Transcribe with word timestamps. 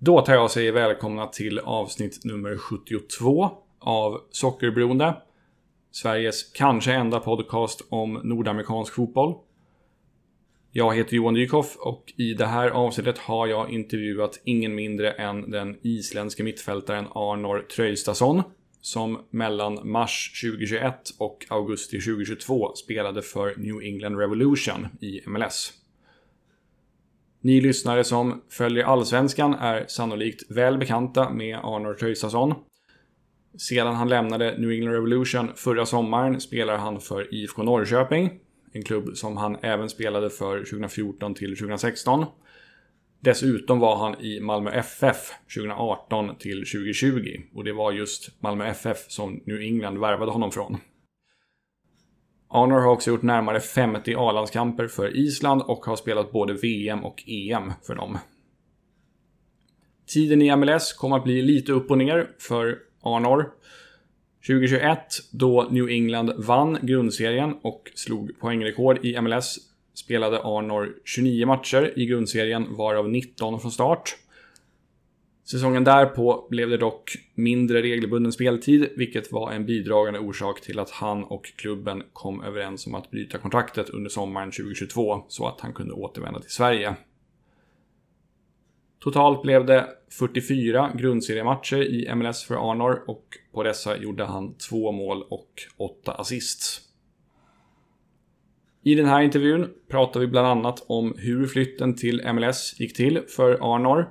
Då 0.00 0.20
tar 0.20 0.34
jag 0.34 0.44
och 0.44 0.50
säger 0.50 0.72
välkomna 0.72 1.26
till 1.26 1.58
avsnitt 1.58 2.24
nummer 2.24 2.56
72 2.56 3.50
av 3.78 4.20
Sockerberoende. 4.30 5.16
Sveriges 5.90 6.52
kanske 6.52 6.92
enda 6.92 7.20
podcast 7.20 7.80
om 7.88 8.20
nordamerikansk 8.24 8.94
fotboll. 8.94 9.34
Jag 10.72 10.96
heter 10.96 11.16
Johan 11.16 11.34
Dykhoff 11.34 11.76
och 11.76 12.12
i 12.16 12.34
det 12.34 12.46
här 12.46 12.70
avsnittet 12.70 13.18
har 13.18 13.46
jag 13.46 13.70
intervjuat 13.70 14.40
ingen 14.44 14.74
mindre 14.74 15.10
än 15.10 15.50
den 15.50 15.76
isländske 15.82 16.42
mittfältaren 16.42 17.06
Arnor 17.14 17.66
Traustason 17.76 18.42
som 18.80 19.26
mellan 19.30 19.90
mars 19.90 20.40
2021 20.42 20.94
och 21.18 21.46
augusti 21.48 22.00
2022 22.00 22.74
spelade 22.74 23.22
för 23.22 23.54
New 23.56 23.82
England 23.82 24.18
Revolution 24.18 24.86
i 25.00 25.20
MLS. 25.26 25.77
Ni 27.40 27.60
lyssnare 27.60 28.04
som 28.04 28.42
följer 28.48 28.84
Allsvenskan 28.84 29.54
är 29.54 29.84
sannolikt 29.88 30.50
väl 30.50 30.78
bekanta 30.78 31.30
med 31.30 31.56
Arnor 31.56 31.94
Traustason. 31.94 32.54
Sedan 33.58 33.94
han 33.94 34.08
lämnade 34.08 34.58
New 34.58 34.70
England 34.70 34.92
Revolution 34.92 35.50
förra 35.56 35.86
sommaren 35.86 36.40
spelar 36.40 36.76
han 36.76 37.00
för 37.00 37.34
IFK 37.34 37.62
Norrköping. 37.62 38.30
En 38.72 38.82
klubb 38.82 39.16
som 39.16 39.36
han 39.36 39.56
även 39.62 39.88
spelade 39.88 40.30
för 40.30 40.58
2014 40.58 41.34
till 41.34 41.56
2016. 41.56 42.24
Dessutom 43.20 43.78
var 43.78 43.96
han 43.96 44.20
i 44.20 44.40
Malmö 44.40 44.70
FF 44.70 45.16
2018 45.54 46.36
till 46.38 46.58
2020 46.58 47.40
och 47.54 47.64
det 47.64 47.72
var 47.72 47.92
just 47.92 48.42
Malmö 48.42 48.66
FF 48.66 48.98
som 49.08 49.42
New 49.44 49.60
England 49.60 49.98
värvade 49.98 50.32
honom 50.32 50.50
från. 50.50 50.76
Arnor 52.50 52.80
har 52.80 52.92
också 52.92 53.10
gjort 53.10 53.22
närmare 53.22 53.60
50 53.60 54.14
A-landskamper 54.16 54.86
för 54.86 55.16
Island 55.16 55.62
och 55.62 55.84
har 55.84 55.96
spelat 55.96 56.32
både 56.32 56.52
VM 56.52 57.04
och 57.04 57.24
EM 57.26 57.72
för 57.86 57.94
dem. 57.94 58.18
Tiden 60.06 60.42
i 60.42 60.56
MLS 60.56 60.92
kommer 60.92 61.16
att 61.16 61.24
bli 61.24 61.42
lite 61.42 61.72
upp 61.72 61.90
och 61.90 61.98
ner 61.98 62.30
för 62.38 62.78
Arnor. 63.02 63.50
2021, 64.46 64.98
då 65.30 65.68
New 65.70 65.88
England 65.88 66.32
vann 66.36 66.78
grundserien 66.82 67.54
och 67.62 67.90
slog 67.94 68.40
poängrekord 68.40 69.04
i 69.04 69.20
MLS, 69.20 69.58
spelade 69.94 70.40
Arnor 70.42 70.94
29 71.04 71.46
matcher 71.46 71.92
i 71.96 72.06
grundserien, 72.06 72.76
varav 72.76 73.08
19 73.08 73.60
från 73.60 73.70
start. 73.70 74.16
Säsongen 75.50 75.84
därpå 75.84 76.46
blev 76.50 76.70
det 76.70 76.76
dock 76.76 77.16
mindre 77.34 77.82
regelbunden 77.82 78.32
speltid, 78.32 78.88
vilket 78.96 79.32
var 79.32 79.52
en 79.52 79.66
bidragande 79.66 80.20
orsak 80.20 80.60
till 80.60 80.78
att 80.78 80.90
han 80.90 81.24
och 81.24 81.46
klubben 81.56 82.02
kom 82.12 82.42
överens 82.42 82.86
om 82.86 82.94
att 82.94 83.10
bryta 83.10 83.38
kontraktet 83.38 83.88
under 83.90 84.10
sommaren 84.10 84.50
2022 84.50 85.24
så 85.28 85.46
att 85.46 85.60
han 85.60 85.72
kunde 85.72 85.94
återvända 85.94 86.40
till 86.40 86.50
Sverige. 86.50 86.96
Totalt 89.00 89.42
blev 89.42 89.66
det 89.66 89.88
44 90.18 90.92
grundseriematcher 90.94 91.82
i 91.82 92.14
MLS 92.14 92.44
för 92.44 92.70
Arnor 92.70 93.04
och 93.06 93.24
på 93.52 93.62
dessa 93.62 93.96
gjorde 93.96 94.24
han 94.24 94.54
två 94.54 94.92
mål 94.92 95.22
och 95.22 95.52
åtta 95.76 96.12
assists. 96.12 96.80
I 98.82 98.94
den 98.94 99.06
här 99.06 99.22
intervjun 99.22 99.70
pratar 99.90 100.20
vi 100.20 100.26
bland 100.26 100.46
annat 100.46 100.84
om 100.88 101.14
hur 101.18 101.46
flytten 101.46 101.94
till 101.94 102.32
MLS 102.32 102.80
gick 102.80 102.96
till 102.96 103.22
för 103.28 103.74
Arnor, 103.74 104.10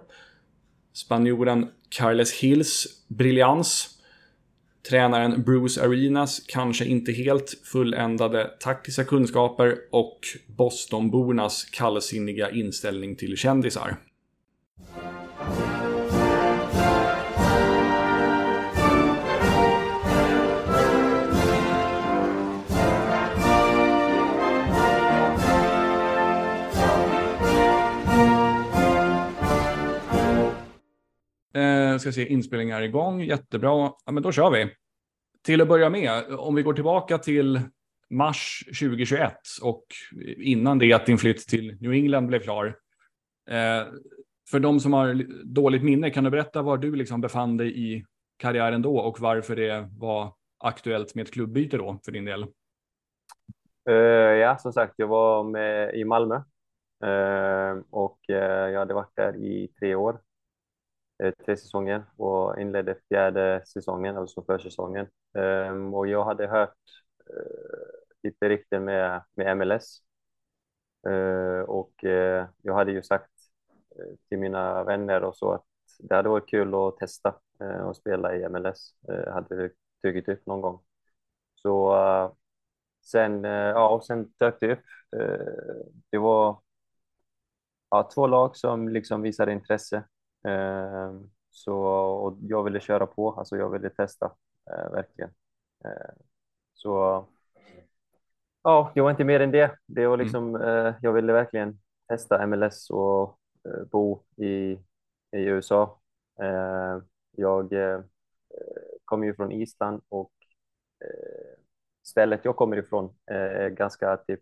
spanjoren 0.98 1.68
Carles 1.90 2.34
Hills 2.34 2.88
briljans, 3.08 3.90
tränaren 4.90 5.44
Bruce 5.44 5.82
Arenas 5.82 6.42
kanske 6.48 6.86
inte 6.86 7.12
helt 7.12 7.56
fulländade 7.64 8.52
taktiska 8.60 9.04
kunskaper 9.04 9.78
och 9.92 10.20
Bostonbornas 10.48 11.66
kallsinniga 11.66 12.52
inställning 12.52 13.16
till 13.16 13.38
kändisar. 13.38 13.98
Ska 32.00 32.12
se, 32.12 32.28
inspelningar 32.28 32.82
igång, 32.82 33.22
jättebra. 33.22 33.92
Ja, 34.06 34.12
men 34.12 34.24
då 34.24 34.32
kör 34.32 34.52
vi. 34.52 34.70
Till 35.44 35.62
att 35.62 35.68
börja 35.68 35.90
med, 35.90 36.24
om 36.34 36.56
vi 36.56 36.62
går 36.62 36.74
tillbaka 36.74 37.18
till 37.18 37.62
mars 38.10 38.64
2021 38.80 39.34
och 39.62 39.86
innan 40.38 40.80
det 40.80 40.94
att 40.94 41.06
din 41.06 41.18
flytt 41.18 41.48
till 41.48 41.78
New 41.82 41.92
England 41.92 42.28
blev 42.28 42.40
klar. 42.40 42.66
Eh, 43.50 43.88
för 44.52 44.60
de 44.60 44.80
som 44.80 44.94
har 44.94 45.24
dåligt 45.44 45.84
minne, 45.84 46.10
kan 46.10 46.24
du 46.24 46.30
berätta 46.30 46.62
var 46.62 46.78
du 46.78 46.96
liksom 46.96 47.22
befann 47.22 47.58
dig 47.58 47.94
i 47.94 48.06
karriären 48.38 48.82
då 48.82 48.98
och 48.98 49.20
varför 49.20 49.56
det 49.56 49.90
var 49.98 50.34
aktuellt 50.60 51.16
med 51.16 51.24
ett 51.24 51.34
klubbyte 51.34 51.78
då 51.78 52.00
för 52.06 52.12
din 52.12 52.26
del? 52.26 52.46
Uh, 53.90 53.96
ja, 54.36 54.58
som 54.58 54.74
sagt, 54.74 54.94
jag 54.98 55.08
var 55.08 55.44
med 55.44 55.96
i 55.96 56.04
Malmö 56.04 56.36
uh, 57.06 57.84
och 57.90 58.20
uh, 58.30 58.36
jag 58.38 58.80
hade 58.80 58.94
varit 58.94 59.16
där 59.16 59.36
i 59.36 59.68
tre 59.80 59.96
år, 59.96 60.20
Eh, 61.24 61.34
tre 61.46 61.58
säsonger 61.58 62.04
och 62.18 62.60
inledde 62.62 62.96
fjärde 63.10 63.62
säsongen, 63.66 64.18
alltså 64.18 64.44
försäsongen. 64.44 65.08
Ehm, 65.38 65.94
och 65.94 66.08
jag 66.08 66.26
hade 66.26 66.48
hört 66.48 66.76
eh, 67.30 68.20
lite 68.24 68.50
rykten 68.50 68.84
med, 68.86 69.24
med 69.36 69.58
MLS 69.58 70.02
eh, 71.08 71.60
och 71.68 71.94
jag 72.62 72.74
hade 72.76 72.92
ju 72.92 73.04
sagt 73.04 73.32
till 74.30 74.38
mina 74.40 74.84
vänner 74.84 75.24
och 75.24 75.36
så 75.38 75.52
att 75.52 75.64
det 76.00 76.16
hade 76.16 76.30
varit 76.30 76.50
kul 76.50 76.76
att 76.76 76.98
testa 76.98 77.36
och 77.86 77.96
spela 77.96 78.36
i 78.36 78.50
MLS. 78.50 78.96
hade 79.34 79.70
dykt 80.04 80.30
upp 80.30 80.46
någon 80.46 80.62
gång. 80.62 80.80
Så 81.56 81.96
Sen, 83.02 83.44
ja, 83.44 83.90
och 83.90 84.06
sen 84.06 84.34
dök 84.40 84.60
det 84.60 84.74
upp. 84.74 84.80
Det 86.12 86.18
var 86.18 86.62
ja, 87.90 88.04
två 88.14 88.28
lag 88.28 88.58
som 88.58 88.90
liksom 88.90 89.22
visade 89.22 89.52
intresse. 89.54 90.04
Eh, 90.48 91.14
så 91.52 91.78
och 91.98 92.38
jag 92.42 92.64
ville 92.64 92.80
köra 92.80 93.06
på, 93.06 93.32
alltså 93.32 93.58
jag 93.58 93.70
ville 93.70 93.90
testa 93.90 94.32
verkligen. 94.92 95.30
Så 96.74 97.26
ja, 98.64 98.92
det 98.96 99.02
var 99.02 99.12
inte 99.12 99.24
mer 99.24 99.40
än 99.40 99.52
det. 99.52 99.78
Det 99.86 100.08
var 100.08 100.14
mm. 100.14 100.24
liksom, 100.26 100.56
mm. 100.56 100.94
jag 101.02 101.14
ville 101.14 101.34
verkligen 101.34 101.80
testa 102.08 102.48
MLS 102.48 102.90
och 102.90 103.40
bo 103.92 104.24
i, 104.36 104.72
i 105.32 105.44
USA. 105.44 106.00
Jag 107.32 107.74
kom 109.06 109.24
ju 109.24 109.36
från 109.36 109.52
Island 109.52 110.02
och 110.10 110.32
stället 112.08 112.46
jag 112.46 112.56
kommer 112.56 112.78
ifrån 112.78 113.16
är 113.26 113.70
ganska 113.70 114.18
typ, 114.18 114.40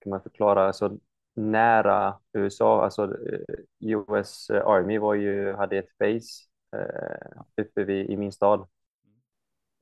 kan 0.00 0.10
man 0.10 0.22
förklara, 0.22 0.66
alltså 0.66 0.98
nära 1.38 2.18
USA, 2.32 2.84
alltså 2.84 3.04
eh, 3.04 3.64
US 3.80 4.50
Army 4.50 4.98
var 4.98 5.14
ju, 5.14 5.52
hade 5.52 5.78
ett 5.78 5.98
base 5.98 6.44
eh, 6.76 7.42
uppe 7.62 7.84
vid, 7.84 8.10
i 8.10 8.16
min 8.16 8.32
stad. 8.32 8.60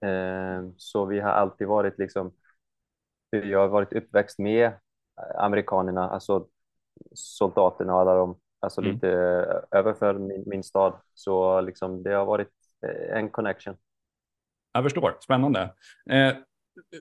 Eh, 0.04 0.62
så 0.76 1.04
vi 1.04 1.20
har 1.20 1.30
alltid 1.30 1.66
varit 1.66 1.98
liksom, 1.98 2.32
jag 3.30 3.58
har 3.58 3.68
varit 3.68 3.92
uppväxt 3.92 4.38
med 4.38 4.72
amerikanerna, 5.34 6.10
alltså 6.10 6.46
soldaterna 7.14 7.94
och 7.94 8.00
alla 8.00 8.14
de, 8.14 8.40
alltså 8.60 8.80
mm. 8.80 8.92
lite 8.92 9.08
överför 9.70 10.14
min, 10.14 10.44
min 10.46 10.62
stad. 10.62 11.00
Så 11.14 11.60
liksom 11.60 12.02
det 12.02 12.12
har 12.12 12.24
varit 12.24 12.52
eh, 12.86 13.18
en 13.18 13.30
connection. 13.30 13.76
Jag 14.72 14.84
förstår, 14.84 15.16
spännande. 15.20 15.74
Eh, 16.10 16.36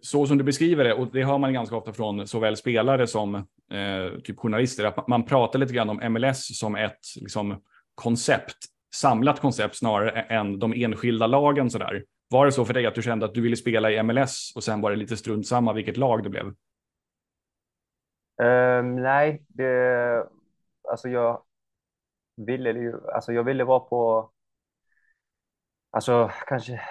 så 0.01 0.25
som 0.25 0.37
du 0.37 0.43
beskriver 0.43 0.83
det, 0.83 0.93
och 0.93 1.07
det 1.11 1.23
hör 1.23 1.37
man 1.37 1.53
ganska 1.53 1.75
ofta 1.75 1.93
från 1.93 2.27
såväl 2.27 2.57
spelare 2.57 3.07
som 3.07 3.35
eh, 3.35 4.19
typ 4.23 4.39
journalister, 4.39 4.85
att 4.85 5.07
man 5.07 5.25
pratar 5.25 5.59
lite 5.59 5.73
grann 5.73 5.89
om 5.89 6.13
MLS 6.13 6.59
som 6.59 6.75
ett 6.75 6.99
liksom, 7.21 7.61
koncept, 7.95 8.57
samlat 8.95 9.39
koncept 9.39 9.75
snarare 9.75 10.21
än 10.21 10.59
de 10.59 10.73
enskilda 10.73 11.27
lagen. 11.27 11.69
Sådär. 11.69 12.05
Var 12.29 12.45
det 12.45 12.51
så 12.51 12.65
för 12.65 12.73
dig 12.73 12.85
att 12.85 12.95
du 12.95 13.01
kände 13.01 13.25
att 13.25 13.33
du 13.33 13.41
ville 13.41 13.55
spela 13.55 13.91
i 13.91 14.03
MLS 14.03 14.53
och 14.55 14.63
sen 14.63 14.81
var 14.81 14.91
det 14.91 14.97
lite 14.97 15.17
strunt 15.17 15.47
samma 15.47 15.73
vilket 15.73 15.97
lag 15.97 16.23
det 16.23 16.29
blev? 16.29 16.45
Um, 18.41 18.95
nej, 18.95 19.45
det, 19.47 20.27
alltså 20.89 21.09
jag 21.09 21.43
ville 22.35 22.71
ju, 22.71 23.07
alltså 23.13 23.33
jag 23.33 23.43
ville 23.43 23.63
vara 23.63 23.79
på, 23.79 24.31
alltså 25.91 26.31
kanske, 26.47 26.81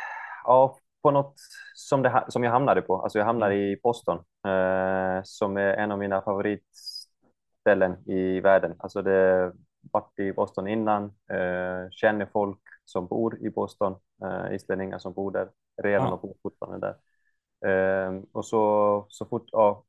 ja, 0.44 0.78
på 1.04 1.10
något 1.10 1.34
som, 1.74 2.02
det, 2.02 2.24
som 2.28 2.44
jag 2.44 2.50
hamnade 2.50 2.82
på. 2.82 3.02
Alltså 3.02 3.18
jag 3.18 3.26
hamnade 3.26 3.54
mm. 3.54 3.66
i 3.66 3.76
Boston 3.82 4.16
eh, 4.46 5.20
som 5.24 5.56
är 5.56 5.74
en 5.74 5.92
av 5.92 5.98
mina 5.98 6.22
favoritställen 6.22 8.08
i 8.10 8.40
världen. 8.40 8.74
Alltså 8.78 9.02
det 9.02 9.52
varit 9.92 10.18
i 10.18 10.32
Boston 10.32 10.68
innan, 10.68 11.04
eh, 11.04 11.90
känner 11.90 12.26
folk 12.32 12.60
som 12.84 13.06
bor 13.06 13.38
i 13.46 13.50
Boston, 13.50 13.96
eh, 14.24 14.54
islänningar 14.54 14.98
som 14.98 15.12
bor 15.12 15.30
där 15.30 15.48
redan 15.82 16.12
och 16.12 16.20
bor 16.20 16.34
fortfarande 16.42 16.86
där. 16.86 16.96
Eh, 17.68 18.22
och 18.32 18.46
så, 18.46 19.06
så 19.08 19.26
fort, 19.26 19.48
ja, 19.52 19.84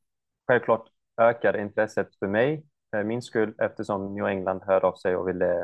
självklart 0.48 0.90
ökar 1.22 1.58
intresset 1.58 2.16
för 2.16 2.28
mig, 2.28 2.66
för 2.92 3.04
min 3.04 3.22
skull, 3.22 3.56
eftersom 3.58 4.14
New 4.14 4.26
England 4.26 4.62
hör 4.66 4.86
av 4.86 4.94
sig 4.94 5.16
och 5.16 5.28
ville 5.28 5.62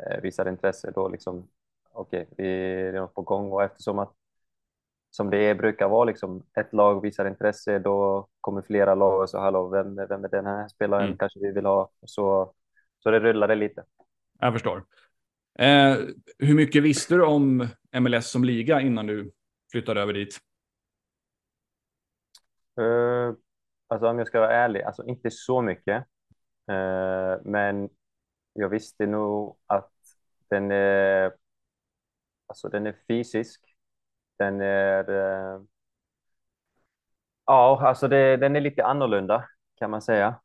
eh, 0.00 0.20
visar 0.22 0.48
intresse, 0.48 0.90
då 0.94 1.08
liksom, 1.08 1.48
okej, 1.92 2.22
okay, 2.22 2.34
vi 2.36 2.74
är 2.88 2.92
något 2.92 3.14
på 3.14 3.22
gång 3.22 3.52
och 3.52 3.62
eftersom 3.62 3.98
att 3.98 4.19
som 5.10 5.30
det 5.30 5.54
brukar 5.54 5.88
vara, 5.88 6.04
liksom, 6.04 6.42
ett 6.60 6.72
lag 6.72 7.02
visar 7.02 7.28
intresse, 7.28 7.78
då 7.78 8.28
kommer 8.40 8.62
flera 8.62 8.94
lag 8.94 9.20
och 9.20 9.30
så 9.30 9.38
hallå, 9.38 9.68
vem, 9.68 9.94
vem 9.94 10.24
är 10.24 10.28
den 10.28 10.46
här 10.46 10.68
spelaren 10.68 11.06
mm. 11.06 11.18
kanske 11.18 11.40
vi 11.40 11.52
vill 11.52 11.66
ha? 11.66 11.90
Så, 12.06 12.54
så 12.98 13.10
det 13.10 13.20
rullade 13.20 13.54
lite. 13.54 13.84
Jag 14.38 14.52
förstår. 14.52 14.84
Eh, 15.58 15.96
hur 16.38 16.54
mycket 16.54 16.82
visste 16.82 17.14
du 17.14 17.24
om 17.24 17.68
MLS 18.00 18.30
som 18.30 18.44
liga 18.44 18.80
innan 18.80 19.06
du 19.06 19.32
flyttade 19.72 20.00
över 20.00 20.12
dit? 20.12 20.38
Uh, 22.80 23.34
alltså 23.88 24.08
om 24.08 24.18
jag 24.18 24.26
ska 24.26 24.40
vara 24.40 24.52
ärlig, 24.52 24.82
alltså 24.82 25.04
inte 25.06 25.30
så 25.30 25.62
mycket. 25.62 26.04
Uh, 26.70 27.40
men 27.44 27.88
jag 28.52 28.68
visste 28.68 29.06
nog 29.06 29.56
att 29.66 29.92
den 30.48 30.70
är, 30.70 31.32
alltså 32.46 32.68
den 32.68 32.86
är 32.86 32.96
fysisk. 33.08 33.69
Den 34.40 34.60
är, 34.60 35.10
uh, 35.10 35.62
ja, 37.46 37.80
alltså 37.88 38.08
det, 38.08 38.36
den 38.36 38.56
är 38.56 38.60
lite 38.60 38.84
annorlunda 38.84 39.48
kan 39.76 39.90
man 39.90 40.02
säga. 40.02 40.40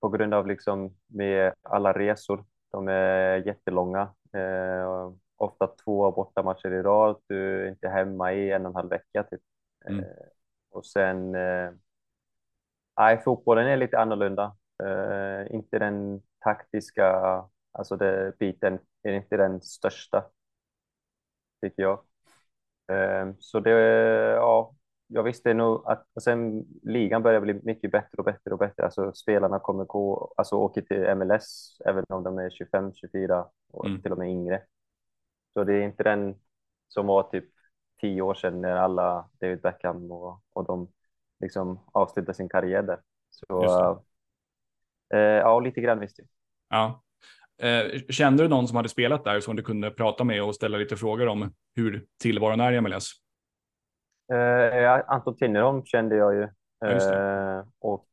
på 0.00 0.08
grund 0.08 0.34
av 0.34 0.46
liksom 0.46 0.96
med 1.06 1.54
alla 1.62 1.92
resor. 1.92 2.44
De 2.70 2.88
är 2.88 3.46
jättelånga. 3.46 4.14
ofta 5.36 5.66
två 5.66 6.12
bortamatcher 6.12 6.72
i 6.72 6.82
rad. 6.82 7.16
Du 7.26 7.64
är 7.64 7.68
inte 7.68 7.88
hemma 7.88 8.32
i 8.32 8.52
en 8.52 8.66
och 8.66 8.70
en 8.70 8.76
halv 8.76 8.90
vecka 8.90 9.22
typ. 9.22 9.40
Mm. 9.88 10.04
Och 10.70 10.86
sen, 10.86 11.34
eh, 11.34 11.70
nej, 12.96 13.18
fotbollen 13.18 13.66
är 13.66 13.76
lite 13.76 13.98
annorlunda. 13.98 14.56
Eh, 14.82 15.54
inte 15.54 15.78
den 15.78 16.22
taktiska, 16.38 17.04
alltså 17.72 17.96
det, 17.96 18.38
biten 18.38 18.78
är 19.02 19.12
inte 19.12 19.36
den 19.36 19.60
största, 19.60 20.24
tycker 21.60 21.82
jag. 21.82 22.00
Eh, 22.92 23.32
så 23.38 23.60
det, 23.60 23.70
ja, 24.34 24.74
jag 25.06 25.22
visste 25.22 25.54
nog 25.54 25.82
att 25.86 26.06
och 26.14 26.22
sen 26.22 26.64
ligan 26.82 27.22
börjar 27.22 27.40
bli 27.40 27.60
mycket 27.62 27.92
bättre 27.92 28.16
och 28.18 28.24
bättre 28.24 28.50
och 28.52 28.58
bättre. 28.58 28.84
Alltså 28.84 29.12
spelarna 29.12 29.58
kommer 29.58 29.84
gå, 29.84 30.34
alltså 30.36 30.56
åker 30.56 30.82
till 30.82 31.14
MLS 31.14 31.78
även 31.84 32.04
om 32.08 32.22
de 32.22 32.38
är 32.38 32.50
25, 32.50 32.94
24 32.94 33.46
och 33.70 33.86
mm. 33.86 34.02
till 34.02 34.12
och 34.12 34.18
med 34.18 34.30
yngre. 34.30 34.62
Så 35.52 35.64
det 35.64 35.74
är 35.74 35.82
inte 35.82 36.02
den 36.02 36.34
som 36.88 37.06
var 37.06 37.22
typ 37.22 37.44
tio 38.00 38.22
år 38.22 38.34
sedan 38.34 38.60
när 38.60 38.76
alla 38.76 39.28
David 39.40 39.60
Beckham 39.60 40.10
och, 40.10 40.42
och 40.52 40.64
de 40.66 40.92
liksom 41.40 41.80
avslutade 41.92 42.34
sin 42.34 42.48
karriär 42.48 42.82
där. 42.82 43.00
Så 43.30 43.62
äh, 45.14 45.20
ja, 45.20 45.60
lite 45.60 45.80
grann 45.80 46.00
visste 46.00 46.22
jag. 46.22 46.28
Ja. 46.78 47.02
Eh, 47.62 48.00
kände 48.08 48.42
du 48.42 48.48
någon 48.48 48.68
som 48.68 48.76
hade 48.76 48.88
spelat 48.88 49.24
där 49.24 49.40
som 49.40 49.56
du 49.56 49.62
kunde 49.62 49.90
prata 49.90 50.24
med 50.24 50.42
och 50.42 50.54
ställa 50.54 50.78
lite 50.78 50.96
frågor 50.96 51.28
om 51.28 51.52
hur 51.74 52.06
tillvaron 52.22 52.60
är 52.60 52.72
i 52.72 52.80
MLS? 52.80 53.10
Eh, 54.32 55.02
Anton 55.06 55.36
Tinnerholm 55.36 55.84
kände 55.84 56.16
jag 56.16 56.34
ju. 56.34 56.42
Eh, 56.84 57.64
och 57.78 58.06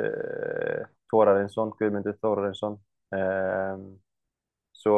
eh, 0.00 0.86
Torarensson, 1.10 1.72
Gudmundur 1.78 2.12
Torarensson. 2.12 2.72
Eh, 3.16 3.78
så 4.72 4.88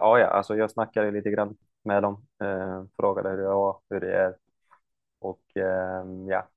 ja, 0.00 0.18
ja, 0.18 0.26
alltså 0.26 0.56
jag 0.56 0.70
snackade 0.70 1.10
lite 1.10 1.30
grann 1.30 1.56
med 1.84 2.02
dem. 2.02 2.26
Eh, 2.42 2.84
frågade 2.96 3.30
hur 3.30 3.36
det 3.36 3.48
var, 3.48 3.80
hur 3.90 4.00
det 4.00 4.16
är. 4.16 4.34
Och 5.18 5.42
eh, 5.56 6.04
ja. 6.28 6.48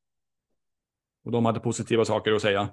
Och 1.26 1.32
de 1.32 1.46
hade 1.46 1.60
positiva 1.60 2.06
saker 2.06 2.32
att 2.32 2.42
säga? 2.42 2.70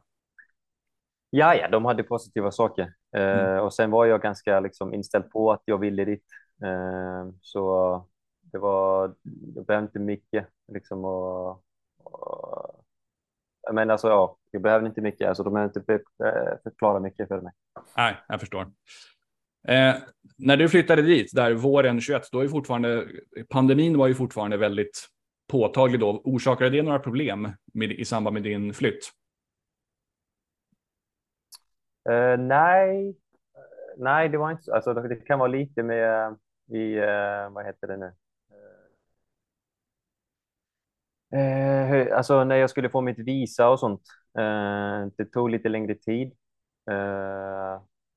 Ja, 1.31 1.55
ja, 1.55 1.69
de 1.69 1.85
hade 1.85 2.03
positiva 2.03 2.51
saker. 2.51 2.95
Eh, 3.17 3.41
mm. 3.41 3.65
Och 3.65 3.75
sen 3.75 3.91
var 3.91 4.07
jag 4.07 4.23
ganska 4.23 4.61
liksom, 4.61 4.95
inställd 4.95 5.31
på 5.31 5.53
att 5.53 5.63
jag 5.65 5.79
ville 5.79 6.05
dit. 6.05 6.25
Eh, 6.65 7.29
så 7.41 8.07
det 8.41 8.59
var, 8.59 9.15
jag 9.55 9.67
behövde 9.67 9.87
inte 9.87 9.99
mycket 9.99 10.47
liksom 10.73 11.05
och, 11.05 11.51
och 12.05 12.85
men 13.73 13.91
alltså 13.91 14.09
ja, 14.09 14.37
jag 14.51 14.63
behövde 14.63 14.89
inte 14.89 15.01
mycket, 15.01 15.29
alltså 15.29 15.43
de 15.43 15.55
behövde 15.55 15.81
inte 15.81 15.93
eh, 15.95 16.59
förklara 16.63 17.01
mycket 17.01 17.29
för 17.29 17.41
mig. 17.41 17.53
Nej, 17.97 18.17
jag 18.29 18.41
förstår. 18.41 18.63
Eh, 19.69 19.95
när 20.39 20.57
du 20.57 20.69
flyttade 20.69 21.03
dit, 21.03 21.31
där 21.35 21.53
våren 21.53 22.01
21, 22.01 22.23
då 22.33 22.41
är 22.41 22.49
fortfarande 22.49 23.09
pandemin 23.49 23.99
var 23.99 24.07
ju 24.07 24.15
fortfarande 24.15 24.57
väldigt 24.57 25.09
påtaglig 25.51 26.01
då. 26.01 26.21
Orsakade 26.25 26.71
det 26.71 26.83
några 26.83 26.99
problem 26.99 27.53
med, 27.75 27.93
i 27.93 28.05
samband 28.05 28.35
med 28.35 28.43
din 28.43 28.75
flytt? 28.75 29.11
Uh, 32.11 32.37
nej, 32.39 33.09
eh, 33.09 33.15
nej, 33.99 34.29
det 34.29 34.39
var 34.39 34.51
inte 34.51 34.63
så. 34.63 34.75
Alltså, 34.75 34.95
det 34.95 35.17
kan 35.17 35.39
vara 35.39 35.49
lite 35.49 35.83
med 35.83 36.27
eh, 36.27 36.33
i, 36.77 37.01
uh, 37.01 37.51
vad 37.51 37.67
heter 37.67 37.87
det 37.87 37.97
nu? 37.97 38.13
Uh, 41.37 42.17
alltså 42.17 42.45
när 42.45 42.57
jag 42.57 42.71
skulle 42.71 42.91
få 42.91 43.01
mitt 43.01 43.19
visa 43.19 43.69
och 43.71 43.81
sånt. 43.81 44.03
det 45.17 45.25
tog 45.33 45.51
lite 45.51 45.69
längre 45.69 45.95
tid 45.95 46.33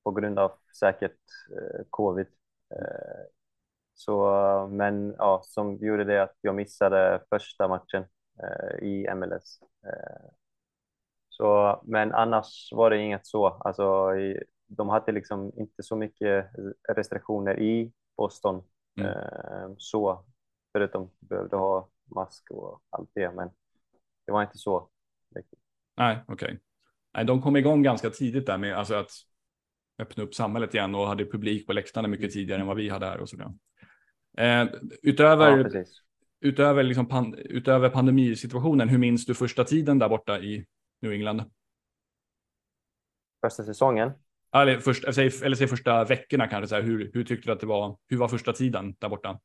på 0.04 0.12
grund 0.12 0.40
av 0.40 0.52
säkert 0.80 1.20
covid. 1.90 2.28
Så, 3.94 4.28
men 4.72 5.16
ja, 5.18 5.42
som 5.44 5.78
gjorde 5.78 6.04
det 6.04 6.24
att 6.24 6.36
jag 6.42 6.56
missade 6.56 7.22
första 7.30 7.68
matchen 7.68 8.06
i 8.82 9.08
MLS. 9.16 9.60
Så, 11.38 11.82
men 11.84 12.12
annars 12.12 12.70
var 12.72 12.90
det 12.90 12.98
inget 12.98 13.28
så. 13.28 13.48
Alltså, 13.48 14.10
de 14.68 14.90
hade 14.90 15.12
liksom 15.12 15.52
inte 15.58 15.84
så 15.84 15.96
mycket 15.96 16.46
restriktioner 16.96 17.60
i 17.60 17.92
Boston. 18.18 18.64
Mm. 19.00 19.76
Så, 19.78 20.26
förutom 20.72 21.04
att 21.04 21.12
de 21.20 21.28
behövde 21.28 21.56
ha 21.56 21.90
mask 22.16 22.52
och 22.52 22.82
allt 22.90 23.10
det. 23.14 23.32
Men 23.32 23.50
det 24.26 24.32
var 24.32 24.42
inte 24.42 24.58
så. 24.58 24.90
Nej, 25.98 26.24
okej. 26.28 26.60
Okay. 27.14 27.24
de 27.24 27.42
kom 27.42 27.56
igång 27.56 27.84
ganska 27.84 28.10
tidigt 28.10 28.46
där 28.46 28.58
med 28.58 28.78
alltså 28.78 28.94
att 28.96 29.12
öppna 30.00 30.24
upp 30.24 30.36
samhället 30.36 30.74
igen 30.74 30.96
och 30.96 31.08
hade 31.08 31.26
publik 31.26 31.68
på 31.68 31.74
läktarna 31.74 32.08
mycket 32.08 32.24
mm. 32.24 32.32
tidigare 32.32 32.62
än 32.62 32.68
vad 32.68 32.78
vi 32.78 32.90
hade 32.90 33.06
här 33.06 33.20
och 33.20 33.30
sådär. 33.30 33.54
Eh, 34.38 34.68
utöver, 35.02 35.70
ja, 35.74 35.84
utöver, 36.42 36.84
liksom 36.84 37.06
pan, 37.06 37.36
utöver 37.36 37.90
pandemisituationen, 37.90 38.90
hur 38.90 38.98
minns 38.98 39.26
du 39.26 39.34
första 39.34 39.64
tiden 39.64 40.00
där 40.00 40.10
borta 40.10 40.40
i 40.40 40.66
New 41.04 41.12
England? 41.12 41.42
Första 43.42 43.64
säsongen? 43.64 44.12
Eller, 44.56 44.80
först, 44.80 45.04
eller, 45.04 45.56
säg, 45.56 45.68
första 45.68 46.04
veckorna 46.04 46.48
kanske, 46.48 46.68
så 46.68 46.76
här, 46.76 46.82
hur, 46.82 47.12
hur 47.14 47.24
tyckte 47.24 47.50
du 47.50 47.54
att 47.54 47.60
det 47.60 47.68
var? 47.68 47.98
Hur 48.08 48.18
var 48.18 48.28
första 48.28 48.54
tiden 48.54 48.96
där 49.00 49.10
borta? 49.10 49.40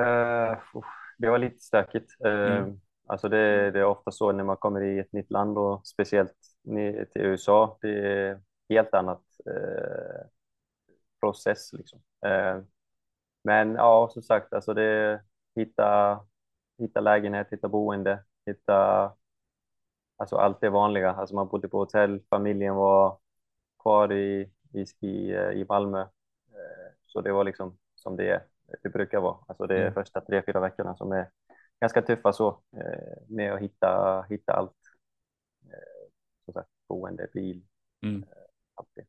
Uh, 0.00 0.82
det 1.18 1.30
var 1.30 1.38
lite 1.38 1.58
stökigt. 1.58 2.10
Uh, 2.26 2.32
mm. 2.32 2.80
Alltså 3.06 3.28
det, 3.28 3.70
det, 3.70 3.80
är 3.80 3.84
ofta 3.84 4.10
så 4.10 4.32
när 4.32 4.44
man 4.44 4.56
kommer 4.56 4.82
i 4.82 4.98
ett 4.98 5.12
nytt 5.12 5.30
land 5.30 5.58
och 5.58 5.86
speciellt 5.86 6.36
till 7.12 7.22
USA. 7.22 7.78
Det 7.80 7.90
är 7.90 8.40
helt 8.68 8.94
annat 8.94 9.22
eh, 9.46 10.26
process 11.20 11.72
liksom. 11.72 12.02
Men 13.44 13.74
ja, 13.74 14.08
som 14.12 14.22
sagt, 14.22 14.52
alltså 14.52 14.74
det 14.74 15.22
hitta, 15.56 16.20
hitta 16.78 17.00
lägenhet, 17.00 17.46
hitta 17.50 17.68
boende, 17.68 18.24
hitta 18.46 19.12
alltså 20.16 20.36
allt 20.36 20.60
det 20.60 20.70
vanliga. 20.70 21.10
Alltså 21.10 21.34
man 21.34 21.48
bodde 21.48 21.68
på 21.68 21.78
hotell, 21.78 22.20
familjen 22.30 22.74
var 22.74 23.18
kvar 23.82 24.12
i, 24.12 24.50
i, 24.72 25.06
i, 25.06 25.32
i 25.32 25.66
Malmö. 25.68 26.00
Eh, 26.00 26.92
så 27.06 27.20
det 27.20 27.32
var 27.32 27.44
liksom 27.44 27.78
som 27.94 28.16
det, 28.16 28.42
det 28.82 28.88
brukar 28.88 29.20
vara. 29.20 29.36
Alltså 29.46 29.66
det 29.66 29.76
är 29.76 29.82
mm. 29.82 29.94
första 29.94 30.20
tre, 30.20 30.42
fyra 30.46 30.60
veckorna 30.60 30.96
som 30.96 31.12
är 31.12 31.30
ganska 31.80 32.02
tuffa 32.02 32.32
så 32.32 32.48
eh, 32.76 33.22
med 33.28 33.52
att 33.52 33.60
hitta, 33.60 34.22
hitta 34.28 34.52
allt. 34.52 34.76
Eh, 35.64 36.10
som 36.44 36.54
sagt, 36.54 36.68
boende, 36.88 37.28
bil, 37.32 37.62
mm. 38.02 38.22
Eh, 38.22 38.28
allt 38.74 38.88
det. 38.94 39.04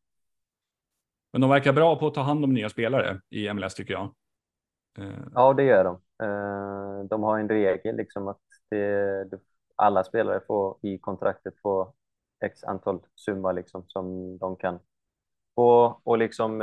Men 1.31 1.41
de 1.41 1.49
verkar 1.49 1.73
bra 1.73 1.99
på 1.99 2.07
att 2.07 2.13
ta 2.13 2.21
hand 2.21 2.43
om 2.43 2.53
nya 2.53 2.69
spelare 2.69 3.21
i 3.29 3.53
MLS 3.53 3.75
tycker 3.75 3.93
jag. 3.93 4.13
Ja, 5.33 5.53
det 5.53 5.63
gör 5.63 5.83
de. 5.83 6.01
De 7.07 7.23
har 7.23 7.39
en 7.39 7.49
regel 7.49 7.95
liksom 7.95 8.27
att 8.27 8.41
det, 8.75 9.39
alla 9.75 10.03
spelare 10.03 10.41
får 10.47 10.77
i 10.81 10.97
kontraktet 10.97 11.53
få 11.61 11.93
x 12.45 12.63
antal 12.63 12.99
summa 13.15 13.51
liksom 13.51 13.83
som 13.87 14.37
de 14.37 14.55
kan 14.55 14.79
få 15.55 16.01
och 16.03 16.17
liksom 16.17 16.61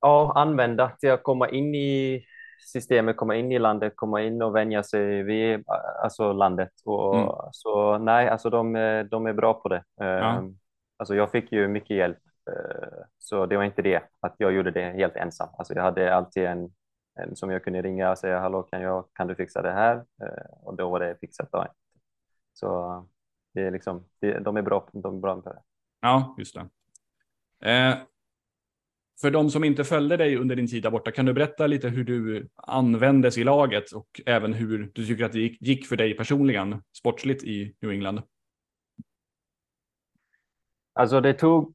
ja, 0.00 0.32
använda 0.34 0.90
till 0.90 1.10
att 1.10 1.22
komma 1.22 1.48
in 1.48 1.74
i 1.74 2.24
systemet 2.60 3.16
komma 3.16 3.36
in 3.36 3.52
i 3.52 3.58
landet, 3.58 3.92
komma 3.96 4.22
in 4.22 4.42
och 4.42 4.56
vänja 4.56 4.82
sig 4.82 5.22
vid 5.22 5.64
alltså 6.02 6.32
landet. 6.32 6.72
Och, 6.84 7.16
mm. 7.16 7.28
Så 7.52 7.98
nej, 7.98 8.28
alltså 8.28 8.50
de, 8.50 8.72
de 9.10 9.26
är 9.26 9.32
bra 9.32 9.54
på 9.54 9.68
det. 9.68 9.84
Ja. 9.96 10.04
Ehm, 10.04 10.58
alltså 10.96 11.14
jag 11.14 11.30
fick 11.30 11.52
ju 11.52 11.68
mycket 11.68 11.96
hjälp, 11.96 12.18
eh, 12.50 12.98
så 13.18 13.46
det 13.46 13.56
var 13.56 13.64
inte 13.64 13.82
det 13.82 14.02
att 14.20 14.34
jag 14.38 14.52
gjorde 14.52 14.70
det 14.70 14.90
helt 14.90 15.16
ensam. 15.16 15.48
Alltså 15.58 15.74
jag 15.74 15.82
hade 15.82 16.14
alltid 16.14 16.44
en 16.44 16.70
som 17.34 17.50
jag 17.50 17.64
kunde 17.64 17.82
ringa 17.82 18.10
och 18.10 18.18
säga 18.18 18.40
hallå, 18.40 18.62
kan, 18.62 18.82
jag, 18.82 19.04
kan 19.14 19.26
du 19.26 19.34
fixa 19.34 19.62
det 19.62 19.72
här? 19.72 19.96
Eh, 19.96 20.52
och 20.62 20.76
då 20.76 20.90
var 20.90 21.00
det 21.00 21.16
fixat. 21.20 21.52
Då. 21.52 21.66
Så 22.52 23.06
det 23.54 23.62
är 23.62 23.70
liksom, 23.70 24.04
de 24.20 24.56
är 24.56 24.62
bra, 24.62 24.88
de 24.92 25.16
är 25.16 25.20
bra 25.20 25.40
på 25.40 25.48
det. 25.48 25.62
Ja, 26.00 26.34
just 26.38 26.54
det. 26.54 27.70
Eh, 27.70 27.96
för 29.20 29.30
de 29.30 29.50
som 29.50 29.64
inte 29.64 29.84
följde 29.84 30.16
dig 30.16 30.36
under 30.36 30.56
din 30.56 30.66
tid 30.66 30.82
där 30.82 30.90
borta, 30.90 31.10
kan 31.10 31.26
du 31.26 31.32
berätta 31.32 31.66
lite 31.66 31.88
hur 31.88 32.04
du 32.04 32.48
användes 32.56 33.38
i 33.38 33.44
laget 33.44 33.92
och 33.92 34.20
även 34.26 34.52
hur 34.52 34.90
du 34.94 35.06
tycker 35.06 35.24
att 35.24 35.32
det 35.32 35.40
gick, 35.40 35.62
gick 35.62 35.86
för 35.86 35.96
dig 35.96 36.16
personligen 36.16 36.82
sportsligt 36.92 37.44
i 37.44 37.76
New 37.80 37.90
England? 37.90 38.22
Alltså 40.92 41.20
det 41.20 41.34
tog, 41.34 41.74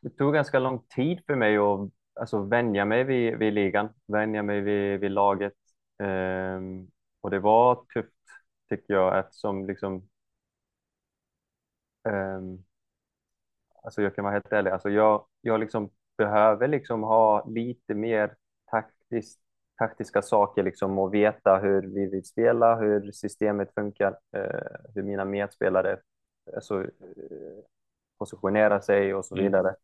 det 0.00 0.10
tog 0.10 0.34
ganska 0.34 0.58
lång 0.58 0.82
tid 0.88 1.20
för 1.26 1.34
mig 1.34 1.56
att 1.56 1.90
alltså, 2.14 2.42
vänja 2.42 2.84
mig 2.84 3.04
vid, 3.04 3.38
vid 3.38 3.52
ligan, 3.52 3.88
vänja 4.06 4.42
mig 4.42 4.60
vid, 4.60 5.00
vid 5.00 5.10
laget. 5.10 5.52
Um, 5.98 6.90
och 7.20 7.30
det 7.30 7.38
var 7.38 7.84
tufft 7.94 8.12
tycker 8.68 8.94
jag 8.94 9.18
eftersom 9.18 9.66
liksom 9.66 10.08
um, 12.08 12.64
alltså 13.82 14.02
jag 14.02 14.14
kan 14.14 14.24
vara 14.24 14.32
helt 14.32 14.52
ärlig, 14.52 14.70
alltså 14.70 14.90
jag, 14.90 15.26
jag 15.40 15.60
liksom 15.60 15.90
behöver 16.16 16.68
liksom 16.68 17.02
ha 17.02 17.44
lite 17.48 17.94
mer 17.94 18.34
taktiskt, 18.70 19.40
taktiska 19.78 20.22
saker 20.22 20.62
liksom 20.62 20.98
och 20.98 21.14
veta 21.14 21.58
hur 21.58 21.82
vi 21.82 22.06
vill 22.06 22.24
spela, 22.24 22.76
hur 22.76 23.12
systemet 23.12 23.74
funkar, 23.74 24.10
uh, 24.36 24.90
hur 24.94 25.02
mina 25.02 25.24
medspelare 25.24 26.00
alltså, 26.54 26.78
uh, 26.80 26.88
positionerar 28.18 28.80
sig 28.80 29.14
och 29.14 29.24
så 29.24 29.34
mm. 29.34 29.44
vidare. 29.44 29.68
Mm. 29.68 29.76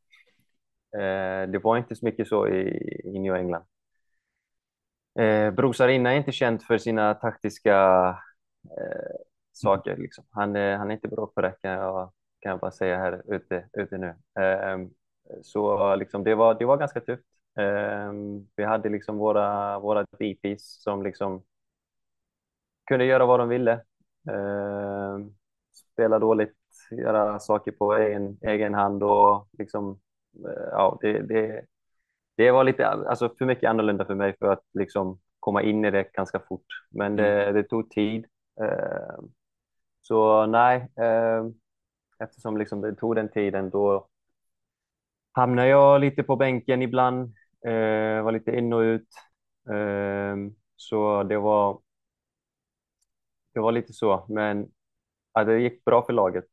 Eh, 0.97 1.50
det 1.50 1.59
var 1.64 1.76
inte 1.78 1.97
så 1.97 2.04
mycket 2.04 2.28
så 2.28 2.49
i, 2.49 2.68
i 3.04 3.18
New 3.18 3.35
England. 3.35 3.64
Eh, 5.18 5.50
Bruce 5.50 5.85
Arena 5.85 6.12
är 6.12 6.16
inte 6.16 6.33
känd 6.33 6.62
för 6.62 6.78
sina 6.78 7.14
taktiska 7.14 7.76
eh, 8.64 9.16
saker. 9.52 9.97
Liksom. 9.97 10.25
Han, 10.30 10.57
eh, 10.57 10.78
han 10.78 10.90
är 10.90 10.95
inte 10.95 11.09
bra 11.09 11.26
på 11.26 11.40
det 11.40 11.54
kan 11.62 11.71
jag, 11.71 12.12
kan 12.40 12.50
jag 12.50 12.61
bara 12.61 12.71
säga 12.71 12.99
här 12.99 13.35
ute, 13.35 13.68
ute 13.73 13.99
nu. 13.99 14.07
Eh, 14.42 14.78
så 15.42 15.97
liksom, 15.97 16.25
det, 16.25 16.35
var, 16.35 16.54
det 16.54 16.64
var 16.64 16.76
ganska 16.76 17.00
tufft. 17.00 17.25
Ehm, 17.59 18.49
vi 18.57 18.64
hade 18.64 18.88
liksom 18.88 19.18
våra, 19.18 19.78
våra 19.78 20.02
DPs 20.18 20.83
som 20.83 21.02
liksom 21.02 21.42
kunde 22.87 23.04
göra 23.04 23.26
vad 23.26 23.40
de 23.40 23.49
ville. 23.49 23.73
Ehm, 24.30 25.35
spela 25.92 26.18
dåligt, 26.18 26.57
göra 26.90 27.38
saker 27.38 27.73
på 27.73 27.95
egen, 27.97 28.38
egen 28.42 28.75
hand 28.75 29.02
och 29.02 29.49
liksom, 29.59 30.00
ja, 30.71 30.99
det, 31.00 31.23
det, 31.23 31.64
det 32.37 32.50
var 32.50 32.64
lite 32.64 32.87
alltså 32.88 33.35
för 33.38 33.45
mycket 33.45 33.71
annorlunda 33.71 34.04
för 34.04 34.14
mig 34.14 34.37
för 34.38 34.52
att 34.52 34.64
liksom 34.75 35.18
komma 35.40 35.62
in 35.62 35.85
i 35.85 35.90
det 35.90 36.12
ganska 36.12 36.40
fort. 36.40 36.66
Men 36.90 37.16
det, 37.16 37.42
mm. 37.42 37.54
det 37.54 37.62
tog 37.62 37.90
tid. 37.90 38.26
Eh, 38.61 39.25
så 40.02 40.47
nej, 40.47 40.88
eh, 40.97 41.47
eftersom 42.18 42.57
liksom 42.57 42.80
det 42.80 42.95
tog 42.95 43.16
den 43.16 43.28
tiden 43.28 43.71
då 43.71 44.09
hamnade 45.33 45.68
jag 45.68 46.00
lite 46.00 46.23
på 46.23 46.37
bänken 46.37 46.83
ibland, 46.83 47.35
eh, 47.66 48.23
var 48.23 48.33
lite 48.33 48.57
in 48.57 48.73
och 48.73 48.80
ut. 48.80 49.09
Så 50.76 51.23
det 51.23 51.38
var, 51.38 51.80
det 53.54 53.61
var 53.61 53.73
lite 53.73 53.92
så, 53.92 54.26
men 54.28 54.71
ja, 55.35 55.45
det 55.45 55.61
gick 55.61 55.85
bra 55.85 56.02
för 56.02 56.12
laget. 56.12 56.45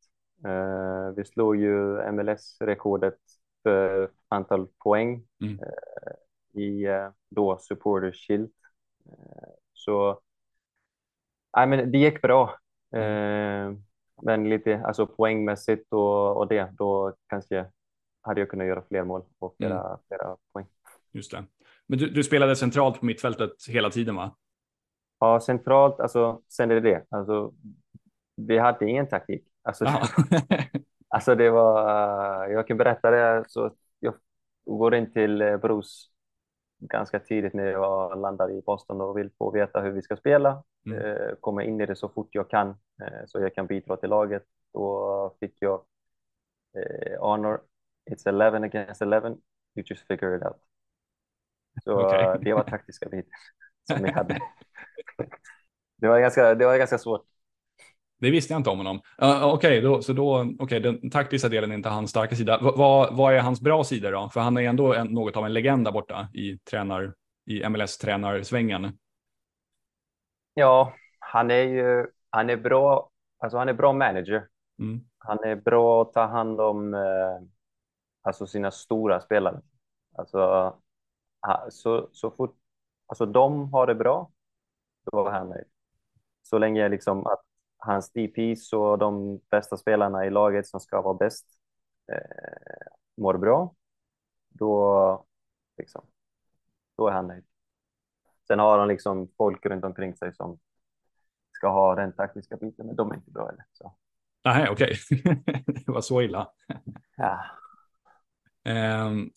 Vi 1.16 1.24
slog 1.24 1.56
ju 1.56 2.12
MLS-rekordet 2.12 3.18
för 3.66 4.10
antal 4.28 4.66
poäng 4.84 5.22
mm. 5.42 5.58
Eh, 5.58 6.62
i 6.62 6.84
eh, 6.84 7.08
då 7.30 7.58
Supporters 7.58 8.26
Shield. 8.26 8.50
Eh, 9.06 9.48
så 9.72 10.20
nej, 11.56 11.66
men 11.66 11.92
det 11.92 11.98
gick 11.98 12.22
bra. 12.22 12.58
Mm. 12.96 13.82
Men 14.22 14.48
lite 14.48 14.82
alltså 14.84 15.06
poängmässigt 15.06 15.92
och, 15.92 16.36
och 16.36 16.48
det, 16.48 16.72
då 16.78 17.14
kanske 17.26 17.66
hade 18.22 18.40
jag 18.40 18.50
kunnat 18.50 18.66
göra 18.66 18.82
fler 18.88 19.04
mål 19.04 19.22
och 19.38 19.54
flera, 19.56 19.86
mm. 19.86 19.98
flera 20.08 20.36
poäng. 20.52 20.66
Just 21.12 21.30
det. 21.30 21.44
Men 21.86 21.98
du, 21.98 22.10
du, 22.10 22.24
spelade 22.24 22.56
centralt 22.56 23.00
på 23.00 23.06
mittfältet 23.06 23.52
hela 23.68 23.90
tiden 23.90 24.16
va? 24.16 24.36
Ja, 25.20 25.40
centralt, 25.40 26.00
alltså 26.00 26.42
sen 26.48 26.70
är 26.70 26.74
det 26.74 26.80
det. 26.80 27.04
Alltså, 27.08 27.52
vi 28.36 28.58
hade 28.58 28.90
ingen 28.90 29.08
taktik. 29.08 29.44
Alltså, 29.62 29.84
Alltså 31.16 31.34
det 31.34 31.50
var, 31.50 32.46
jag 32.48 32.66
kan 32.66 32.76
berätta 32.76 33.10
det, 33.10 33.44
så 33.48 33.70
jag 34.00 34.14
går 34.64 34.94
in 34.94 35.12
till 35.12 35.42
eh, 35.42 35.56
Bruce 35.56 36.08
ganska 36.78 37.20
tidigt 37.20 37.54
när 37.54 37.66
jag 37.66 38.20
landar 38.20 38.50
i 38.50 38.62
Boston 38.66 39.00
och 39.00 39.18
vill 39.18 39.30
få 39.38 39.50
veta 39.50 39.80
hur 39.80 39.90
vi 39.90 40.02
ska 40.02 40.16
spela. 40.16 40.64
Mm. 40.86 40.98
Eh, 40.98 41.34
komma 41.40 41.64
in 41.64 41.80
i 41.80 41.86
det 41.86 41.96
så 41.96 42.08
fort 42.08 42.28
jag 42.32 42.50
kan 42.50 42.68
eh, 42.68 43.26
så 43.26 43.40
jag 43.40 43.54
kan 43.54 43.66
bidra 43.66 43.96
till 43.96 44.10
laget. 44.10 44.42
Då 44.72 45.36
fick 45.40 45.56
jag 45.58 45.84
honor, 47.20 47.60
it's 48.10 48.28
11 48.28 48.56
against 48.56 49.02
11, 49.02 49.28
you 49.74 49.84
just 49.86 50.06
figure 50.06 50.36
it 50.36 50.42
out. 50.42 50.56
Så 51.84 51.92
okay. 52.06 52.38
det 52.44 52.54
var 52.54 52.62
taktiska 52.62 53.08
biten 53.08 53.32
som 53.84 54.02
vi 54.02 54.10
hade. 54.10 54.38
det, 55.96 56.08
var 56.08 56.20
ganska, 56.20 56.54
det 56.54 56.66
var 56.66 56.78
ganska 56.78 56.98
svårt. 56.98 57.26
Det 58.18 58.30
visste 58.30 58.52
jag 58.52 58.60
inte 58.60 58.70
om 58.70 58.78
honom. 58.78 59.00
Uh, 59.22 59.44
Okej, 59.44 59.86
okay, 59.86 60.02
så 60.02 60.12
då, 60.12 60.54
okay, 60.58 60.78
den 60.78 61.10
taktiska 61.10 61.48
delen 61.48 61.70
är 61.70 61.74
inte 61.74 61.88
hans 61.88 62.10
starka 62.10 62.36
sida. 62.36 62.58
V 62.62 62.70
vad, 62.76 63.16
vad 63.16 63.34
är 63.34 63.40
hans 63.40 63.60
bra 63.60 63.84
sidor 63.84 64.12
då? 64.12 64.28
För 64.32 64.40
han 64.40 64.56
är 64.56 64.62
ändå 64.62 64.94
en, 64.94 65.06
något 65.06 65.36
av 65.36 65.46
en 65.46 65.52
legend 65.52 65.84
där 65.84 65.92
borta 65.92 66.28
i, 66.34 66.58
tränar, 66.58 67.14
i 67.46 67.68
MLS-tränarsvängen. 67.68 68.92
Ja, 70.54 70.92
han 71.18 71.50
är 71.50 71.62
ju 71.62 72.06
han 72.30 72.50
är 72.50 72.56
bra, 72.56 73.10
alltså 73.38 73.58
han 73.58 73.68
är 73.68 73.72
bra 73.72 73.92
manager. 73.92 74.48
Mm. 74.78 75.00
Han 75.18 75.44
är 75.44 75.56
bra 75.56 76.02
att 76.02 76.12
ta 76.12 76.26
hand 76.26 76.60
om 76.60 76.94
eh, 76.94 77.40
alltså 78.22 78.46
sina 78.46 78.70
stora 78.70 79.20
spelare. 79.20 79.60
Alltså, 80.14 80.74
så, 81.70 82.08
så 82.12 82.30
fort 82.30 82.56
alltså 83.06 83.26
de 83.26 83.72
har 83.72 83.86
det 83.86 83.94
bra, 83.94 84.30
då 85.12 85.26
är 85.26 85.30
han 85.30 85.48
nöjd. 85.48 85.66
Så 86.42 86.58
länge 86.58 86.88
liksom 86.88 87.26
att 87.26 87.42
hans 87.78 88.12
DPs 88.12 88.72
och 88.72 88.98
de 88.98 89.40
bästa 89.50 89.76
spelarna 89.76 90.26
i 90.26 90.30
laget 90.30 90.66
som 90.66 90.80
ska 90.80 91.02
vara 91.02 91.14
bäst 91.14 91.46
eh, 92.12 92.86
mår 93.16 93.38
bra, 93.38 93.74
då, 94.48 95.24
liksom, 95.78 96.06
då 96.96 97.08
är 97.08 97.12
han 97.12 97.26
nöjd. 97.26 97.44
Sen 98.46 98.58
har 98.58 98.78
han 98.78 98.88
liksom 98.88 99.28
folk 99.36 99.66
runt 99.66 99.84
omkring 99.84 100.16
sig 100.16 100.34
som 100.34 100.58
ska 101.52 101.68
ha 101.68 101.94
den 101.94 102.12
taktiska 102.12 102.56
biten, 102.56 102.86
men 102.86 102.96
de 102.96 103.10
är 103.10 103.14
inte 103.14 103.30
bra 103.30 103.46
heller. 103.46 103.64
Nej, 104.44 104.68
okej. 104.70 104.96
Okay. 105.10 105.36
det 105.86 105.92
var 105.92 106.00
så 106.00 106.22
illa. 106.22 106.48
Ja. 107.16 107.44
Um, 109.06 109.30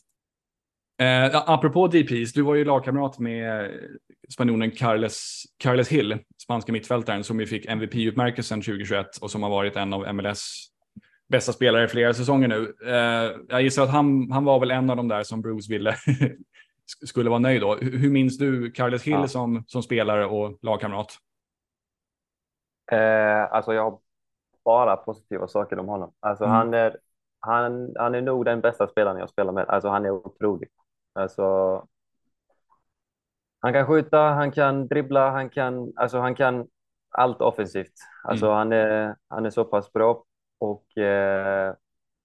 uh, 1.01 1.35
apropå 1.49 1.87
DPs, 1.87 2.33
du 2.33 2.41
var 2.41 2.55
ju 2.55 2.65
lagkamrat 2.65 3.19
med 3.19 3.71
spanjoren 4.33 4.71
Carles, 4.71 5.43
Carles 5.57 5.89
Hill, 5.89 6.19
spanska 6.49 6.71
mittfältaren 6.71 7.23
som 7.23 7.39
ju 7.39 7.45
fick 7.45 7.65
MVP-utmärkelsen 7.65 8.61
2021 8.61 9.17
och 9.21 9.31
som 9.31 9.43
har 9.43 9.49
varit 9.49 9.75
en 9.75 9.93
av 9.93 10.13
MLS 10.13 10.69
bästa 11.27 11.53
spelare 11.53 11.83
i 11.83 11.87
flera 11.87 12.13
säsonger 12.13 12.47
nu. 12.47 12.75
Eh, 12.85 13.37
jag 13.49 13.61
gissar 13.61 13.83
att 13.83 13.89
han, 13.89 14.31
han 14.31 14.45
var 14.45 14.59
väl 14.59 14.71
en 14.71 14.89
av 14.89 14.97
de 14.97 15.07
där 15.07 15.23
som 15.23 15.41
Bruce 15.41 15.73
ville 15.73 15.95
skulle 17.05 17.29
vara 17.29 17.39
nöjd 17.39 17.61
då. 17.61 17.75
Hur 17.75 18.09
minns 18.09 18.37
du 18.37 18.71
Carles 18.71 19.03
Hill 19.03 19.13
ja. 19.13 19.27
som, 19.27 19.63
som 19.67 19.83
spelare 19.83 20.25
och 20.25 20.57
lagkamrat? 20.61 21.17
Eh, 22.91 23.53
alltså 23.53 23.73
jag 23.73 23.83
har 23.83 23.99
bara 24.65 24.95
positiva 24.95 25.47
saker 25.47 25.79
om 25.79 25.87
honom. 25.87 26.11
Alltså 26.19 26.43
mm. 26.43 26.55
han, 26.55 26.73
är, 26.73 26.97
han, 27.39 27.93
han 27.95 28.15
är 28.15 28.21
nog 28.21 28.45
den 28.45 28.61
bästa 28.61 28.87
spelaren 28.87 29.19
jag 29.19 29.29
spelar 29.29 29.53
med. 29.53 29.65
Alltså 29.67 29.89
han 29.89 30.05
är 30.05 30.11
otrolig. 30.11 30.69
Alltså 31.15 31.83
han 33.59 33.73
kan 33.73 33.87
skjuta, 33.87 34.19
han 34.19 34.51
kan 34.51 34.87
dribbla, 34.87 35.29
han 35.29 35.49
kan, 35.49 35.93
alltså 35.95 36.19
han 36.19 36.35
kan 36.35 36.67
allt 37.09 37.41
offensivt. 37.41 37.93
Alltså 38.23 38.45
mm. 38.45 38.57
han, 38.57 38.71
är, 38.71 39.15
han 39.27 39.45
är 39.45 39.49
så 39.49 39.65
pass 39.65 39.93
bra 39.93 40.23
och 40.59 40.97
eh, 40.97 41.75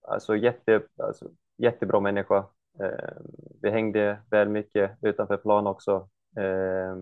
alltså, 0.08 0.36
jätte, 0.36 0.82
alltså 1.02 1.30
jättebra 1.56 2.00
människa. 2.00 2.46
Eh, 2.80 3.16
vi 3.62 3.70
hängde 3.70 4.22
väl 4.30 4.48
mycket 4.48 4.98
utanför 5.02 5.36
plan 5.36 5.66
också. 5.66 6.08
Eh, 6.36 6.96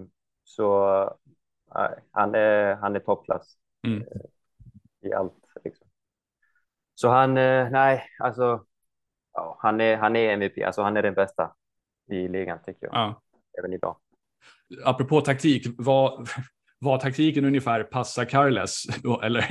så 0.44 1.02
eh, 1.74 1.90
han 2.10 2.34
är, 2.34 2.74
han 2.74 2.96
är 2.96 3.00
toppklass 3.00 3.56
mm. 3.86 4.02
Eh, 4.02 5.10
i 5.10 5.12
allt. 5.12 5.34
Liksom. 5.64 5.88
Så 6.94 7.08
han, 7.08 7.36
eh, 7.36 7.70
nej, 7.70 8.04
alltså 8.18 8.64
ja, 9.32 9.58
han, 9.60 9.80
är, 9.80 9.96
han 9.96 10.16
är 10.16 10.32
MVP, 10.32 10.64
alltså 10.66 10.82
han 10.82 10.96
är 10.96 11.02
den 11.02 11.14
bästa 11.14 11.54
i 12.10 12.28
ligan 12.28 12.58
tycker 12.64 12.86
jag. 12.86 12.94
Ja. 12.94 13.22
Även 13.58 13.72
idag 13.72 13.96
apropå 14.84 15.20
taktik, 15.20 15.66
vad, 15.78 16.28
var 16.78 16.99
taktiken 16.99 17.44
ungefär 17.44 17.82
passa 17.82 18.25
Carles? 18.25 18.82
Eller 19.22 19.44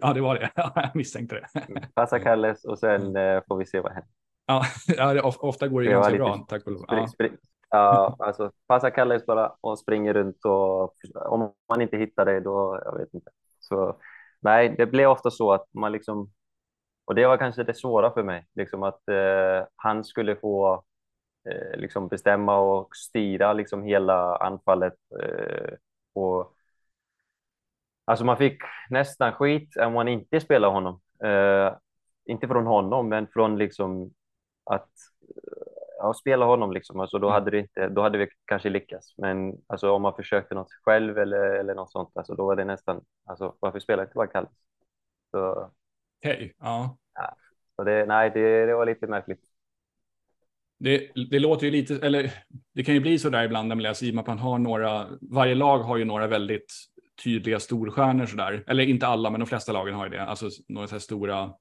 ja, 0.00 0.12
det 0.12 0.20
var 0.20 0.34
det. 0.34 0.50
Jag 0.56 0.96
misstänkte 0.96 1.34
det. 1.34 1.88
Passa 1.94 2.18
Carles 2.18 2.64
och 2.64 2.78
sen 2.78 3.16
eh, 3.16 3.42
får 3.48 3.56
vi 3.56 3.66
se 3.66 3.80
vad 3.80 3.92
händer. 3.92 4.10
Ja, 4.46 4.64
ja 4.86 5.32
ofta 5.40 5.68
går 5.68 5.80
det, 5.80 5.86
det 5.86 5.92
ganska 5.92 6.16
bra. 6.16 6.46
Tack 6.48 6.66
och 6.66 6.72
lov. 6.72 6.84
Ja. 6.88 7.06
ja, 7.70 8.16
alltså 8.18 8.52
passa 8.68 8.90
Carles 8.90 9.26
bara 9.26 9.52
och 9.60 9.78
springer 9.78 10.14
runt 10.14 10.44
och 10.44 10.94
om 11.14 11.52
man 11.68 11.80
inte 11.80 11.96
hittar 11.96 12.24
det 12.24 12.40
då, 12.40 12.80
jag 12.84 12.98
vet 12.98 13.14
inte. 13.14 13.30
Så 13.58 13.96
nej, 14.40 14.74
det 14.78 14.86
blir 14.86 15.06
ofta 15.06 15.30
så 15.30 15.52
att 15.52 15.66
man 15.74 15.92
liksom 15.92 16.30
och 17.04 17.14
det 17.14 17.26
var 17.26 17.36
kanske 17.36 17.62
det 17.62 17.74
svåra 17.74 18.10
för 18.10 18.22
mig, 18.22 18.46
liksom 18.54 18.82
att 18.82 19.08
eh, 19.08 19.66
han 19.76 20.04
skulle 20.04 20.36
få 20.36 20.84
liksom 21.76 22.08
bestämma 22.08 22.58
och 22.58 22.96
styra 22.96 23.52
liksom 23.52 23.82
hela 23.82 24.36
anfallet. 24.36 24.94
Eh, 25.22 25.74
och, 26.14 26.54
alltså 28.04 28.24
man 28.24 28.36
fick 28.36 28.58
nästan 28.90 29.32
skit 29.32 29.76
om 29.76 29.92
man 29.92 30.08
inte 30.08 30.40
spelade 30.40 30.72
honom. 30.72 31.00
Eh, 31.24 31.74
inte 32.24 32.48
från 32.48 32.66
honom, 32.66 33.08
men 33.08 33.26
från 33.26 33.58
liksom 33.58 34.12
att 34.64 34.90
ja, 35.98 36.14
spela 36.14 36.44
honom 36.46 36.72
liksom. 36.72 37.00
Alltså 37.00 37.18
då 37.18 37.28
Mm. 37.28 37.34
hade 37.34 37.50
det 37.50 37.58
inte, 37.58 37.88
då 37.88 38.02
hade 38.02 38.18
vi 38.18 38.28
kanske 38.44 38.68
lyckats. 38.70 39.14
Men 39.18 39.54
alltså 39.66 39.90
om 39.92 40.02
man 40.02 40.14
försökte 40.16 40.54
något 40.54 40.72
själv 40.84 41.18
eller, 41.18 41.40
eller 41.54 41.74
något 41.74 41.90
sånt, 41.92 42.10
alltså 42.14 42.34
då 42.34 42.46
var 42.46 42.56
det 42.56 42.64
nästan, 42.64 43.04
alltså 43.24 43.56
varför 43.60 43.80
spelar 43.80 44.02
inte 44.02 44.14
bara 44.14 44.26
Kallis? 44.26 44.50
Okej, 46.18 46.54
ja. 46.58 46.96
så 47.76 47.84
det, 47.84 48.06
nej, 48.06 48.30
det, 48.34 48.66
det 48.66 48.74
var 48.74 48.86
lite 48.86 49.06
märkligt. 49.06 49.49
Det, 50.80 51.10
det 51.30 51.38
låter 51.38 51.66
ju 51.66 51.72
lite, 51.72 52.06
eller 52.06 52.32
det 52.74 52.84
kan 52.84 52.94
ju 52.94 53.00
bli 53.00 53.18
så 53.18 53.30
där 53.30 53.44
ibland 53.44 53.68
när 53.68 53.76
man 53.76 53.82
läser 53.82 54.06
i 54.06 54.10
och 54.10 54.14
med 54.14 54.22
att 54.22 54.26
man 54.26 54.38
har 54.38 54.58
några, 54.58 55.08
varje 55.20 55.54
lag 55.54 55.78
har 55.78 55.96
ju 55.96 56.04
några 56.04 56.26
väldigt 56.26 56.74
tydliga 57.24 57.60
storstjärnor 57.60 58.26
sådär. 58.26 58.64
Eller 58.66 58.84
inte 58.84 59.06
alla, 59.06 59.30
men 59.30 59.40
de 59.40 59.46
flesta 59.46 59.72
lagen 59.72 59.94
har 59.94 60.04
ju 60.04 60.10
det. 60.10 60.22
Alltså 60.22 60.48
några 60.68 60.86
så 60.86 60.94
här 60.94 61.00
stora 61.00 61.52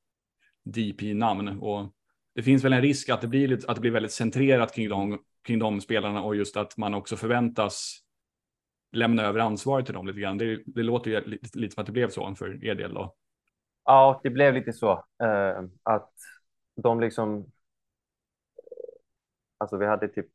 DP-namn. 0.65 1.59
Och 1.59 1.93
det 2.35 2.43
finns 2.43 2.63
väl 2.63 2.73
en 2.73 2.81
risk 2.81 3.09
att 3.09 3.21
det 3.21 3.27
blir, 3.27 3.47
lite, 3.47 3.67
att 3.67 3.75
det 3.75 3.81
blir 3.81 3.91
väldigt 3.91 4.11
centrerat 4.11 4.75
kring 4.75 4.89
de, 4.89 5.19
kring 5.43 5.59
de 5.59 5.81
spelarna 5.81 6.23
och 6.23 6.35
just 6.35 6.57
att 6.57 6.77
man 6.77 6.93
också 6.93 7.15
förväntas 7.15 7.99
lämna 8.91 9.23
över 9.23 9.39
ansvaret 9.39 9.85
till 9.85 9.95
dem 9.95 10.07
lite 10.07 10.19
grann. 10.19 10.37
Det, 10.37 10.63
det 10.65 10.83
låter 10.83 11.11
ju 11.11 11.25
lite, 11.25 11.59
lite 11.59 11.73
som 11.73 11.81
att 11.81 11.87
det 11.87 11.93
blev 11.93 12.09
så 12.09 12.35
för 12.35 12.65
er 12.65 12.75
del 12.75 12.93
då. 12.93 13.15
Ja, 13.85 14.19
det 14.23 14.29
blev 14.29 14.53
lite 14.53 14.73
så 14.73 14.91
eh, 15.23 15.63
att 15.83 16.13
de 16.83 16.99
liksom. 16.99 17.51
Alltså, 19.59 19.77
vi 19.77 19.85
hade 19.85 20.07
typ 20.07 20.27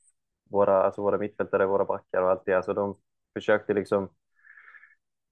våra, 0.51 0.83
alltså 0.85 1.03
våra 1.03 1.19
mittfältare, 1.19 1.67
våra 1.67 1.85
backar 1.85 2.23
och 2.23 2.31
allt 2.31 2.43
det. 2.47 2.55
Alltså, 2.55 2.75
de 2.75 2.97
försökte 3.35 3.75
liksom. 3.75 4.11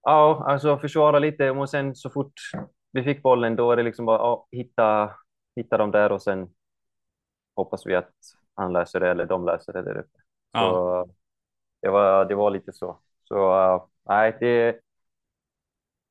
Ja, 0.02 0.44
alltså 0.46 0.78
försvara 0.78 1.18
lite 1.18 1.50
och 1.50 1.70
sen 1.70 1.94
så 1.96 2.10
fort 2.10 2.32
vi 2.92 3.02
fick 3.04 3.22
bollen, 3.22 3.56
då 3.56 3.72
är 3.72 3.76
det 3.76 3.82
liksom 3.82 4.06
bara 4.06 4.18
ja, 4.18 4.48
hitta, 4.52 5.10
hitta 5.56 5.78
dem 5.78 5.90
där 5.90 6.12
och 6.12 6.22
sen 6.22 6.48
hoppas 7.56 7.86
vi 7.86 7.94
att 7.96 8.12
han 8.54 8.72
löser 8.72 9.00
det 9.00 9.10
eller 9.10 9.26
de 9.26 9.44
löser 9.46 9.72
det 9.72 9.82
där 9.82 9.98
uppe. 9.98 10.18
Så 10.58 10.64
Ja. 10.64 11.06
det 11.82 11.88
var, 11.90 12.24
det 12.24 12.34
var 12.34 12.50
lite 12.50 12.72
så. 12.72 13.00
Så 13.24 13.88
nej, 14.08 14.36
det. 14.40 14.80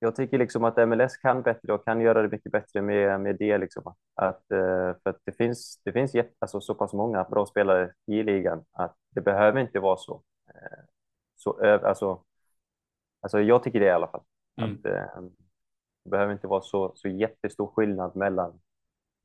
Jag 0.03 0.15
tycker 0.15 0.37
liksom 0.37 0.63
att 0.63 0.89
MLS 0.89 1.17
kan 1.17 1.41
bättre 1.41 1.73
och 1.73 1.85
kan 1.85 2.01
göra 2.01 2.21
det 2.21 2.29
mycket 2.29 2.51
bättre 2.51 2.81
med, 2.81 3.21
med 3.21 3.35
det 3.39 3.57
liksom. 3.57 3.95
Att, 4.15 4.51
eh, 4.51 4.93
för 5.03 5.09
att 5.09 5.19
det 5.25 5.31
finns, 5.31 5.81
det 5.85 5.91
finns 5.91 6.15
jätt, 6.15 6.33
alltså, 6.39 6.61
så 6.61 6.75
pass 6.75 6.93
många 6.93 7.23
bra 7.23 7.45
spelare 7.45 7.93
i 8.07 8.23
ligan 8.23 8.65
att 8.71 8.95
det 9.09 9.21
behöver 9.21 9.59
inte 9.61 9.79
vara 9.79 9.97
så. 9.97 10.23
eh, 10.47 10.79
så 11.35 11.79
alltså, 11.83 12.23
alltså 13.21 13.41
jag 13.41 13.63
tycker 13.63 13.79
det 13.79 13.85
i 13.85 13.89
alla 13.91 14.07
fall. 14.07 14.23
Mm. 14.61 14.73
Att, 14.73 14.85
eh, 14.85 15.21
det 16.03 16.09
behöver 16.09 16.33
inte 16.33 16.47
vara 16.47 16.61
så, 16.61 16.91
så 16.95 17.07
jättestor 17.07 17.67
skillnad 17.67 18.15
mellan 18.15 18.59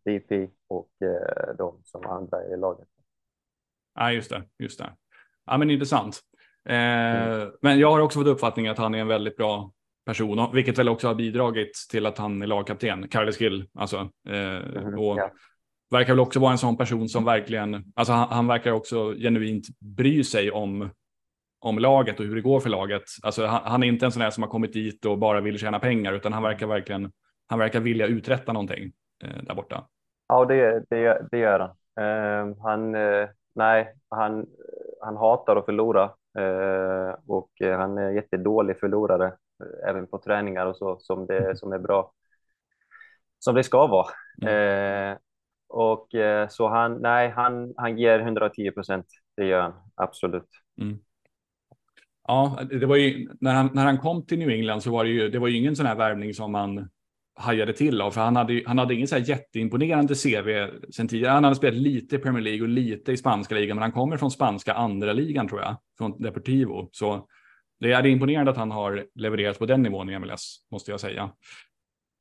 DP 0.04 0.48
och 0.68 0.90
eh, 1.02 1.54
de 1.58 1.80
som 1.84 2.06
andra 2.06 2.44
i 2.44 2.56
laget. 2.56 2.88
Ja, 3.94 4.12
just 4.12 4.30
det. 4.30 4.42
Just 4.58 4.78
det. 4.78 4.92
Ja, 5.44 5.58
men 5.58 5.70
intressant. 5.70 6.20
Eh, 6.68 7.48
Men 7.62 7.78
jag 7.78 7.90
har 7.90 8.00
också 8.00 8.18
fått 8.18 8.28
uppfattningen 8.28 8.72
att 8.72 8.78
han 8.78 8.94
är 8.94 8.98
en 8.98 9.08
väldigt 9.08 9.36
bra 9.36 9.72
person, 10.06 10.50
vilket 10.52 10.78
väl 10.78 10.88
också 10.88 11.06
har 11.06 11.14
bidragit 11.14 11.72
till 11.90 12.06
att 12.06 12.18
han 12.18 12.42
är 12.42 12.46
lagkapten, 12.46 13.08
Carles 13.08 13.40
Gill. 13.40 13.68
Alltså, 13.74 13.96
eh, 14.28 14.98
och 14.98 15.18
ja. 15.18 15.30
verkar 15.90 16.12
väl 16.12 16.20
också 16.20 16.40
vara 16.40 16.52
en 16.52 16.58
sån 16.58 16.76
person 16.76 17.08
som 17.08 17.24
verkligen, 17.24 17.84
alltså 17.96 18.12
han, 18.12 18.28
han 18.28 18.46
verkar 18.46 18.72
också 18.72 19.14
genuint 19.14 19.66
bry 19.96 20.24
sig 20.24 20.50
om, 20.50 20.90
om 21.60 21.78
laget 21.78 22.20
och 22.20 22.26
hur 22.26 22.34
det 22.34 22.40
går 22.40 22.60
för 22.60 22.70
laget. 22.70 23.02
Alltså 23.22 23.46
han, 23.46 23.60
han 23.64 23.82
är 23.82 23.86
inte 23.86 24.06
en 24.06 24.12
sån 24.12 24.22
här 24.22 24.30
som 24.30 24.42
har 24.42 24.50
kommit 24.50 24.72
dit 24.72 25.04
och 25.04 25.18
bara 25.18 25.40
vill 25.40 25.58
tjäna 25.58 25.78
pengar, 25.78 26.12
utan 26.12 26.32
han 26.32 26.42
verkar 26.42 26.66
verkligen, 26.66 27.12
han 27.48 27.58
verkar 27.58 27.80
vilja 27.80 28.06
uträtta 28.06 28.52
någonting 28.52 28.92
eh, 29.24 29.42
där 29.42 29.54
borta. 29.54 29.86
Ja, 30.28 30.44
det, 30.44 30.84
det, 30.90 31.26
det 31.30 31.38
gör 31.38 31.60
han. 31.60 31.70
Eh, 32.00 32.56
han, 32.62 32.92
nej, 33.54 33.94
han, 34.10 34.46
han 35.00 35.16
hatar 35.16 35.56
att 35.56 35.64
förlora 35.64 36.04
eh, 36.38 37.14
och 37.26 37.50
han 37.60 37.98
är 37.98 38.10
jättedålig 38.10 38.80
förlorare, 38.80 39.32
även 39.88 40.06
på 40.06 40.18
träningar 40.18 40.66
och 40.66 40.76
så, 40.76 40.98
som, 41.00 41.26
det, 41.26 41.56
som 41.56 41.72
är 41.72 41.78
bra. 41.78 42.12
Som 43.38 43.54
det 43.54 43.62
ska 43.62 43.86
vara. 43.86 44.06
Eh, 44.50 45.16
och 45.68 46.14
eh, 46.14 46.48
så 46.48 46.68
han, 46.68 46.94
nej, 47.02 47.30
han, 47.30 47.74
han 47.76 47.98
ger 47.98 48.20
110 48.20 48.70
procent. 48.70 49.06
Det 49.36 49.44
gör 49.44 49.60
han, 49.60 49.72
absolut. 49.94 50.48
Ja, 52.28 52.58
det 52.70 52.86
var 52.86 52.96
ju 52.96 53.28
när 53.40 53.54
han, 53.54 53.70
när 53.74 53.84
han 53.84 53.98
kom 53.98 54.26
till 54.26 54.38
New 54.38 54.50
England 54.50 54.80
så 54.80 54.90
var 54.90 55.04
det 55.04 55.10
ju, 55.10 55.28
det 55.28 55.38
var 55.38 55.48
ju 55.48 55.56
ingen 55.56 55.76
sån 55.76 55.86
här 55.86 55.96
värvning 55.96 56.34
som 56.34 56.52
man 56.52 56.88
hajade 57.36 57.72
till 57.72 58.00
av, 58.00 58.10
för 58.10 58.20
han 58.20 58.36
hade, 58.36 58.62
han 58.66 58.78
hade 58.78 58.94
ingen 58.94 59.08
så 59.08 59.14
här 59.14 59.28
jätteimponerande 59.28 60.14
CV 60.14 60.78
sen 60.90 61.08
tidigare. 61.08 61.32
Han 61.32 61.44
hade 61.44 61.56
spelat 61.56 61.80
lite 61.80 62.16
i 62.16 62.18
Premier 62.18 62.42
League 62.42 62.62
och 62.62 62.68
lite 62.68 63.12
i 63.12 63.16
spanska 63.16 63.54
ligan, 63.54 63.76
men 63.76 63.82
han 63.82 63.92
kommer 63.92 64.16
från 64.16 64.30
spanska 64.30 64.74
andra 64.74 65.12
ligan 65.12 65.48
tror 65.48 65.60
jag, 65.60 65.76
från 65.98 66.22
Deportivo. 66.22 66.88
Så 66.92 67.28
det 67.78 67.92
är 67.92 68.06
imponerande 68.06 68.50
att 68.50 68.56
han 68.56 68.70
har 68.70 69.06
levererat 69.14 69.58
på 69.58 69.66
den 69.66 69.82
nivån 69.82 70.10
i 70.10 70.18
MLS, 70.18 70.66
måste 70.70 70.90
jag 70.90 71.00
säga. 71.00 71.30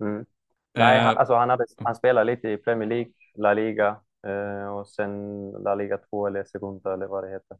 Mm. 0.01 0.25
Nej, 0.73 0.97
Eh, 0.97 1.03
han, 1.03 1.17
alltså 1.17 1.35
han, 1.35 1.49
hade, 1.49 1.65
han 1.77 1.95
spelade 1.95 2.31
lite 2.31 2.49
i 2.49 2.57
Premier 2.57 2.89
League, 2.89 3.11
La 3.35 3.53
Liga 3.53 3.99
eh, 4.27 4.67
och 4.67 4.87
sen 4.87 5.51
La 5.51 5.75
Liga 5.75 5.97
2 5.97 6.27
eller 6.27 6.43
Segunda 6.43 6.93
eller 6.93 7.07
vad 7.07 7.23
det 7.23 7.29
heter. 7.29 7.57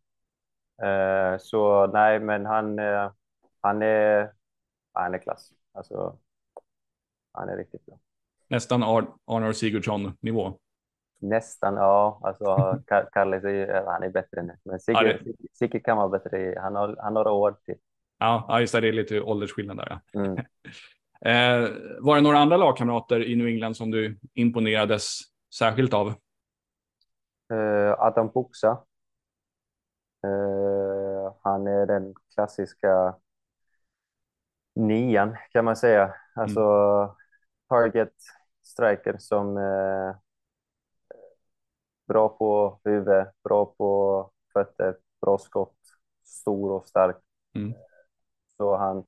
Eh, 0.84 1.38
så 1.38 1.88
nej, 1.88 2.20
men 2.20 2.46
han, 2.46 2.80
han, 3.62 3.82
är, 3.82 4.32
han 4.94 5.14
är 5.14 5.18
klass. 5.18 5.50
Alltså, 5.74 6.18
han 7.32 7.50
är 7.50 7.58
riktigt 7.58 7.86
bra. 7.86 8.00
nästan 8.48 8.84
Ar 8.84 9.08
Arnor 9.26 9.54
Sigurdsson-nivå. 9.54 10.60
Nästan, 11.30 11.76
ja. 11.76 12.20
Alltså, 12.24 12.46
Ka- 12.88 13.08
Carles 13.12 13.44
är, 13.44 13.50
ju- 13.50 13.84
han 13.86 14.04
är 14.04 14.10
bättre 14.10 14.42
nu. 14.42 14.58
Men 14.64 14.74
Ja, 14.74 14.80
Sigge, 14.80 15.20
det- 15.24 15.36
Sigge, 15.54 15.80
kan 15.80 15.98
vara 15.98 16.10
bättre. 16.10 16.56
Han 16.62 16.76
har, 16.76 16.88
han 16.88 16.98
har 17.06 17.12
några 17.12 17.32
år 17.32 17.56
till. 17.66 17.76
Ja, 18.18 18.60
just 18.60 18.74
det, 18.74 18.82
det 18.82 18.88
är 18.88 18.92
lite 18.94 19.22
åldersskillnad 19.22 19.78
där. 19.78 20.00
Ja. 20.12 20.20
Mm. 20.20 20.38
Eh, 21.22 21.70
var 22.00 22.16
det 22.16 22.22
några 22.22 22.38
andra 22.40 22.58
lagkamrater 22.58 23.24
i 23.24 23.36
New 23.36 23.48
England 23.48 23.78
som 23.78 23.92
du 23.92 24.18
imponerades 24.34 25.20
särskilt 25.56 25.94
av? 25.94 26.08
Eh, 27.54 27.94
Adam 28.00 28.32
Puxa. 28.32 28.70
Eh, 30.24 31.34
han 31.44 31.68
är 31.68 31.86
den 31.86 32.14
klassiska 32.34 33.16
nian 34.76 35.38
kan 35.52 35.66
man 35.66 35.76
säga. 35.76 36.14
Alltså 36.36 36.62
target 37.70 38.14
striker 38.64 39.16
som 39.20 39.58
eh, 39.58 40.16
bra 42.08 42.30
på 42.30 42.80
huvud, 42.84 43.26
bra 43.44 43.66
på 43.78 44.32
fötter, 44.54 44.98
bra 45.22 45.38
skott, 45.38 45.78
stor 46.26 46.72
och 46.72 46.88
stark. 46.88 47.18
Mm. 47.56 47.74
Så 48.58 48.78
han, 48.78 49.04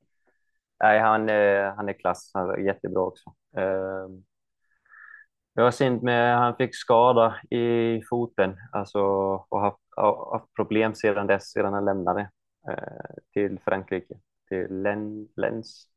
nej, 0.84 1.00
han, 1.00 1.30
är, 1.30 1.70
han 1.72 1.90
är 1.90 1.94
klass. 1.94 2.32
Han 2.34 2.50
är 2.50 2.58
jättebra 2.58 3.02
också. 3.02 3.30
Eh, 3.58 4.08
det 5.56 5.62
var 5.62 5.72
synd 5.72 6.04
med 6.04 6.38
han 6.38 6.56
fick 6.56 6.76
skada 6.76 7.36
i 7.50 8.02
foten 8.10 8.58
alltså, 8.72 9.02
och 9.50 9.62
haft, 9.62 9.78
ha- 9.96 10.34
haft 10.38 10.54
problem 10.54 10.96
sedan 10.96 11.28
dess, 11.28 11.52
sedan 11.52 11.74
han 11.74 11.86
lämnade 11.86 12.30
eh, 12.70 13.16
till 13.34 13.60
Frankrike, 13.66 14.16
till 14.50 14.82
Len, 14.82 15.28
Lens. 15.36 15.88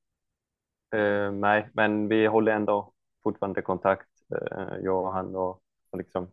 Eh, 0.95 1.33
nej, 1.33 1.69
men 1.73 2.09
vi 2.09 2.27
håller 2.27 2.53
ändå 2.53 2.93
fortfarande 3.23 3.63
kontakt, 3.63 4.09
eh, 4.35 4.77
jag 4.83 5.05
och 5.05 5.13
han. 5.13 5.37
Och, 5.37 5.61
och 5.91 5.99
liksom, 5.99 6.31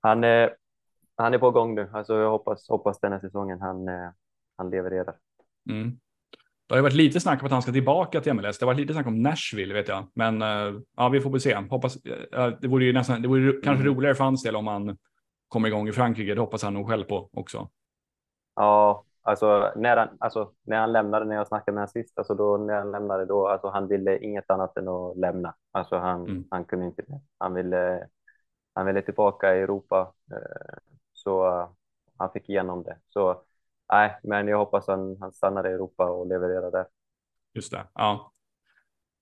han, 0.00 0.24
är, 0.24 0.54
han 1.16 1.34
är 1.34 1.38
på 1.38 1.50
gång 1.50 1.74
nu. 1.74 1.90
Alltså, 1.92 2.14
jag 2.18 2.30
hoppas, 2.30 2.68
hoppas 2.68 3.00
den 3.00 3.12
här 3.12 3.20
säsongen 3.20 3.60
han, 3.60 3.88
eh, 3.88 4.08
han 4.56 4.70
levererar. 4.70 5.14
Mm. 5.70 5.98
Det 6.68 6.74
har 6.74 6.82
varit 6.82 6.94
lite 6.94 7.20
snack 7.20 7.40
om 7.42 7.46
att 7.46 7.52
han 7.52 7.62
ska 7.62 7.72
tillbaka 7.72 8.20
till 8.20 8.34
MLS. 8.34 8.58
Det 8.58 8.64
har 8.66 8.72
varit 8.72 8.80
lite 8.80 8.92
snack 8.92 9.06
om 9.06 9.22
Nashville 9.22 9.74
vet 9.74 9.88
jag, 9.88 10.06
men 10.14 10.42
eh, 10.42 10.80
ja, 10.96 11.08
vi 11.08 11.20
får 11.20 11.30
väl 11.30 11.40
se. 11.40 11.54
Hoppas. 11.70 11.96
eh, 12.06 12.52
det 12.60 12.68
vore 12.68 12.84
ju 12.84 12.92
nästan. 12.92 13.22
Det 13.22 13.28
vore 13.28 13.40
ju 13.40 13.60
kanske 13.60 13.82
Mm. 13.84 13.94
roligare 13.96 14.14
för 14.14 14.24
hans 14.24 14.42
del 14.42 14.56
om 14.56 14.66
han 14.66 14.96
kommer 15.48 15.68
igång 15.68 15.88
i 15.88 15.92
Frankrike. 15.92 16.34
Det 16.34 16.40
hoppas 16.40 16.62
han 16.62 16.74
nog 16.74 16.88
själv 16.88 17.04
på 17.04 17.28
också. 17.32 17.68
Ja, 18.54 19.04
alltså 19.22 19.72
när 19.76 19.96
han, 19.96 20.08
alltså 20.20 20.52
när 20.66 20.76
han 20.80 20.92
lämnade, 20.92 21.24
när 21.24 21.34
jag 21.36 21.46
snackade 21.48 21.74
med 21.74 21.80
honom 21.80 21.88
sist, 21.88 22.18
alltså 22.18 22.34
då 22.34 22.56
när 22.56 22.74
han 22.74 22.90
lämnade 22.90 23.24
då, 23.26 23.48
alltså 23.48 23.68
han 23.68 23.88
ville 23.88 24.18
inget 24.18 24.50
annat 24.50 24.76
än 24.76 24.88
att 24.88 25.16
lämna. 25.18 25.54
Alltså 25.72 25.96
han, 25.96 26.20
Mm. 26.22 26.44
han 26.50 26.64
kunde 26.64 26.86
inte 26.86 27.02
det. 27.02 27.20
Han 27.38 27.54
ville, 27.54 28.06
han 28.74 28.86
ville 28.86 29.02
tillbaka 29.02 29.56
i 29.56 29.60
Europa, 29.60 30.14
eh, 30.30 30.78
så 31.12 31.46
eh, 31.46 31.68
han 32.16 32.32
fick 32.32 32.48
igenom 32.48 32.82
det. 32.82 32.98
Så 33.08 33.42
nej, 33.92 34.18
men 34.22 34.48
jag 34.48 34.58
hoppas 34.58 34.86
han, 34.86 35.16
han 35.20 35.32
stannar 35.32 35.68
i 35.68 35.72
Europa 35.72 36.10
och 36.10 36.26
levererar 36.26 36.70
där. 36.70 36.86
Just 37.54 37.72
det. 37.72 37.86
Ja. 37.94 38.32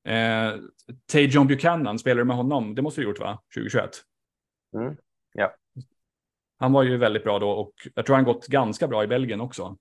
Eh, 0.05 0.55
Tay 1.13 1.27
John 1.27 1.47
Buchanan, 1.47 1.99
spelar 1.99 2.19
du 2.19 2.25
med 2.25 2.37
honom? 2.37 2.75
Det 2.75 2.83
måste 2.83 3.01
du 3.01 3.07
gjort 3.07 3.21
va? 3.21 3.43
2021? 3.55 3.91
Mm. 4.75 4.97
Ja. 5.33 5.55
Han 6.59 6.73
var 6.73 6.83
ju 6.83 6.97
väldigt 6.97 7.25
bra 7.25 7.39
då 7.39 7.51
och 7.51 7.73
jag 7.95 8.07
tror 8.07 8.17
han 8.17 8.25
gått 8.25 8.47
ganska 8.47 8.89
bra 8.89 9.05
i 9.05 9.07
Belgien 9.07 9.41
också. 9.41 9.77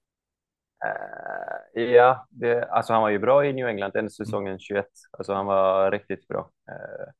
Uh, 0.86 1.84
ja, 1.84 2.28
det, 2.30 2.66
alltså 2.70 2.94
han 2.94 3.02
var 3.02 3.10
ju 3.10 3.20
bra 3.20 3.46
i 3.46 3.54
New 3.54 3.68
England 3.68 3.92
den 3.94 4.10
säsongen 4.10 4.60
21. 4.60 4.86
Alltså 5.12 5.34
han 5.34 5.46
var 5.46 5.92
riktigt 5.92 6.28
bra. 6.28 6.40
Uh, 6.40 7.12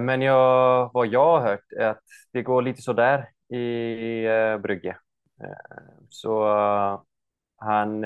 men 0.00 0.22
jag, 0.22 0.90
vad 0.92 1.06
jag 1.06 1.40
har 1.40 1.40
hört 1.40 1.72
är 1.72 1.86
att 1.86 2.00
det 2.32 2.42
går 2.42 2.62
lite 2.62 2.82
så 2.82 2.92
där 2.92 3.28
i 3.48 4.28
uh, 4.28 4.58
Brygge. 4.58 4.96
så 6.08 6.44
han, 7.56 8.00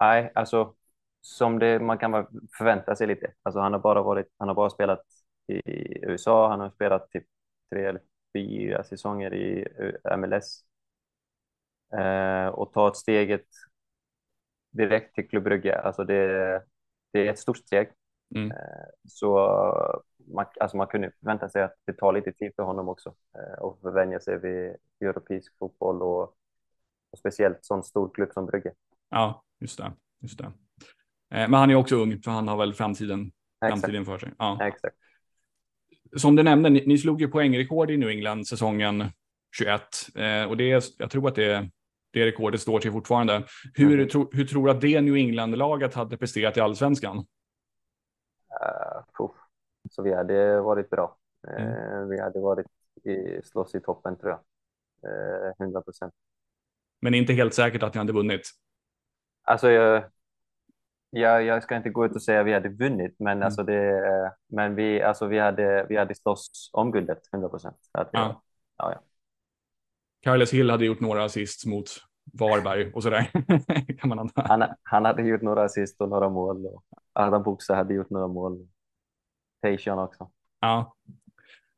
nej, 0.00 0.32
alltså 0.34 0.74
som 1.20 1.58
det 1.58 1.80
man 1.80 1.98
kan 1.98 2.26
förvänta 2.58 2.96
sig 2.96 3.06
lite. 3.06 3.32
Alltså 3.42 3.60
han 3.60 3.72
har 3.72 3.80
bara 3.80 4.02
varit, 4.02 4.26
han 4.38 4.48
har 4.48 4.54
bara 4.54 4.70
spelat 4.70 5.02
i 5.46 6.04
USA, 6.06 6.48
han 6.48 6.60
har 6.60 6.70
spelat 6.70 7.10
typ 7.10 7.24
tre 7.70 7.84
eller 7.84 8.00
fyra 8.36 8.84
säsonger 8.84 9.34
i 9.34 9.68
MLS 10.16 10.64
eh, 11.92 12.46
och 12.46 12.72
ta 12.72 12.88
ett 12.88 12.96
steget 12.96 13.46
direkt 14.70 15.14
till 15.14 15.28
Klubb 15.28 15.44
Brygge. 15.44 15.80
Alltså 15.80 16.04
det, 16.04 16.62
det 17.12 17.26
är 17.26 17.30
ett 17.30 17.38
stort 17.38 17.56
steg. 17.56 17.92
Mm. 18.34 18.50
Eh, 18.50 18.86
så 19.08 20.02
man, 20.34 20.46
alltså 20.60 20.76
man 20.76 20.86
kunde 20.86 21.12
förvänta 21.20 21.48
sig 21.48 21.62
att 21.62 21.74
det 21.84 21.92
tar 21.92 22.12
lite 22.12 22.32
tid 22.32 22.52
för 22.56 22.62
honom 22.62 22.88
också 22.88 23.14
eh, 23.38 23.62
och 23.62 23.80
förvänja 23.80 24.20
sig 24.20 24.38
vid 24.38 24.76
europeisk 25.00 25.58
fotboll 25.58 26.02
och, 26.02 26.22
och 27.10 27.18
speciellt 27.18 27.58
sån 27.60 27.82
stor 27.82 28.10
klubb 28.14 28.32
som 28.32 28.46
Brygge. 28.46 28.72
Ja, 29.10 29.44
just 29.60 29.78
det. 29.78 29.92
Just 30.20 30.38
det. 30.38 30.44
Eh, 31.34 31.48
men 31.48 31.54
han 31.54 31.70
är 31.70 31.74
också 31.74 31.96
ung, 31.96 32.22
så 32.22 32.30
han 32.30 32.48
har 32.48 32.56
väl 32.56 32.74
framtiden, 32.74 33.32
framtiden 33.60 34.04
för 34.04 34.18
sig. 34.18 34.32
Ja. 34.38 34.66
Exakt. 34.66 34.96
Som 36.16 36.36
du 36.36 36.42
nämnde, 36.42 36.70
ni, 36.70 36.86
ni 36.86 36.98
slog 36.98 37.20
ju 37.20 37.28
poängrekord 37.28 37.90
i 37.90 37.96
New 37.96 38.08
England 38.08 38.46
säsongen 38.46 39.04
21 39.56 39.80
eh, 40.14 40.44
och 40.44 40.56
det 40.56 40.72
är, 40.72 40.82
jag 40.98 41.10
tror 41.10 41.28
att 41.28 41.34
det, 41.34 41.70
det 42.12 42.26
rekordet 42.26 42.60
står 42.60 42.80
sig 42.80 42.92
fortfarande. 42.92 43.44
Hur, 43.74 43.94
mm. 43.94 44.08
tro, 44.08 44.30
hur 44.32 44.44
tror 44.44 44.66
du 44.66 44.70
att 44.70 44.80
det 44.80 45.00
New 45.00 45.16
England-laget 45.16 45.94
hade 45.94 46.16
presterat 46.16 46.56
i 46.56 46.60
allsvenskan? 46.60 47.16
Uh, 47.16 49.02
så 49.90 50.02
vi 50.02 50.14
hade 50.14 50.60
varit 50.60 50.90
bra. 50.90 51.16
Mm. 51.48 52.08
Vi 52.08 52.20
hade 52.20 52.40
varit 52.40 52.66
i, 53.04 53.42
slåss 53.44 53.74
i 53.74 53.80
toppen 53.80 54.16
tror 54.16 54.30
jag. 54.30 54.40
Uh, 55.12 55.52
100 55.60 55.82
procent. 55.82 56.14
Men 57.00 57.14
inte 57.14 57.32
helt 57.32 57.54
säkert 57.54 57.82
att 57.82 57.94
ni 57.94 57.98
hade 57.98 58.12
vunnit? 58.12 58.40
Alltså, 59.42 59.70
jag, 59.70 60.04
jag, 61.10 61.44
jag 61.44 61.62
ska 61.62 61.76
inte 61.76 61.90
gå 61.90 62.06
ut 62.06 62.14
och 62.14 62.22
säga 62.22 62.40
att 62.40 62.46
vi 62.46 62.52
hade 62.52 62.68
vunnit, 62.68 63.14
men, 63.18 63.32
mm. 63.32 63.42
alltså 63.42 63.62
det, 63.62 64.32
men 64.48 64.74
vi, 64.74 65.02
alltså 65.02 65.26
vi, 65.26 65.38
hade, 65.38 65.86
vi 65.88 65.96
hade 65.96 66.14
slåss 66.14 66.70
om 66.72 66.92
guldet 66.92 67.18
100 67.32 67.48
procent. 67.48 67.76
Ja. 67.92 68.08
Ja, 68.12 68.42
ja. 68.76 69.00
Carles 70.22 70.52
Hill 70.52 70.70
hade 70.70 70.84
gjort 70.84 71.00
några 71.00 71.24
assist 71.24 71.66
mot 71.66 71.90
Varberg 72.32 72.92
och 72.92 73.02
sådär. 73.02 73.30
kan 73.98 74.08
man 74.08 74.30
han, 74.34 74.64
han 74.82 75.04
hade 75.04 75.22
gjort 75.22 75.42
några 75.42 75.64
assist 75.64 76.00
och 76.00 76.08
några 76.08 76.28
mål. 76.28 76.66
Och 76.66 76.84
Adam 77.12 77.42
Buxa 77.42 77.74
hade 77.74 77.94
gjort 77.94 78.10
några 78.10 78.28
mål. 78.28 78.68
Tayshan 79.62 79.98
också. 79.98 80.30
Ja. 80.60 80.96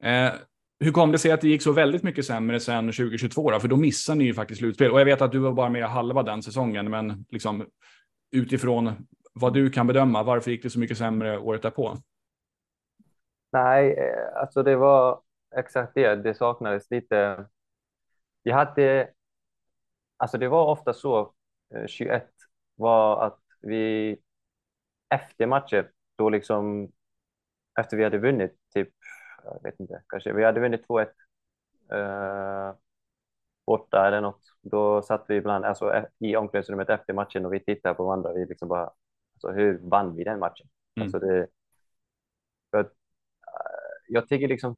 Eh, 0.02 0.32
hur 0.80 0.92
kom 0.92 1.12
det 1.12 1.18
sig 1.18 1.32
att 1.32 1.40
det 1.40 1.48
gick 1.48 1.62
så 1.62 1.72
väldigt 1.72 2.02
mycket 2.02 2.26
sämre 2.26 2.60
sen 2.60 2.86
2022? 2.86 3.50
Då? 3.50 3.60
För 3.60 3.68
då 3.68 3.76
missade 3.76 4.18
ni 4.18 4.24
ju 4.24 4.34
faktiskt 4.34 4.58
slutspel. 4.58 4.90
Och 4.90 5.00
jag 5.00 5.04
vet 5.04 5.22
att 5.22 5.32
du 5.32 5.38
var 5.38 5.52
bara 5.52 5.68
med 5.68 5.84
halva 5.84 6.22
den 6.22 6.42
säsongen, 6.42 6.90
men 6.90 7.24
liksom 7.28 7.66
utifrån 8.32 9.06
vad 9.32 9.54
du 9.54 9.70
kan 9.70 9.86
bedöma, 9.86 10.22
varför 10.22 10.50
gick 10.50 10.62
det 10.62 10.70
så 10.70 10.78
mycket 10.78 10.98
sämre 10.98 11.38
året 11.38 11.62
därpå? 11.62 11.96
Nej, 13.52 13.92
eh, 13.92 14.40
alltså 14.40 14.62
det 14.62 14.76
var 14.76 15.20
exakt 15.56 15.94
det. 15.94 16.16
Det 16.16 16.34
saknades 16.34 16.90
lite. 16.90 17.46
Vi 18.42 18.50
hade, 18.50 19.10
alltså 20.16 20.38
det 20.38 20.48
var 20.48 20.66
ofta 20.66 20.92
så, 20.92 21.32
21 21.86 22.22
eh, 22.22 22.28
var 22.74 23.26
att 23.26 23.40
vi 23.60 24.16
efter 25.14 25.46
matcher, 25.46 25.90
då 26.16 26.30
liksom 26.30 26.92
efter 27.80 27.96
vi 27.96 28.04
hade 28.04 28.18
vunnit, 28.18 28.56
typ, 28.74 28.88
jag 29.44 29.62
vet 29.62 29.80
inte, 29.80 30.02
kanske 30.08 30.32
vi 30.32 30.44
hade 30.44 30.61
vunnit 30.61 30.87
2-1 30.88 31.06
eh, 31.92 32.74
borta 33.66 34.06
eller 34.06 34.20
något. 34.20 34.42
Då 34.62 35.02
satt 35.02 35.24
vi 35.28 35.37
ibland 35.37 35.64
alltså, 35.64 36.04
i 36.18 36.37
omklädningsrummet 36.37 36.90
efter 36.90 37.12
matchen 37.12 37.46
och 37.46 37.52
vi 37.52 37.61
tittade 37.61 37.94
på 37.94 38.04
varandra. 38.04 38.32
Vi 38.32 38.46
liksom 38.46 38.68
bara, 38.68 38.90
alltså, 39.35 39.50
hur 39.50 39.78
vann 39.78 40.16
vi 40.16 40.24
den 40.24 40.38
matchen? 40.38 40.68
Mm. 40.96 41.04
Alltså, 41.04 41.18
det, 41.18 41.46
för, 42.70 42.80
uh, 42.80 42.87
jag 44.08 44.28
tycker 44.28 44.48
liksom 44.48 44.76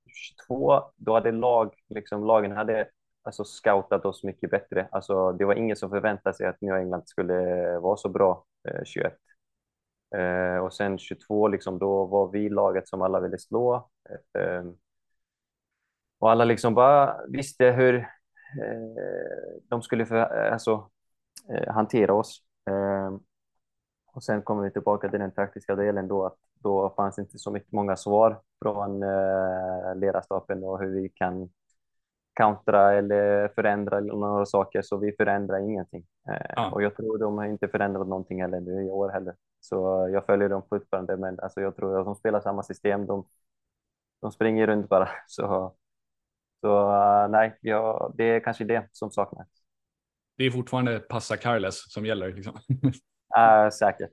22, 0.48 0.82
då 0.96 1.14
hade 1.14 1.32
lag, 1.32 1.74
liksom, 1.88 2.24
lagen 2.24 2.52
hade 2.52 2.88
alltså, 3.22 3.44
scoutat 3.44 4.04
oss 4.06 4.24
mycket 4.24 4.50
bättre. 4.50 4.88
Alltså, 4.90 5.32
det 5.32 5.44
var 5.44 5.54
ingen 5.54 5.76
som 5.76 5.90
förväntade 5.90 6.36
sig 6.36 6.46
att 6.46 6.60
Nya 6.60 6.78
England 6.78 7.08
skulle 7.08 7.34
vara 7.78 7.96
så 7.96 8.08
bra 8.08 8.44
eh, 8.68 8.84
21. 8.84 9.18
Eh, 10.14 10.56
och 10.58 10.74
sen 10.74 10.98
22, 10.98 11.48
liksom, 11.48 11.78
då 11.78 12.04
var 12.04 12.28
vi 12.28 12.48
laget 12.48 12.88
som 12.88 13.02
alla 13.02 13.20
ville 13.20 13.38
slå. 13.38 13.88
Eh, 14.38 14.64
och 16.18 16.30
alla 16.30 16.44
liksom 16.44 16.74
bara 16.74 17.16
visste 17.28 17.64
hur 17.64 17.94
eh, 17.94 19.60
de 19.68 19.82
skulle 19.82 20.06
för, 20.06 20.16
alltså, 20.50 20.90
eh, 21.48 21.72
hantera 21.72 22.14
oss. 22.14 22.42
Eh, 22.70 23.16
och 24.14 24.24
sen 24.24 24.42
kommer 24.42 24.62
vi 24.62 24.70
tillbaka 24.70 25.08
till 25.08 25.20
den 25.20 25.32
taktiska 25.32 25.76
delen 25.76 26.08
då, 26.08 26.26
att 26.26 26.36
då 26.54 26.90
fanns 26.96 27.18
inte 27.18 27.38
så 27.38 27.50
mycket 27.50 27.72
många 27.72 27.96
svar 27.96 28.40
från 28.62 29.02
eh, 29.02 29.96
ledarstaben 29.96 30.64
och 30.64 30.80
hur 30.80 31.00
vi 31.00 31.08
kan 31.08 31.50
kontra 32.34 32.92
eller 32.94 33.48
förändra 33.48 34.00
några 34.00 34.46
saker, 34.46 34.82
så 34.82 34.96
vi 34.96 35.12
förändrar 35.12 35.58
ingenting. 35.58 36.06
Ja. 36.56 36.70
Och 36.70 36.82
jag 36.82 36.96
tror 36.96 37.18
de 37.18 37.38
har 37.38 37.44
inte 37.44 37.68
förändrat 37.68 38.08
någonting 38.08 38.42
heller 38.42 38.60
nu 38.60 38.84
i 38.84 38.90
år 38.90 39.08
heller. 39.08 39.34
Så 39.64 40.08
jag 40.12 40.26
följer 40.26 40.48
dem 40.48 40.62
fortfarande, 40.68 41.16
men 41.16 41.40
alltså 41.40 41.60
jag 41.60 41.76
tror 41.76 41.98
att 41.98 42.06
de 42.06 42.14
spelar 42.14 42.40
samma 42.40 42.62
system. 42.62 43.06
De, 43.06 43.26
de 44.20 44.32
springer 44.32 44.66
runt 44.66 44.88
bara. 44.88 45.08
Så, 45.26 45.74
så 46.60 46.92
uh, 46.92 47.28
nej, 47.30 47.58
ja, 47.60 48.12
det 48.14 48.24
är 48.24 48.40
kanske 48.40 48.64
det 48.64 48.88
som 48.92 49.10
saknas. 49.10 49.48
Det 50.36 50.44
är 50.44 50.50
fortfarande 50.50 51.00
passa 51.00 51.36
Carles 51.36 51.92
som 51.92 52.06
gäller? 52.06 52.32
Liksom. 52.32 52.54
uh, 53.38 53.70
säkert. 53.70 54.12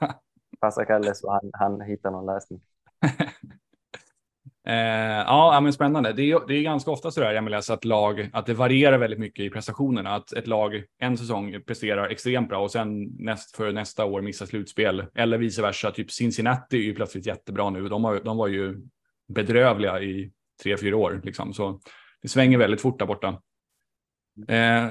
passa 0.60 0.84
Carles 0.84 1.24
och 1.24 1.32
han, 1.32 1.50
han 1.52 1.80
hittar 1.80 2.10
någon 2.10 2.26
lösning. 2.26 2.60
Eh, 4.66 4.74
ja, 5.26 5.60
men 5.62 5.72
spännande. 5.72 6.12
Det 6.12 6.22
är, 6.22 6.46
det 6.46 6.54
är 6.54 6.62
ganska 6.62 6.90
ofta 6.90 7.10
så 7.10 7.20
där 7.20 7.34
i 7.34 7.40
MLS 7.40 7.70
att 7.70 7.84
lag, 7.84 8.30
att 8.32 8.46
det 8.46 8.54
varierar 8.54 8.98
väldigt 8.98 9.18
mycket 9.18 9.44
i 9.44 9.50
prestationerna. 9.50 10.14
Att 10.14 10.32
ett 10.32 10.46
lag 10.46 10.82
en 10.98 11.18
säsong 11.18 11.62
presterar 11.66 12.08
extremt 12.08 12.48
bra 12.48 12.62
och 12.62 12.70
sen 12.70 13.02
näst, 13.18 13.56
för 13.56 13.72
nästa 13.72 14.04
år 14.04 14.22
missar 14.22 14.46
slutspel. 14.46 15.04
Eller 15.14 15.38
vice 15.38 15.62
versa. 15.62 15.90
Typ 15.90 16.10
Cincinnati 16.10 16.76
är 16.76 16.82
ju 16.82 16.94
plötsligt 16.94 17.26
jättebra 17.26 17.70
nu. 17.70 17.88
De, 17.88 18.04
har, 18.04 18.20
de 18.20 18.36
var 18.36 18.48
ju 18.48 18.76
bedrövliga 19.28 20.00
i 20.00 20.32
tre, 20.62 20.76
fyra 20.76 20.96
år 20.96 21.20
liksom. 21.24 21.54
Så 21.54 21.80
det 22.22 22.28
svänger 22.28 22.58
väldigt 22.58 22.80
fort 22.80 22.98
där 22.98 23.06
borta. 23.06 23.28
Eh, 24.48 24.90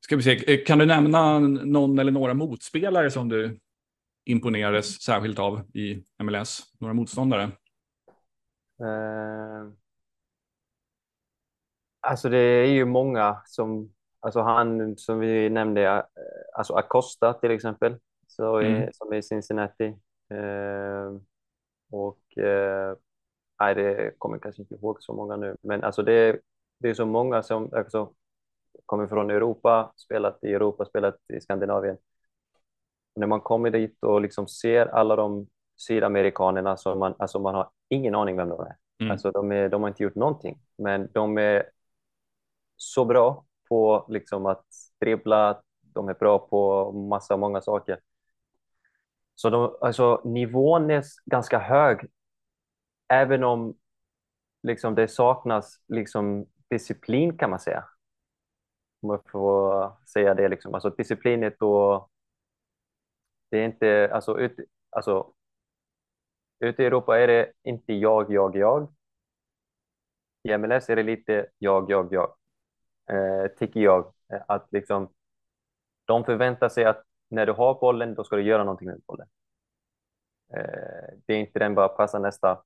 ska 0.00 0.16
vi 0.16 0.22
se, 0.22 0.52
eh, 0.52 0.64
kan 0.64 0.78
du 0.78 0.86
nämna 0.86 1.38
någon 1.38 1.98
eller 1.98 2.12
några 2.12 2.34
motspelare 2.34 3.10
som 3.10 3.28
du 3.28 3.58
imponerades 4.24 5.02
särskilt 5.02 5.38
av 5.38 5.70
i 5.74 6.02
MLS? 6.22 6.62
Några 6.80 6.94
motståndare? 6.94 7.50
Eh, 8.84 9.68
alltså 12.00 12.28
det 12.28 12.38
är 12.38 12.66
ju 12.66 12.84
många 12.84 13.42
som, 13.46 13.92
alltså 14.20 14.40
han 14.40 14.96
som 14.96 15.18
vi 15.18 15.50
nämnde, 15.50 15.82
eh, 15.82 16.02
alltså 16.58 16.74
Acosta 16.74 17.32
till 17.32 17.50
exempel, 17.50 17.96
så 18.26 18.58
mm. 18.58 18.82
är, 18.82 18.90
som 18.92 19.12
är 19.12 19.16
i 19.16 19.22
Cincinnati. 19.22 19.86
Eh, 20.30 21.12
och 21.90 22.38
eh, 22.38 22.96
nej, 23.60 23.74
det 23.74 24.18
kommer 24.18 24.36
jag 24.36 24.42
kanske 24.42 24.62
inte 24.62 24.74
ihåg 24.74 25.02
så 25.02 25.12
många 25.12 25.36
nu, 25.36 25.56
men 25.62 25.84
alltså 25.84 26.02
det, 26.02 26.40
det 26.78 26.90
är 26.90 26.94
så 26.94 27.06
många 27.06 27.42
som 27.42 27.70
alltså, 27.72 28.12
kommer 28.86 29.06
från 29.06 29.30
Europa, 29.30 29.92
spelat 29.96 30.44
i 30.44 30.52
Europa, 30.54 30.84
spelat 30.84 31.16
i 31.32 31.40
Skandinavien. 31.40 31.96
När 33.16 33.26
man 33.26 33.40
kommer 33.40 33.70
dit 33.70 33.98
och 34.02 34.20
liksom 34.20 34.48
ser 34.48 34.86
alla 34.86 35.16
de 35.16 35.46
sydamerikanerna 35.76 36.76
som 36.76 36.98
man, 36.98 37.14
alltså 37.18 37.38
man 37.38 37.54
har 37.54 37.70
ingen 37.88 38.14
aning 38.14 38.36
vem 38.36 38.48
de 38.48 38.60
är. 38.60 38.76
Mm. 39.00 39.10
Alltså 39.10 39.30
de, 39.30 39.52
är, 39.52 39.68
de 39.68 39.82
har 39.82 39.88
inte 39.88 40.02
gjort 40.02 40.14
någonting, 40.14 40.58
men 40.76 41.08
de 41.12 41.38
är 41.38 41.70
så 42.76 43.04
bra 43.04 43.44
på 43.68 44.06
liksom 44.08 44.46
att 44.46 44.66
dribbla, 45.00 45.62
de 45.80 46.08
är 46.08 46.14
bra 46.14 46.38
på 46.38 46.92
massa, 46.92 47.36
många 47.36 47.60
saker. 47.60 48.00
Så 49.34 49.50
de, 49.50 49.76
alltså, 49.80 50.22
nivån 50.24 50.90
är 50.90 51.04
ganska 51.24 51.58
hög, 51.58 52.06
även 53.08 53.44
om 53.44 53.76
liksom, 54.62 54.94
det 54.94 55.08
saknas 55.08 55.80
liksom, 55.88 56.46
disciplin 56.70 57.38
kan 57.38 57.50
man 57.50 57.60
säga. 57.60 57.84
Om 59.02 59.10
jag 59.10 59.30
får 59.30 59.92
säga 60.06 60.34
det. 60.34 60.48
Liksom. 60.48 60.74
Alltså, 60.74 60.90
disciplin 60.90 61.42
är 61.42 61.56
då... 61.58 62.08
Det 63.50 63.58
är 63.58 63.64
inte... 63.64 64.10
Alltså, 64.12 64.38
ut, 64.38 64.56
alltså, 64.90 65.32
ute 66.58 66.82
i 66.82 66.86
Europa 66.86 67.18
är 67.18 67.26
det 67.26 67.52
inte 67.62 67.92
jag, 67.92 68.32
jag, 68.32 68.56
jag. 68.56 68.94
I 70.42 70.58
MLS 70.58 70.90
är 70.90 70.96
det 70.96 71.02
lite 71.02 71.46
jag, 71.58 71.90
jag, 71.90 72.12
jag. 72.12 72.34
Eh, 73.10 73.46
tycker 73.58 73.80
jag. 73.80 74.12
Eh, 74.32 74.42
att 74.48 74.68
liksom, 74.72 75.08
de 76.04 76.24
förväntar 76.24 76.68
sig 76.68 76.84
att 76.84 77.04
när 77.28 77.46
du 77.46 77.52
har 77.52 77.80
bollen, 77.80 78.14
då 78.14 78.24
ska 78.24 78.36
du 78.36 78.42
göra 78.42 78.64
någonting 78.64 78.88
med 78.88 79.00
bollen. 79.06 79.28
Eh, 80.56 81.18
det 81.26 81.34
är 81.34 81.38
inte 81.38 81.58
den 81.58 81.74
bara 81.74 81.88
passa 81.88 82.18
nästa 82.18 82.62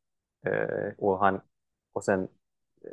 eh, 0.46 0.92
och, 0.98 1.18
han, 1.18 1.40
och 1.92 2.04
sen 2.04 2.28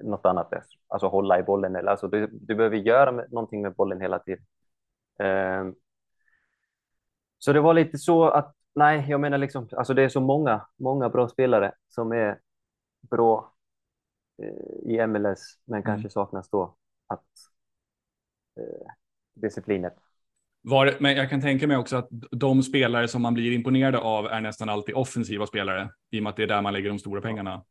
något 0.03 0.25
annat. 0.25 0.53
Alltså 0.87 1.07
hålla 1.07 1.39
i 1.39 1.43
bollen. 1.43 1.75
Eller, 1.75 1.91
alltså, 1.91 2.07
du, 2.07 2.27
du 2.27 2.55
behöver 2.55 2.77
göra 2.77 3.11
med, 3.11 3.31
någonting 3.31 3.61
med 3.61 3.75
bollen 3.75 4.01
hela 4.01 4.19
tiden. 4.19 4.45
Eh, 5.19 5.65
så 7.37 7.53
det 7.53 7.61
var 7.61 7.73
lite 7.73 7.97
så 7.97 8.29
att, 8.29 8.55
nej, 8.75 9.05
jag 9.09 9.21
menar 9.21 9.37
liksom, 9.37 9.69
alltså 9.71 9.93
det 9.93 10.03
är 10.03 10.09
så 10.09 10.21
många, 10.21 10.67
många 10.77 11.09
bra 11.09 11.29
spelare 11.29 11.73
som 11.89 12.11
är 12.11 12.39
bra 13.09 13.53
eh, 14.43 14.93
i 14.93 15.07
MLS, 15.07 15.59
men 15.65 15.81
mm. 15.81 15.85
kanske 15.85 16.09
saknas 16.09 16.49
då 16.49 16.75
att 17.07 17.25
eh, 18.59 18.91
disciplinet. 19.33 19.93
Var, 20.61 20.93
men 20.99 21.15
jag 21.15 21.29
kan 21.29 21.41
tänka 21.41 21.67
mig 21.67 21.77
också 21.77 21.97
att 21.97 22.07
de 22.31 22.63
spelare 22.63 23.07
som 23.07 23.21
man 23.21 23.33
blir 23.33 23.51
imponerad 23.51 23.95
av 23.95 24.25
är 24.25 24.41
nästan 24.41 24.69
alltid 24.69 24.95
offensiva 24.95 25.45
spelare 25.45 25.89
i 26.11 26.19
och 26.19 26.23
med 26.23 26.29
att 26.29 26.35
det 26.35 26.43
är 26.43 26.47
där 26.47 26.61
man 26.61 26.73
lägger 26.73 26.89
de 26.89 26.99
stora 26.99 27.21
pengarna. 27.21 27.63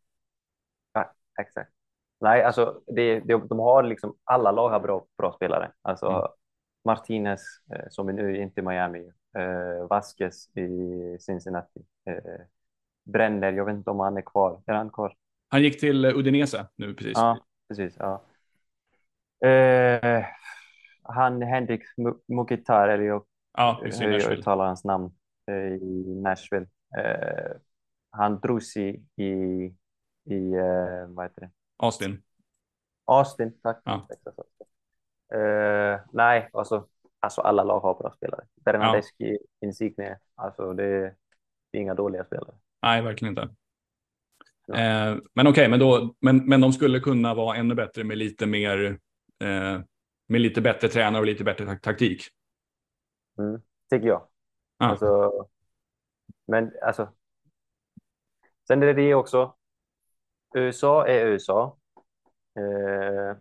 Ja, 0.93 1.15
exakt. 1.41 1.71
Nej, 2.21 2.43
alltså 2.43 2.81
det, 2.87 3.21
det, 3.21 3.49
de 3.49 3.59
har 3.59 3.83
liksom 3.83 4.17
alla 4.25 4.53
lag 4.53 4.71
har 4.71 4.81
bra, 4.81 5.07
bra 5.19 5.33
spelare. 5.33 5.73
Alltså 5.83 6.07
mm. 6.07 6.23
Martinez 6.85 7.43
eh, 7.75 7.85
som 7.91 8.09
är 8.09 8.13
nu 8.13 8.43
inte 8.43 8.61
i 8.61 8.65
Miami, 8.65 9.13
eh, 9.37 9.89
Vasquez 9.91 10.57
i 10.57 11.17
Cincinnati, 11.21 11.81
eh, 12.07 12.47
Brenner, 13.05 13.53
jag 13.53 13.65
vet 13.65 13.75
inte 13.75 13.91
om 13.91 14.01
han 14.01 14.17
är 14.17 14.23
kvar. 14.23 14.63
Är 14.67 14.75
han 14.75 14.91
kvar? 14.91 15.17
Han 15.49 15.63
gick 15.63 15.81
till 15.81 16.05
Udinese 16.05 16.67
nu 16.77 16.95
precis. 16.95 17.13
Ja, 17.15 17.39
precis. 17.69 17.97
Ja. 17.99 18.23
Eh, 19.49 20.25
han 21.03 21.43
Henrik 21.43 21.83
Mukitar, 22.27 22.89
eller 22.89 23.05
jag, 23.05 23.25
ja, 23.53 23.81
hur 23.83 24.11
jag 24.11 24.33
uttalar 24.33 24.67
hans 24.67 24.85
namn, 24.85 25.11
eh, 25.47 25.73
i 25.75 26.21
Nashville. 26.23 26.67
Eh, 26.99 27.57
han 28.11 28.41
drogs 28.41 28.77
i, 28.77 29.05
i, 29.17 29.33
i 30.25 30.53
eh, 30.55 31.07
vad 31.09 31.25
heter 31.25 31.41
det? 31.41 31.51
Austin. 31.77 32.23
Austin, 33.05 33.59
tack. 33.63 33.83
Ja. 33.85 34.09
Uh, 35.35 36.01
nej, 36.13 36.51
alltså, 36.53 36.87
alltså 37.25 37.41
alla 37.41 37.65
lag 37.65 37.81
har 37.81 37.95
bra 37.95 38.13
spelare. 38.17 38.45
Bernadeschi, 38.65 39.05
ja. 39.19 39.67
Insigne, 39.67 40.19
alltså 40.35 40.73
det, 40.73 41.15
det 41.71 41.79
är 41.79 41.83
inga 41.83 41.95
dåliga 41.95 42.25
spelare. 42.25 42.55
Nej, 42.83 43.03
verkligen 43.03 43.33
inte. 43.33 43.55
Ja. 44.67 44.75
Eh, 44.75 45.17
men 45.35 45.47
okej, 45.47 45.69
okay, 45.69 45.79
men, 45.79 46.15
men, 46.21 46.49
men 46.49 46.61
de 46.61 46.73
skulle 46.73 47.01
kunna 47.01 47.35
vara 47.35 47.57
ännu 47.57 47.75
bättre 47.75 48.05
med 48.05 48.19
lite 48.19 48.47
mer 48.47 48.99
eh, 49.45 49.81
med 50.27 50.41
lite 50.41 50.61
bättre 50.61 50.89
tränare 50.89 51.21
och 51.21 51.27
lite 51.27 51.45
bättre 51.45 51.77
taktik. 51.77 52.23
Mm, 53.39 53.61
tycker 53.91 54.09
jag. 54.09 54.27
Ah. 54.79 54.87
Alltså, 54.87 55.33
men 56.47 56.73
alltså. 56.83 57.09
Sen 58.67 58.83
är 58.83 58.87
det 58.87 58.93
det 58.93 59.15
också. 59.15 59.55
USA 60.55 61.07
är 61.07 61.27
USA. 61.27 61.79
Eh, 62.59 63.37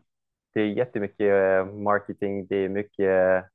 det 0.54 0.62
är 0.62 0.66
jättemycket 0.66 1.34
eh, 1.34 1.74
marketing. 1.74 2.48
Det 2.48 2.56
är 2.56 2.70
mycket 2.70 3.46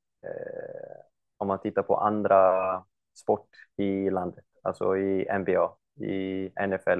om 1.37 1.47
man 1.47 1.59
tittar 1.59 1.83
på 1.83 1.97
andra 1.97 2.83
sport 3.15 3.49
i 3.77 4.09
landet, 4.09 4.45
alltså 4.63 4.97
i 4.97 5.27
NBA, 5.39 5.71
i 6.05 6.49
NFL, 6.67 6.99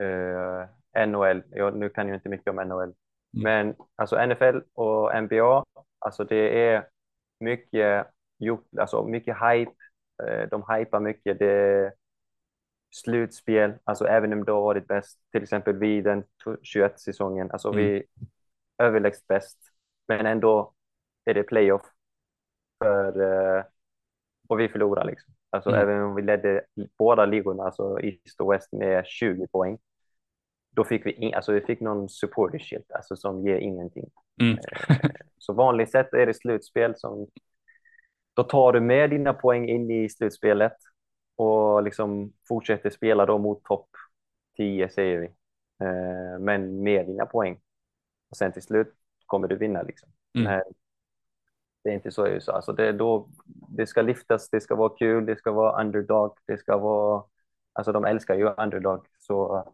eh, 0.00 1.06
NHL. 1.06 1.42
Jag, 1.50 1.76
nu 1.76 1.88
kan 1.88 2.08
jag 2.08 2.16
inte 2.16 2.28
mycket 2.28 2.48
om 2.48 2.56
NHL, 2.56 2.94
Mm. 3.34 3.42
Men 3.42 3.76
alltså 3.96 4.26
NFL 4.26 4.58
och 4.74 5.22
NBA, 5.22 5.64
alltså 5.98 6.24
det 6.24 6.68
är 6.68 6.88
mycket 7.40 8.06
gjort, 8.38 8.66
alltså 8.78 9.04
mycket 9.04 9.36
hype. 9.36 9.72
Eh, 10.22 10.48
de 10.48 10.64
hypar 10.68 11.00
mycket. 11.00 11.38
Det 11.38 11.92
slutspel, 12.94 13.72
alltså 13.84 14.06
även 14.06 14.32
om 14.32 14.44
det 14.44 14.52
har 14.52 14.60
varit 14.60 14.86
bäst, 14.86 15.20
till 15.32 15.42
exempel 15.42 15.78
vid 15.78 16.04
den 16.04 16.24
21 16.62 17.00
säsongen, 17.00 17.50
alltså 17.50 17.68
mm. 17.68 17.78
vi 17.80 18.04
överlägset 18.78 19.26
bäst, 19.26 19.58
men 20.08 20.26
ändå 20.26 20.74
är 21.24 21.34
det 21.34 21.42
playoff 21.42 21.82
för, 22.84 23.20
eh, 23.56 23.64
och 24.48 24.60
vi 24.60 24.68
förlorar 24.68 25.04
liksom. 25.04 25.34
Alltså 25.50 25.70
mm. 25.70 25.82
även 25.82 26.02
om 26.02 26.14
vi 26.14 26.22
ledde 26.22 26.64
båda 26.98 27.26
ligorna, 27.26 27.62
alltså 27.62 28.00
East 28.00 28.40
och 28.40 28.52
West 28.52 28.72
med 28.72 29.06
20 29.06 29.46
poäng, 29.46 29.78
då 30.70 30.84
fick 30.84 31.06
vi, 31.06 31.12
in, 31.12 31.34
alltså 31.34 31.52
vi 31.52 31.60
fick 31.60 31.80
någon 31.80 32.08
supporter 32.08 32.58
shield 32.58 32.84
alltså 32.88 33.16
som 33.16 33.46
ger 33.46 33.56
ingenting. 33.56 34.10
Mm. 34.40 34.58
Eh, 34.88 35.10
så 35.38 35.52
vanligt 35.52 35.90
sett 35.90 36.14
är 36.14 36.26
det 36.26 36.34
slutspel 36.34 36.94
som 36.96 37.26
då 38.34 38.42
tar 38.42 38.72
du 38.72 38.80
med 38.80 39.10
dina 39.10 39.34
poäng 39.34 39.68
in 39.68 39.90
i 39.90 40.08
slutspelet 40.08 40.76
och 41.36 41.82
liksom 41.82 42.32
fortsätter 42.48 42.90
spela 42.90 43.26
då 43.26 43.38
mot 43.38 43.64
topp 43.64 43.88
10 44.56 44.88
säger 44.88 45.18
vi. 45.18 45.26
Eh, 45.86 46.38
men 46.40 46.82
med 46.82 47.06
dina 47.06 47.26
poäng. 47.26 47.60
Och 48.30 48.36
sen 48.36 48.52
till 48.52 48.62
slut 48.62 48.94
kommer 49.26 49.48
du 49.48 49.56
vinna 49.56 49.82
liksom. 49.82 50.08
Mm. 50.38 50.62
Det 51.84 51.90
är 51.90 51.94
inte 51.94 52.10
så 52.10 52.26
i 52.26 52.30
USA. 52.30 52.52
Alltså 52.52 52.72
det, 52.72 52.92
då, 52.92 53.28
det 53.68 53.86
ska 53.86 54.02
lyftas, 54.02 54.50
det 54.50 54.60
ska 54.60 54.74
vara 54.74 54.96
kul, 54.98 55.26
det 55.26 55.36
ska 55.36 55.52
vara 55.52 55.82
underdog, 55.82 56.36
det 56.46 56.58
ska 56.58 56.76
vara... 56.76 57.24
Alltså 57.72 57.92
de 57.92 58.04
älskar 58.04 58.34
ju 58.34 58.44
underdog. 58.44 59.06
Så 59.18 59.64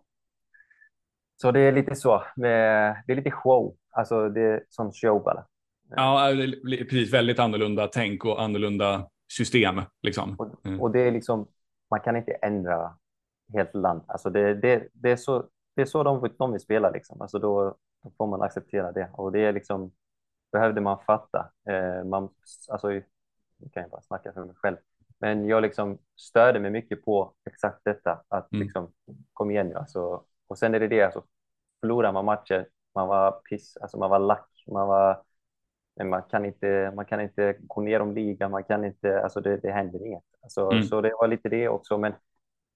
så 1.42 1.50
det 1.50 1.60
är 1.60 1.72
lite 1.72 1.94
så, 1.94 2.22
med, 2.36 2.96
det 3.06 3.12
är 3.12 3.16
lite 3.16 3.30
show, 3.30 3.76
alltså 3.90 4.28
det 4.28 4.40
är 4.40 4.64
som 4.68 4.92
show 4.92 5.22
bara. 5.22 5.44
Ja, 5.88 6.32
precis, 6.90 7.12
väldigt 7.12 7.38
annorlunda 7.38 7.86
tänk 7.86 8.24
och 8.24 8.42
annorlunda 8.42 9.08
system. 9.32 9.80
Liksom. 10.02 10.36
Mm. 10.64 10.80
Och, 10.80 10.84
och, 10.84 10.90
det 10.90 11.00
är 11.00 11.12
liksom, 11.12 11.48
man 11.90 12.00
kan 12.00 12.16
inte 12.16 12.32
ändra 12.32 12.96
helt 13.52 13.74
land. 13.74 14.02
Alltså 14.06 14.30
det, 14.30 14.54
det, 14.54 14.88
det 14.92 15.10
är 15.10 15.16
så, 15.16 15.44
det 15.76 15.82
är 15.82 15.86
så 15.86 16.02
de, 16.02 16.30
de 16.38 16.52
vill 16.52 16.60
spela 16.60 16.90
liksom. 16.90 17.20
Alltså 17.20 17.38
då, 17.38 17.76
då 18.02 18.10
får 18.16 18.26
man 18.26 18.42
acceptera 18.42 18.92
det. 18.92 19.10
Och 19.12 19.32
det 19.32 19.40
är 19.40 19.52
liksom, 19.52 19.92
behövde 20.52 20.80
man 20.80 20.98
fatta. 21.06 21.52
Eh, 21.68 22.04
man, 22.04 22.28
alltså, 22.68 22.88
nu 22.88 23.68
kan 23.72 23.82
jag 23.82 23.90
bara 23.90 24.02
snacka 24.02 24.32
för 24.32 24.44
mig 24.44 24.54
själv. 24.56 24.76
Men 25.18 25.46
jag 25.46 25.62
liksom 25.62 25.98
störde 26.16 26.60
mig 26.60 26.70
mycket 26.70 27.04
på 27.04 27.34
exakt 27.44 27.80
detta. 27.84 28.22
Att 28.28 28.52
mm. 28.52 28.62
liksom, 28.62 28.92
kom 29.32 29.50
igen 29.50 29.68
nu, 29.68 29.74
alltså, 29.74 30.24
och 30.46 30.58
sen 30.58 30.74
är 30.74 30.80
det 30.80 30.88
det, 30.88 31.02
alltså, 31.02 31.24
förlorar 31.80 32.12
man 32.12 32.24
matcher, 32.24 32.66
man 32.94 33.08
var 33.08 33.30
piss, 33.30 33.76
alltså 33.76 33.98
man 33.98 34.10
var 34.10 34.18
lack, 34.18 34.64
man 34.66 34.88
var 34.88 35.22
man 36.04 36.22
kan 36.22 36.44
inte, 36.44 36.92
man 36.94 37.04
kan 37.04 37.20
inte 37.20 37.56
gå 37.60 37.80
ner 37.80 38.00
om 38.00 38.14
ligan, 38.14 38.50
man 38.50 38.64
kan 38.64 38.84
inte, 38.84 39.22
alltså 39.22 39.40
det, 39.40 39.56
det 39.56 39.72
händer 39.72 40.06
inget. 40.06 40.24
Alltså, 40.42 40.70
mm. 40.70 40.82
Så 40.82 41.00
det 41.00 41.12
var 41.20 41.28
lite 41.28 41.48
det 41.48 41.68
också, 41.68 41.98
men 41.98 42.12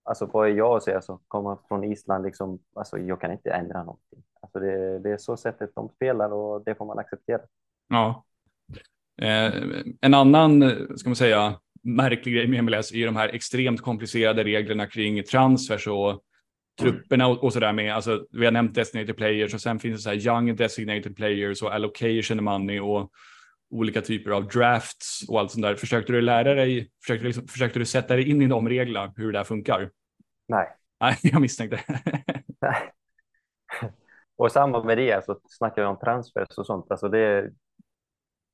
alltså 0.02 0.26
vad 0.26 0.48
är 0.48 0.52
jag 0.52 0.76
att 0.76 0.82
säga, 0.82 0.96
alltså, 0.96 1.20
komma 1.28 1.58
från 1.68 1.84
Island, 1.84 2.24
liksom, 2.24 2.58
alltså 2.74 2.98
jag 2.98 3.20
kan 3.20 3.32
inte 3.32 3.50
ändra 3.50 3.78
någonting. 3.78 4.22
Alltså 4.54 4.70
det, 4.70 4.98
det 4.98 5.10
är 5.10 5.18
så 5.18 5.36
sättet 5.36 5.70
de 5.74 5.88
spelar 5.88 6.32
och 6.32 6.64
det 6.64 6.74
får 6.74 6.86
man 6.86 6.98
acceptera. 6.98 7.40
Ja. 7.88 8.24
Eh, 9.22 9.52
en 10.00 10.14
annan, 10.14 10.62
ska 10.96 11.08
man 11.08 11.16
säga, 11.16 11.60
märklig 11.82 12.34
grej 12.34 12.48
med 12.48 12.64
MLS 12.64 12.92
är 12.92 13.06
de 13.06 13.16
här 13.16 13.28
extremt 13.28 13.80
komplicerade 13.80 14.44
reglerna 14.44 14.86
kring 14.86 15.22
transfers 15.22 15.86
och 15.86 16.22
trupperna 16.80 17.26
och, 17.26 17.44
och 17.44 17.52
sådär 17.52 17.72
med, 17.72 17.94
alltså 17.94 18.26
vi 18.30 18.44
har 18.44 18.52
nämnt 18.52 18.74
designated 18.74 19.16
players 19.16 19.54
och 19.54 19.60
sen 19.60 19.78
finns 19.78 19.96
det 19.96 20.02
så 20.02 20.10
här 20.10 20.26
young 20.26 20.56
designated 20.56 21.16
players 21.16 21.62
och 21.62 21.74
allocation 21.74 22.44
money 22.44 22.80
och 22.80 23.10
olika 23.70 24.00
typer 24.00 24.30
av 24.30 24.48
drafts 24.48 25.28
och 25.28 25.40
allt 25.40 25.50
sånt 25.50 25.62
där. 25.62 25.74
Försökte 25.74 26.12
du 26.12 26.20
lära 26.20 26.54
dig, 26.54 26.90
försökte 27.02 27.22
du, 27.22 27.26
liksom, 27.26 27.48
försökte 27.48 27.78
du 27.78 27.84
sätta 27.84 28.16
dig 28.16 28.30
in 28.30 28.42
i 28.42 28.46
de 28.46 28.68
reglerna, 28.68 29.12
hur 29.16 29.32
det 29.32 29.38
där 29.38 29.44
funkar? 29.44 29.90
Nej. 30.48 30.68
Nej, 31.00 31.18
jag 31.22 31.40
misstänkte. 31.40 31.80
Nej. 32.60 32.92
Och 34.36 34.52
samma 34.52 34.84
med 34.84 34.98
det, 34.98 35.24
så 35.24 35.40
snackar 35.48 35.82
vi 35.82 35.88
om 35.88 35.98
transfers 35.98 36.58
och 36.58 36.66
sånt. 36.66 36.90
Alltså 36.90 37.08
det, 37.08 37.50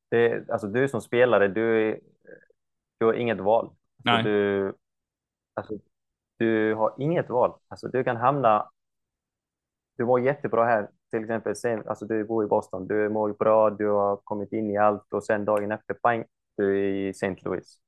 det, 0.09 0.51
alltså 0.51 0.67
du 0.67 0.89
som 0.89 1.01
spelare, 1.01 1.49
du, 1.49 2.01
du 2.99 3.07
har 3.07 3.15
inget 3.15 3.41
val. 3.41 3.65
Alltså 3.65 3.77
Nej. 4.05 4.23
Du, 4.23 4.75
alltså 5.55 5.75
du 6.41 6.75
har 6.75 6.95
inget 6.99 7.31
val. 7.31 7.59
Alltså, 7.69 7.89
du 7.89 8.05
kan 8.05 8.17
hamna... 8.17 8.71
Du 9.97 10.05
mår 10.05 10.21
jättebra 10.21 10.65
här, 10.65 10.89
till 11.11 11.21
exempel. 11.21 11.57
Sen, 11.57 11.89
alltså, 11.89 12.07
du 12.07 12.25
bor 12.25 12.45
i 12.45 12.49
Boston, 12.49 12.87
du 12.87 13.09
mår 13.09 13.33
bra, 13.33 13.71
du 13.71 13.89
har 13.89 14.17
kommit 14.17 14.53
in 14.53 14.71
i 14.71 14.77
allt 14.77 15.13
och 15.13 15.25
sen 15.25 15.45
dagen 15.45 15.73
efter, 15.73 15.95
pang, 15.95 16.25
du 16.57 16.79
är 16.79 16.85
i 16.85 17.09
St. 17.11 17.37
Louis. 17.45 17.81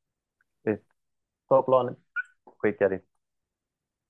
Ta 1.49 1.63
planen, 1.63 1.97
skicka 2.59 2.89
dit. 2.89 3.07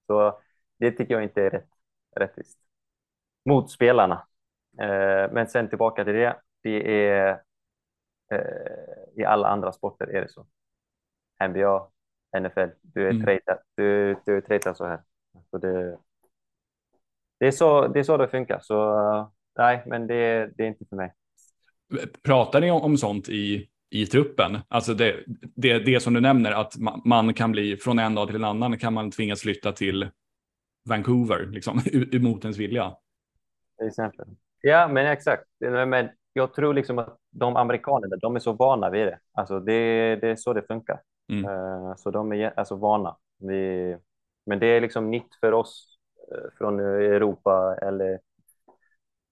Så 0.06 0.40
det 0.78 0.90
tycker 0.92 1.14
jag 1.14 1.22
inte 1.22 1.42
är 1.42 1.50
rätt, 1.50 1.68
rättvist. 2.16 2.58
Mot 3.44 3.70
spelarna. 3.70 4.26
Eh, 4.80 5.32
men 5.32 5.46
sen 5.46 5.68
tillbaka 5.68 6.04
till 6.04 6.14
det. 6.14 6.36
Det 6.62 7.06
är 7.08 7.40
eh, 8.32 9.20
i 9.22 9.24
alla 9.24 9.48
andra 9.48 9.72
sporter 9.72 10.06
är 10.06 10.20
det 10.20 10.28
så. 10.28 10.46
NBA, 11.48 11.88
NFL. 12.40 12.68
Du 12.82 13.06
är 13.06 13.10
Mm. 13.10 13.22
tradad, 13.22 13.58
du, 13.74 14.16
du 14.26 14.36
är 14.36 14.40
tradad 14.40 14.76
så 14.76 14.86
här. 14.86 15.00
Så 15.50 15.58
det, 15.58 15.98
det, 17.40 17.46
är 17.46 17.50
så, 17.50 17.88
det 17.88 17.98
är 18.00 18.04
så 18.04 18.16
det 18.16 18.28
funkar. 18.28 18.60
Så 18.62 18.98
uh, 18.98 19.28
nej, 19.58 19.82
men 19.86 20.06
det, 20.06 20.50
det 20.56 20.62
är 20.62 20.68
inte 20.68 20.84
för 20.88 20.96
mig. 20.96 21.12
Pratar 22.22 22.60
ni 22.60 22.70
om, 22.70 22.82
om 22.82 22.96
sånt 22.96 23.28
i, 23.28 23.68
i 23.90 24.06
truppen? 24.06 24.58
Alltså 24.68 24.94
det, 24.94 25.24
det, 25.56 25.78
det 25.78 26.00
som 26.00 26.14
du 26.14 26.20
nämner, 26.20 26.52
att 26.52 26.78
man, 26.78 27.02
man 27.04 27.34
kan 27.34 27.52
bli 27.52 27.76
från 27.76 27.98
en 27.98 28.14
dag 28.14 28.26
till 28.26 28.36
en 28.36 28.44
annan 28.44 28.78
kan 28.78 28.92
man 28.94 29.10
tvingas 29.10 29.40
flytta 29.40 29.72
till 29.72 30.10
Vancouver, 30.88 31.46
liksom, 31.46 31.80
emot 32.12 32.44
ens 32.44 32.58
vilja. 32.58 32.94
Till 33.82 33.88
exempel. 33.88 34.26
Ja, 34.60 34.88
men 34.88 35.06
exakt. 35.06 35.44
Men 35.60 36.10
jag 36.32 36.54
tror 36.54 36.74
liksom 36.74 36.98
att 36.98 37.18
de 37.30 37.56
amerikanerna, 37.56 38.16
de 38.16 38.36
är 38.36 38.40
så 38.40 38.52
vana 38.52 38.90
vid 38.90 39.06
det. 39.06 39.18
Alltså 39.32 39.60
det, 39.60 40.16
det 40.16 40.28
är 40.28 40.36
så 40.36 40.52
det 40.52 40.62
funkar. 40.62 41.00
Mm. 41.32 41.50
Uh, 41.50 41.94
så 41.96 42.10
de 42.10 42.32
är 42.32 42.58
alltså 42.58 42.76
vana. 42.76 43.16
Vi, 43.38 43.96
men 44.46 44.58
det 44.58 44.66
är 44.66 44.80
liksom 44.80 45.10
nytt 45.10 45.34
för 45.40 45.52
oss 45.52 45.98
uh, 46.34 46.50
från 46.58 46.80
Europa 46.80 47.78
eller 47.82 48.20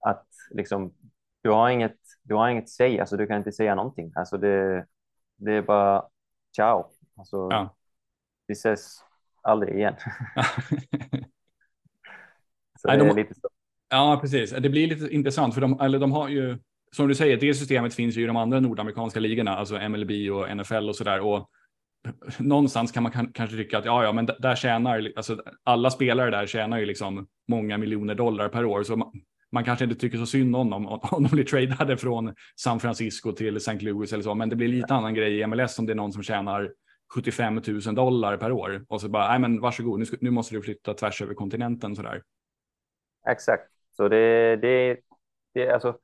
att 0.00 0.26
liksom 0.50 0.94
du 1.42 1.50
har 1.50 1.70
inget, 1.70 1.98
du 2.22 2.34
har 2.34 2.48
inget 2.48 2.68
säg, 2.68 3.00
alltså 3.00 3.16
du 3.16 3.26
kan 3.26 3.36
inte 3.36 3.52
säga 3.52 3.74
någonting. 3.74 4.12
Alltså 4.16 4.36
det, 4.38 4.86
det 5.36 5.52
är 5.52 5.62
bara 5.62 6.08
ciao. 6.56 6.90
Alltså, 7.16 7.48
Ja. 7.50 7.76
Vi 8.46 8.52
ses 8.52 8.98
aldrig 9.42 9.74
igen. 9.74 9.94
så 12.78 12.88
Nej, 12.88 12.98
det 12.98 13.04
de- 13.04 13.10
är 13.10 13.14
lite 13.14 13.34
så. 13.34 13.48
Ja, 13.90 14.18
precis. 14.20 14.50
Det 14.50 14.68
blir 14.68 14.86
lite 14.86 15.14
intressant 15.14 15.54
för 15.54 15.60
de, 15.60 15.80
eller 15.80 15.98
de 15.98 16.12
har 16.12 16.28
ju, 16.28 16.58
som 16.96 17.08
du 17.08 17.14
säger, 17.14 17.36
det 17.36 17.54
systemet 17.54 17.94
finns 17.94 18.16
ju 18.16 18.22
i 18.22 18.26
de 18.26 18.36
andra 18.36 18.60
nordamerikanska 18.60 19.20
ligorna, 19.20 19.56
alltså 19.56 19.88
MLB 19.88 20.10
och 20.32 20.56
NFL 20.56 20.88
och 20.88 20.96
sådär. 20.96 21.20
Och 21.20 21.50
någonstans 22.38 22.92
kan 22.92 23.02
man 23.02 23.12
kan, 23.12 23.32
kanske 23.32 23.56
tycka 23.56 23.78
att 23.78 23.84
ja, 23.84 24.04
ja, 24.04 24.12
men 24.12 24.26
där 24.26 24.56
tjänar, 24.56 25.12
alltså 25.16 25.42
alla 25.64 25.90
spelare 25.90 26.30
där 26.30 26.46
tjänar 26.46 26.78
ju 26.78 26.86
liksom 26.86 27.26
många 27.48 27.78
miljoner 27.78 28.14
dollar 28.14 28.48
per 28.48 28.64
år, 28.64 28.82
så 28.82 28.96
man, 28.96 29.12
man 29.52 29.64
kanske 29.64 29.84
inte 29.84 29.96
tycker 29.96 30.18
så 30.18 30.26
synd 30.26 30.56
om 30.56 30.70
dem 30.70 30.86
om, 31.02 31.22
de 31.22 31.28
blir 31.28 31.44
tradade 31.44 31.96
från 31.96 32.34
San 32.56 32.80
Francisco 32.80 33.32
till 33.32 33.56
St. 33.56 33.78
Louis 33.78 34.12
eller 34.12 34.22
så, 34.22 34.34
men 34.34 34.48
det 34.48 34.56
blir 34.56 34.68
lite 34.68 34.94
annan 34.94 35.14
grej 35.14 35.40
i 35.40 35.46
MLS 35.46 35.78
om 35.78 35.86
det 35.86 35.92
är 35.92 35.94
någon 35.94 36.12
som 36.12 36.22
tjänar 36.22 36.70
75 37.14 37.62
000 37.86 37.94
dollar 37.94 38.36
per 38.36 38.52
år 38.52 38.84
och 38.88 39.00
så 39.00 39.08
bara, 39.08 39.28
nej 39.28 39.38
men 39.38 39.60
varsågod, 39.60 39.98
nu, 39.98 40.06
ska, 40.06 40.16
nu 40.20 40.30
måste 40.30 40.54
du 40.54 40.62
flytta 40.62 40.94
tvärs 40.94 41.22
över 41.22 41.34
kontinenten 41.34 41.96
sådär. 41.96 42.22
Exakt. 43.30 43.79
Så 44.00 44.08
det, 44.08 44.56
det, 44.56 45.00
det, 45.54 45.70
alltså, 45.70 45.98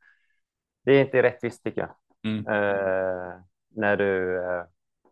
det 0.84 0.92
är 0.92 1.00
inte 1.04 1.22
rättvist 1.22 1.64
tycker 1.64 1.80
jag. 1.80 1.90
Mm. 2.32 2.46
Eh, 2.46 3.34
när 3.74 3.96
du 3.96 4.36
eh, 4.44 4.64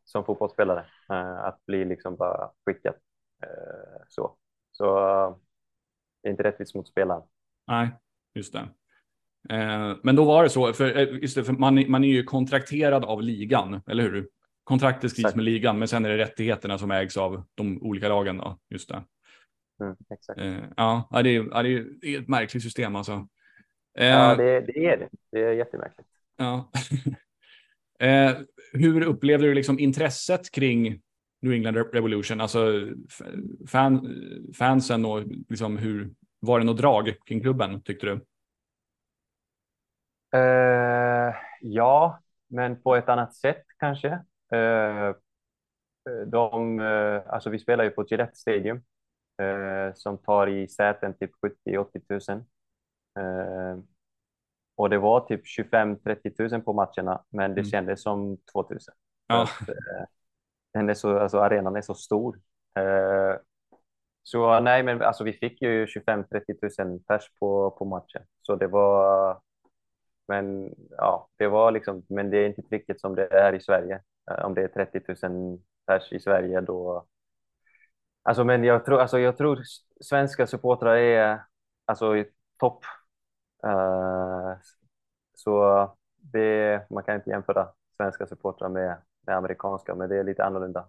som 0.04 0.24
fotbollsspelare 0.24 0.84
eh, 1.10 1.38
att 1.44 1.66
bli 1.66 1.84
liksom 1.84 2.16
bara 2.16 2.50
skickad 2.66 2.94
eh, 3.42 4.02
så. 4.08 4.36
Så 4.72 4.84
det 6.22 6.28
är 6.28 6.30
inte 6.30 6.42
rättvist 6.42 6.74
mot 6.74 6.88
spelaren. 6.88 7.22
Nej, 7.66 7.88
just 8.34 8.52
det. 8.52 8.68
Eh, 9.54 9.96
men 10.02 10.16
då 10.16 10.24
var 10.24 10.42
det 10.42 10.50
så, 10.50 10.72
för, 10.72 10.96
eh, 10.96 11.18
just 11.22 11.36
det, 11.36 11.44
för 11.44 11.52
man, 11.52 11.78
är- 11.78 11.88
man 11.88 12.04
är 12.04 12.08
ju 12.08 12.24
kontrakterad 12.24 13.04
av 13.04 13.22
ligan, 13.22 13.80
eller 13.86 14.02
hur? 14.02 14.28
Kontraktet 14.64 15.10
skrivs 15.10 15.34
med 15.34 15.44
ligan, 15.44 15.78
men 15.78 15.88
sen 15.88 16.04
är 16.04 16.08
det 16.08 16.18
rättigheterna 16.18 16.78
som 16.78 16.90
ägs 16.90 17.16
av 17.16 17.44
de 17.54 17.82
olika 17.82 18.08
lagen. 18.08 18.38
Då. 18.38 18.58
Just 18.70 18.88
det. 18.88 19.02
Mm, 19.80 19.96
exakt. 20.10 20.40
Eh, 20.40 20.64
ja, 20.76 21.08
det 21.24 21.30
är, 21.30 21.48
ja, 21.50 21.62
det 21.62 22.14
är 22.14 22.20
ett 22.20 22.28
märkligt 22.28 22.62
system 22.62 22.96
alltså. 22.96 23.28
Eh, 23.98 24.06
Ja, 24.06 24.34
det, 24.36 24.60
det 24.60 24.86
är 24.86 24.96
det. 24.96 25.08
Det 25.32 25.42
är 25.42 25.52
jättemärkligt. 25.52 26.08
ja. 26.36 26.70
eh, 28.06 28.32
hur 28.72 29.02
upplevde 29.02 29.46
du 29.46 29.54
liksom 29.54 29.78
intresset 29.78 30.50
kring 30.50 31.00
New 31.42 31.52
England 31.52 31.76
Revolution? 31.76 32.40
Alltså 32.40 32.72
fan, 33.68 34.14
fansen 34.58 35.04
och 35.04 35.22
liksom 35.48 35.78
hur 35.78 36.10
var 36.40 36.58
det 36.58 36.64
något 36.64 36.76
drag 36.78 37.14
kring 37.26 37.40
klubben 37.40 37.82
tyckte 37.82 38.06
du? 38.06 38.20
Eh, 40.38 41.34
ja, 41.60 42.20
men 42.48 42.82
på 42.82 42.96
ett 42.96 43.08
annat 43.08 43.34
sätt 43.34 43.62
kanske. 43.78 44.08
Eh, 44.54 45.12
de, 46.26 46.80
eh, 46.80 47.22
alltså 47.28 47.50
vi 47.50 47.58
spelar 47.58 47.84
ju 47.84 47.90
på 47.90 48.04
Gillette 48.10 48.36
Stadium 48.36 48.82
eh, 49.42 49.94
som 49.94 50.18
tar 50.18 50.46
i 50.46 50.68
säten 50.68 51.14
typ 51.18 51.30
70-80 51.42 52.00
tusen. 52.00 52.38
Eh, 53.18 53.78
och 54.76 54.90
det 54.90 54.98
var 54.98 55.20
typ 55.20 55.46
25-30 55.46 56.30
tusen 56.30 56.62
på 56.62 56.72
matcherna, 56.72 57.24
men 57.30 57.54
det 57.54 57.60
Mm. 57.60 57.70
kändes 57.70 58.02
som 58.02 58.38
2000. 58.52 58.94
Ja. 59.26 59.42
Att, 59.42 59.68
eh, 59.68 59.74
den 60.74 60.90
är 60.90 60.94
så, 60.94 61.18
alltså, 61.18 61.38
arenan 61.40 61.76
är 61.76 61.82
så 61.82 61.94
stor. 61.94 62.40
Eh, 62.78 63.36
så 64.22 64.60
nej, 64.60 64.82
men 64.82 65.02
alltså, 65.02 65.24
vi 65.24 65.32
fick 65.32 65.62
ju 65.62 65.86
25-30 65.86 66.54
tusen 66.54 67.04
pers 67.04 67.30
på, 67.40 67.70
på 67.70 67.84
matchen. 67.84 68.22
Så 68.42 68.56
det 68.56 68.66
var, 68.66 69.40
men 70.28 70.74
ja, 70.90 71.28
det 71.38 71.48
var 71.48 71.72
liksom, 71.72 72.04
men 72.08 72.30
det 72.30 72.38
är 72.38 72.46
inte 72.46 72.62
riktigt 72.76 73.00
som 73.00 73.14
det 73.14 73.26
är 73.34 73.52
i 73.54 73.60
Sverige. 73.60 74.02
Eh, 74.30 74.44
om 74.46 74.54
det 74.54 74.62
är 74.62 74.68
30 74.68 75.28
000 75.28 75.60
pers 75.86 76.12
i 76.12 76.20
Sverige 76.20 76.60
då. 76.60 77.06
Alltså, 78.24 78.44
men 78.44 78.64
jag 78.64 78.84
tror, 78.84 79.00
alltså, 79.00 79.18
jag 79.18 79.36
tror 79.36 79.62
svenska 80.00 80.46
supportrar 80.46 80.96
är 80.96 81.44
alltså 81.84 82.16
i 82.16 82.30
topp. 82.58 82.84
Uh, 83.66 84.54
så 85.34 85.88
det, 86.16 86.86
man 86.90 87.02
kan 87.02 87.14
inte 87.14 87.30
jämföra 87.30 87.68
svenska 87.96 88.26
supportrar 88.26 88.68
med, 88.68 88.96
med 89.26 89.36
amerikanska, 89.36 89.94
men 89.94 90.08
det 90.08 90.16
är 90.18 90.24
lite 90.24 90.44
annorlunda. 90.44 90.88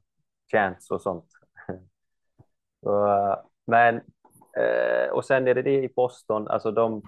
Chants 0.52 0.92
och 0.92 1.02
sånt. 1.02 1.26
så, 2.84 3.36
men, 3.66 3.96
uh, 4.58 5.12
och 5.12 5.26
sen 5.26 5.48
är 5.48 5.54
det 5.54 5.62
det 5.62 5.84
i 5.84 5.94
Boston, 5.96 6.48
alltså 6.48 6.72
de, 6.72 7.02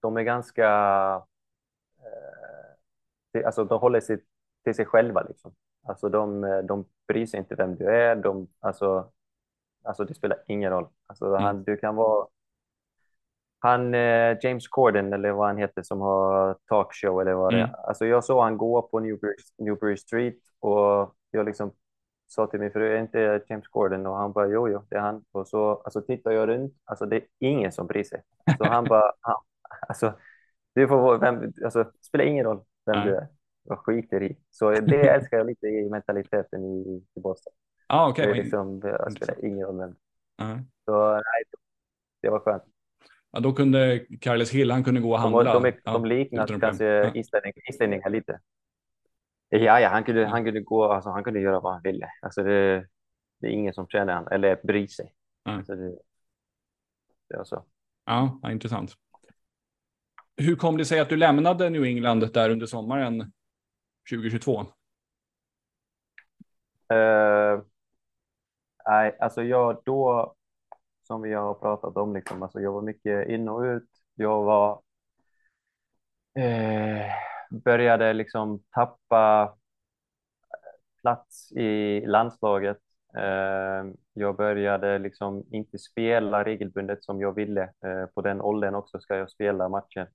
de 0.00 0.16
är 0.16 0.22
ganska, 0.22 0.66
eh, 3.34 3.46
alltså 3.46 3.64
de 3.64 3.80
håller 3.80 4.00
sig 4.00 4.18
till 4.64 4.74
sig 4.74 4.86
själva 4.86 5.22
liksom. 5.22 5.54
Alltså 5.88 6.08
de, 6.08 6.44
eh, 6.44 6.58
de 6.58 6.84
bryr 7.08 7.26
sig 7.26 7.40
inte 7.40 7.54
vem 7.54 7.76
du 7.76 7.84
är, 7.90 8.16
de, 8.16 8.48
alltså, 8.60 9.10
alltså 9.84 10.04
det 10.04 10.14
spelar 10.14 10.38
ingen 10.46 10.70
roll. 10.70 10.88
Alltså 11.06 11.34
han, 11.36 11.64
du 11.64 11.76
kan 11.76 11.96
vara 11.96 12.26
han, 13.58 13.94
eh, 13.94 14.36
James 14.42 14.68
Corden 14.68 15.12
eller 15.12 15.30
vad 15.32 15.46
han 15.46 15.56
heter 15.58 15.82
som 15.82 16.00
har 16.00 16.56
talkshow 16.68 17.20
eller 17.20 17.34
vad 17.34 17.52
det 17.52 17.58
Mm. 17.58 17.70
är. 17.70 17.76
Alltså 17.88 18.06
jag 18.06 18.24
såg 18.24 18.42
han 18.42 18.58
gå 18.58 18.82
på 18.82 19.00
Newbury, 19.00 19.34
Newbury 19.58 19.96
Street 19.96 20.38
och 20.60 21.14
jag 21.30 21.46
liksom 21.46 21.72
sa 22.28 22.46
till 22.46 22.60
min 22.60 22.70
fru, 22.70 22.96
är 22.96 23.00
inte 23.00 23.42
James 23.48 23.68
Corden? 23.68 24.06
Och 24.06 24.16
han 24.16 24.32
bara, 24.32 24.46
jo, 24.48 24.68
jo, 24.68 24.82
det 24.90 24.96
är 24.96 25.00
han. 25.00 25.24
Och 25.32 25.48
så 25.48 25.74
alltså, 25.84 26.00
tittar 26.02 26.30
jag 26.30 26.48
runt, 26.48 26.74
alltså 26.84 27.06
det 27.06 27.16
är 27.16 27.22
ingen 27.38 27.72
som 27.72 27.86
bryr 27.86 28.04
sig. 28.04 28.22
Så 28.58 28.64
han 28.64 28.84
bara, 28.84 29.12
han, 29.20 29.36
alltså, 29.88 30.12
du 30.74 30.88
får, 30.88 30.96
vara 31.00 31.18
vem, 31.18 31.52
alltså, 31.64 31.92
spelar 32.02 32.24
ingen 32.24 32.44
roll 32.44 32.64
vem 32.86 32.96
Nej. 32.96 33.06
du 33.06 33.16
är. 33.16 33.28
Jag 33.68 33.78
skiter 33.78 34.22
i. 34.22 34.36
Så 34.50 34.70
det 34.70 35.08
älskar 35.14 35.36
jag 35.36 35.46
lite 35.46 35.66
i 35.66 35.88
mentaliteten 35.90 36.64
i, 36.64 37.02
i 37.16 37.20
Boston. 37.20 37.52
Ah, 37.86 38.08
okej. 38.08 38.26
Det, 38.26 38.34
liksom, 38.34 38.80
det 38.80 39.10
spelar 39.16 39.44
ingen 39.44 39.66
roll 39.66 39.78
vem. 39.78 39.94
Ja. 40.36 40.58
Så 40.84 41.12
nej, 41.12 41.44
det 42.22 42.30
var 42.30 42.38
skönt. 42.40 42.62
Ja, 43.30 43.40
då 43.40 43.52
kunde 43.52 44.06
Carles 44.20 44.50
Hill, 44.50 44.70
han 44.70 44.84
kunde 44.84 45.00
gå 45.00 45.12
och 45.12 45.18
De, 45.18 45.22
handla. 45.34 45.60
de, 45.60 45.72
ja, 45.84 45.92
de 45.92 46.04
liknar 46.04 46.46
problem. 46.46 46.60
kanske 46.60 46.84
Ja. 46.84 47.12
islänningar 47.68 48.10
lite. 48.10 48.40
Ja, 49.48 49.80
ja, 49.80 49.88
han 49.88 50.04
kunde, 50.04 50.26
han 50.26 50.44
kunde 50.44 50.60
gå, 50.60 50.84
alltså, 50.84 51.10
han 51.10 51.24
kunde 51.24 51.40
göra 51.40 51.60
vad 51.60 51.72
han 51.72 51.82
ville. 51.82 52.08
Alltså, 52.22 52.42
det, 52.42 52.86
det 53.40 53.46
är 53.46 53.50
ingen 53.50 53.74
som 53.74 53.88
känner 53.88 54.12
han 54.12 54.28
eller 54.28 54.60
bryr 54.62 54.86
sig. 54.86 55.12
Nej. 55.44 55.54
Alltså, 55.54 55.74
det, 55.74 55.98
det 57.28 57.36
var 57.36 57.44
så. 57.44 57.64
Ja, 58.04 58.38
ja, 58.42 58.50
intressant. 58.50 58.92
Hur 60.36 60.56
kom 60.56 60.76
det 60.76 60.84
sig 60.84 61.00
att 61.00 61.08
du 61.08 61.16
lämnade 61.16 61.70
New 61.70 61.84
England 61.84 62.32
där 62.34 62.50
under 62.50 62.66
sommaren 62.66 63.32
2022? 64.10 64.66
Uh, 66.92 66.98
eh, 66.98 67.60
nej, 68.86 69.16
alltså 69.20 69.42
jag 69.42 69.82
då, 69.84 70.34
som 71.02 71.22
vi 71.22 71.34
har 71.34 71.54
pratat 71.54 71.96
om, 71.96 72.14
liksom, 72.14 72.42
alltså 72.42 72.60
jag 72.60 72.72
var 72.72 72.82
mycket 72.82 73.28
in 73.28 73.48
och 73.48 73.60
ut. 73.60 73.88
Jag 74.14 74.42
var, 74.44 74.82
uh, 76.38 77.06
började 77.50 78.12
liksom 78.12 78.62
tappa 78.70 79.42
eh, 79.42 81.00
plats 81.02 81.52
i 81.52 82.00
landslaget. 82.06 82.78
Uh, 83.16 83.92
jag 84.12 84.36
började 84.36 84.98
liksom 84.98 85.44
inte 85.50 85.78
spela 85.78 86.44
regelbundet 86.44 87.04
som 87.04 87.20
jag 87.20 87.32
ville. 87.32 87.72
På 88.14 88.22
den 88.22 88.40
åldern 88.40 88.74
också 88.74 89.00
ska 89.00 89.16
jag 89.16 89.30
spela 89.30 89.68
matchen. 89.68 90.06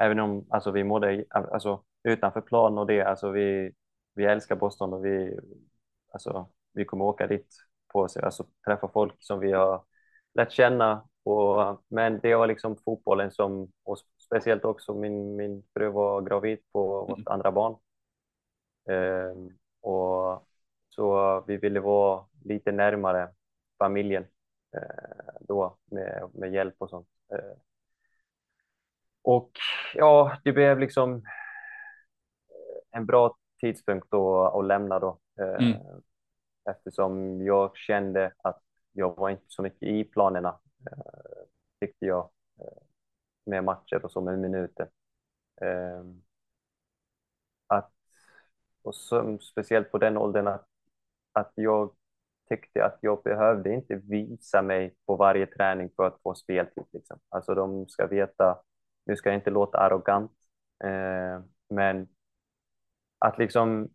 Eh, 0.00 0.06
även 0.06 0.20
om 0.20 0.46
alltså, 0.50 0.70
vi 0.70 0.84
mådde 0.84 1.24
alltså, 1.30 1.82
utanför 2.04 2.40
plan 2.40 2.78
och 2.78 2.86
det, 2.86 3.02
alltså 3.02 3.30
vi, 3.30 3.72
vi 4.14 4.24
älskar 4.24 4.56
Boston 4.56 4.92
och 4.92 5.04
vi, 5.04 5.38
alltså, 6.12 6.48
vi 6.72 6.84
kommer 6.84 7.04
åka 7.04 7.26
dit 7.26 7.46
på 7.92 8.08
sig, 8.08 8.22
alltså 8.22 8.46
träffa 8.66 8.88
folk 8.88 9.14
som 9.18 9.40
vi 9.40 9.52
har 9.52 9.84
lärt 10.34 10.52
känna. 10.52 11.06
Och, 11.24 11.82
men 11.88 12.20
det 12.22 12.34
var 12.34 12.46
liksom 12.46 12.76
fotbollen 12.84 13.30
som, 13.30 13.72
och 13.84 13.98
speciellt 14.26 14.64
också 14.64 14.94
min, 14.94 15.36
min 15.36 15.62
fru 15.74 15.88
var 15.90 16.22
gravid 16.22 16.58
på 16.72 17.04
vårt 17.06 17.28
andra 17.28 17.52
barn. 17.52 17.76
Eh, 18.90 19.34
och 19.80 20.46
så 20.88 21.40
vi 21.46 21.56
ville 21.56 21.80
vara 21.80 22.24
lite 22.44 22.72
närmare 22.72 23.28
familjen 23.78 24.26
då 25.40 25.78
med, 25.90 26.30
med 26.34 26.52
hjälp 26.52 26.74
och 26.78 26.90
sånt. 26.90 27.08
Och 29.22 29.50
ja, 29.94 30.38
det 30.44 30.52
blev 30.52 30.78
liksom 30.78 31.22
en 32.90 33.06
bra 33.06 33.36
tidpunkt 33.60 34.10
då 34.10 34.44
att 34.44 34.66
lämna 34.66 34.98
då. 34.98 35.18
Mm. 35.38 35.76
Eftersom 36.70 37.42
jag 37.42 37.76
kände 37.76 38.32
att 38.38 38.62
jag 38.92 39.16
var 39.16 39.30
inte 39.30 39.44
så 39.46 39.62
mycket 39.62 39.82
i 39.82 40.04
planerna, 40.04 40.58
tyckte 41.80 42.06
jag, 42.06 42.30
med 43.46 43.64
matcher 43.64 44.04
och 44.04 44.12
så 44.12 44.20
med 44.20 44.38
minuter. 44.38 44.88
Att, 47.66 47.92
och 48.82 48.94
så, 48.94 49.38
speciellt 49.38 49.90
på 49.90 49.98
den 49.98 50.16
åldern 50.16 50.46
att, 50.46 50.66
att 51.32 51.52
jag 51.54 51.94
tyckte 52.48 52.84
att 52.84 52.98
jag 53.00 53.22
behövde 53.22 53.72
inte 53.72 53.94
visa 53.94 54.62
mig 54.62 54.94
på 55.06 55.16
varje 55.16 55.46
träning 55.46 55.90
för 55.96 56.06
att 56.06 56.22
få 56.22 56.34
speltid. 56.34 56.84
Liksom. 56.92 57.18
Alltså 57.28 57.54
de 57.54 57.88
ska 57.88 58.06
veta, 58.06 58.62
nu 59.10 59.16
ska 59.16 59.28
jag 59.28 59.38
inte 59.38 59.50
låta 59.50 59.78
arrogant, 59.78 60.32
eh, 60.84 61.42
men 61.68 62.08
att 63.18 63.38
liksom, 63.38 63.88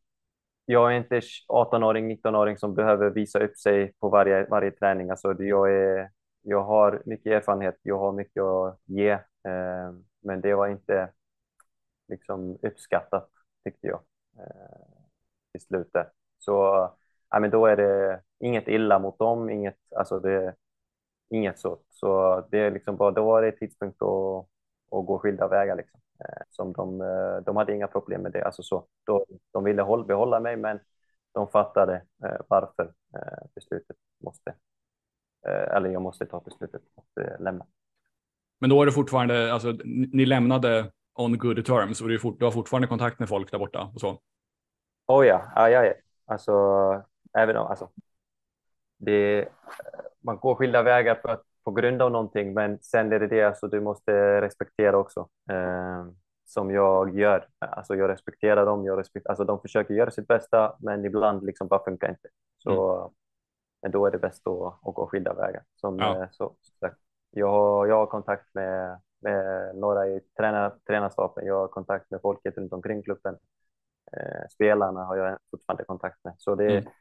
jag 0.65 0.93
är 0.93 0.97
inte 0.97 1.19
18-åring, 1.47 2.11
19-åring 2.11 2.57
som 2.57 2.75
behöver 2.75 3.09
visa 3.09 3.39
upp 3.39 3.57
sig 3.57 3.93
på 3.99 4.09
varje, 4.09 4.45
varje 4.45 4.71
träning. 4.71 5.09
Alltså 5.09 5.43
jag, 5.43 5.71
är, 5.73 6.09
jag 6.41 6.63
har 6.63 7.01
mycket 7.05 7.31
erfarenhet, 7.31 7.79
jag 7.81 7.99
har 7.99 8.11
mycket 8.11 8.43
att 8.43 8.79
ge, 8.85 9.09
eh, 9.11 9.93
men 10.21 10.41
det 10.41 10.55
var 10.55 10.67
inte 10.67 11.09
liksom 12.07 12.57
uppskattat 12.61 13.29
tyckte 13.63 13.87
jag 13.87 13.99
eh, 14.39 14.95
i 15.53 15.59
slutet. 15.59 16.07
Så 16.39 16.51
ja, 17.29 17.39
men 17.39 17.49
då 17.51 17.65
är 17.65 17.75
det 17.77 18.21
inget 18.39 18.67
illa 18.67 18.99
mot 18.99 19.19
dem, 19.19 19.49
inget, 19.49 19.77
alltså 19.95 20.19
det, 20.19 20.55
inget 21.29 21.59
så. 21.59 21.79
Så 21.89 22.41
det 22.51 22.59
är 22.59 22.71
liksom 22.71 22.97
bara, 22.97 23.11
då 23.11 23.25
var 23.25 23.41
det 23.41 23.51
tidpunkt 23.51 24.01
att, 24.01 24.47
att 24.99 25.05
gå 25.05 25.19
skilda 25.19 25.47
vägar. 25.47 25.75
Liksom. 25.75 25.99
Eh, 26.19 26.43
som 26.49 26.73
de, 26.73 27.01
eh, 27.01 27.37
de 27.45 27.55
hade 27.55 27.75
inga 27.75 27.87
problem 27.87 28.21
med 28.21 28.31
det. 28.31 28.45
Alltså 28.45 28.63
så, 28.63 28.87
då, 29.05 29.25
de 29.51 29.63
ville 29.63 29.81
hålla, 29.81 30.03
behålla 30.05 30.39
mig, 30.39 30.57
men 30.57 30.79
de 31.33 31.47
fattade 31.47 31.95
eh, 32.23 32.41
varför 32.47 32.93
beslutet 33.55 33.97
måste, 34.23 34.53
eller 35.45 35.89
jag 35.89 36.01
måste 36.01 36.25
ta 36.25 36.39
beslutet 36.39 36.81
att 36.95 37.41
lämna. 37.41 37.65
Men 38.59 38.69
då 38.69 38.81
är 38.81 38.85
det 38.85 38.91
fortfarande, 38.91 39.53
alltså 39.53 39.71
ni 39.85 40.25
lämnade 40.25 40.91
on 41.13 41.37
good 41.37 41.65
terms 41.65 42.01
och 42.01 42.07
du, 42.07 42.19
har 42.41 42.51
fortfarande 42.51 42.87
kontakt 42.87 43.19
med 43.19 43.29
folk 43.29 43.51
där 43.51 43.59
borta 43.59 43.91
och 43.93 44.01
så? 44.01 44.19
Oh 45.07 45.25
ja, 45.25 45.51
ja, 45.55 45.69
ja, 45.69 45.85
ja. 45.85 45.93
Alltså, 46.25 46.51
även 47.37 47.57
om, 47.57 47.67
alltså, 47.67 47.89
det, 48.97 49.47
man 50.21 50.37
går 50.37 50.55
skilda 50.55 50.83
vägar 50.83 51.15
för, 51.15 51.41
på 51.65 51.71
grund 51.71 52.01
av 52.01 52.11
någonting, 52.11 52.53
men 52.53 52.79
sen 52.81 53.13
är 53.13 53.19
det 53.19 53.27
det 53.27 53.43
alltså, 53.43 53.67
du 53.67 53.81
måste 53.81 54.41
respektera 54.41 54.97
också. 54.97 55.29
Eh, 55.49 56.05
som 56.45 56.71
jag 56.71 57.19
gör. 57.19 57.47
Alltså, 57.59 57.95
jag 57.95 58.09
respekterar 58.09 58.65
dem. 58.65 58.85
Jag 58.85 58.99
respekt, 58.99 59.27
alltså, 59.27 59.43
de 59.43 59.61
försöker 59.61 59.93
göra 59.93 60.11
sitt 60.11 60.27
bästa, 60.27 60.75
men 60.79 61.05
ibland 61.05 61.45
liksom 61.45 61.67
bara 61.67 61.83
funkar 61.83 62.09
inte. 62.09 62.29
Så 62.57 62.97
mm. 62.97 63.13
men 63.81 63.91
då 63.91 64.05
är 64.05 64.11
det 64.11 64.17
bäst 64.17 64.47
att, 64.47 64.87
att 64.87 64.95
gå 64.95 65.07
skilda 65.07 65.33
vägar. 65.33 65.63
Som, 65.75 65.99
ja. 65.99 66.21
eh, 66.21 66.27
så, 66.31 66.55
så, 66.61 66.89
jag, 67.29 67.47
har, 67.47 67.87
jag 67.87 67.95
har 67.95 68.05
kontakt 68.05 68.53
med, 68.53 68.99
med 69.19 69.75
några 69.75 70.07
i 70.07 70.19
tränar, 70.37 70.73
tränarstaben. 70.87 71.45
Jag 71.45 71.59
har 71.59 71.67
kontakt 71.67 72.11
med 72.11 72.21
folket 72.21 72.57
runt 72.57 72.73
omkring 72.73 73.03
klubben. 73.03 73.37
Eh, 74.11 74.47
spelarna 74.49 75.03
har 75.03 75.15
jag 75.15 75.37
fortfarande 75.51 75.83
kontakt 75.83 76.23
med. 76.23 76.33
Så 76.37 76.55
det 76.55 76.65
är 76.65 76.77
mm. 76.77 76.91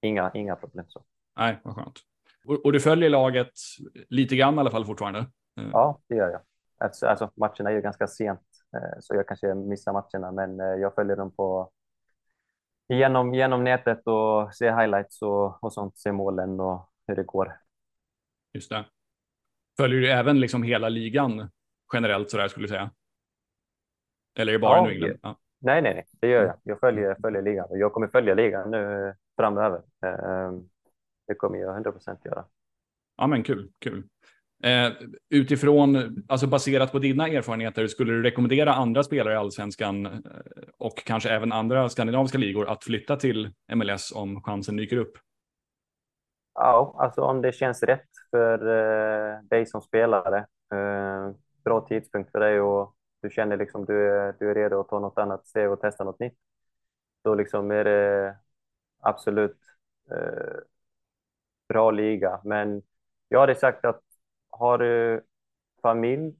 inga, 0.00 0.30
inga 0.34 0.56
problem. 0.56 0.84
Så. 0.88 1.04
Nej, 1.36 1.60
vad 1.64 1.74
skönt. 1.74 1.98
Och, 2.46 2.64
och, 2.64 2.72
du 2.72 2.80
följer 2.80 3.10
laget 3.10 3.52
lite 4.08 4.36
grann 4.36 4.54
i 4.54 4.58
alla 4.58 4.70
fall 4.70 4.84
fortfarande? 4.84 5.26
Mm. 5.58 5.70
Ja, 5.70 6.00
det 6.08 6.14
gör 6.14 6.30
jag. 6.30 6.40
Alltså, 6.78 7.06
alltså, 7.06 7.30
matcherna 7.36 7.70
är 7.70 7.74
ju 7.74 7.80
ganska 7.80 8.06
sent, 8.06 8.40
eh, 8.76 9.00
så 9.00 9.14
jag 9.14 9.28
kanske 9.28 9.54
missar 9.54 9.92
matcherna, 9.92 10.32
men 10.32 10.60
eh, 10.60 10.66
jag 10.66 10.94
följer 10.94 11.16
dem 11.16 11.34
på 11.34 11.70
genom, 12.88 13.34
genom 13.34 13.64
nätet 13.64 14.06
och 14.06 14.54
ser 14.54 14.80
highlights 14.80 15.22
och, 15.22 15.64
och 15.64 15.72
sånt, 15.72 15.98
ser 15.98 16.12
målen 16.12 16.60
och 16.60 16.90
hur 17.06 17.16
det 17.16 17.22
går. 17.22 17.56
Just 18.52 18.70
det. 18.70 18.84
Följer 19.76 20.00
du 20.00 20.10
även 20.10 20.40
liksom 20.40 20.62
hela 20.62 20.88
ligan 20.88 21.50
generellt 21.92 22.30
så 22.30 22.36
där 22.36 22.48
skulle 22.48 22.64
du 22.64 22.68
säga? 22.68 22.90
Eller 24.38 24.52
är 24.52 24.58
det 24.58 24.62
bara 24.62 24.76
ja, 24.76 24.82
New 24.82 24.92
England? 24.92 25.18
Ja. 25.22 25.38
Nej, 25.58 25.82
nej, 25.82 25.94
nej, 25.94 26.06
det 26.20 26.28
gör 26.28 26.44
jag. 26.44 26.56
Jag 26.62 26.80
följer, 26.80 27.16
följer 27.22 27.42
ligan 27.42 27.66
och 27.70 27.78
jag 27.78 27.92
kommer 27.92 28.08
följa 28.08 28.34
ligan 28.34 28.70
nu 28.70 29.14
framöver. 29.36 29.82
Det 31.26 31.34
kommer 31.34 31.58
jag 31.58 31.74
100 31.74 31.92
procent 31.92 32.24
göra. 32.24 32.44
Ja, 33.16 33.26
men 33.26 33.42
kul, 33.42 33.70
kul. 33.78 34.04
Eh, 34.62 34.92
utifrån, 35.30 36.16
alltså 36.28 36.46
baserat 36.46 36.92
på 36.92 36.98
dina 36.98 37.28
erfarenheter, 37.28 37.86
skulle 37.86 38.12
du 38.12 38.22
rekommendera 38.22 38.74
andra 38.74 39.02
spelare 39.02 39.34
i 39.34 39.36
allsvenskan 39.36 40.06
eh, 40.06 40.12
och 40.78 40.96
kanske 41.04 41.30
även 41.30 41.52
andra 41.52 41.88
skandinaviska 41.88 42.38
ligor 42.38 42.68
att 42.68 42.84
flytta 42.84 43.16
till 43.16 43.52
MLS 43.74 44.12
om 44.12 44.42
chansen 44.42 44.76
dyker 44.76 44.96
upp? 44.96 45.18
Ja, 46.54 46.94
alltså 46.98 47.22
om 47.22 47.42
det 47.42 47.52
känns 47.52 47.82
rätt 47.82 48.08
för 48.30 48.58
eh, 48.68 49.42
dig 49.42 49.66
som 49.66 49.80
spelare. 49.80 50.38
Eh, 50.72 51.30
bra 51.64 51.86
tidpunkt 51.88 52.30
för 52.30 52.40
dig 52.40 52.60
och 52.60 52.94
du 53.22 53.30
känner 53.30 53.56
liksom 53.56 53.84
du 53.84 54.10
är, 54.10 54.34
du 54.38 54.50
är 54.50 54.54
redo 54.54 54.80
att 54.80 54.88
ta 54.88 54.98
något 54.98 55.18
annat 55.18 55.46
steg 55.46 55.70
och 55.70 55.80
testa 55.80 56.04
något 56.04 56.20
nytt. 56.20 56.38
Då 57.24 57.34
liksom 57.34 57.70
är 57.70 57.84
det 57.84 58.36
absolut 59.00 59.58
eh, 60.10 60.56
bra 61.68 61.90
liga. 61.90 62.40
Men 62.44 62.82
jag 63.28 63.40
hade 63.40 63.54
sagt 63.54 63.84
att 63.84 64.00
har 64.50 64.78
du 64.78 65.22
familj, 65.82 66.34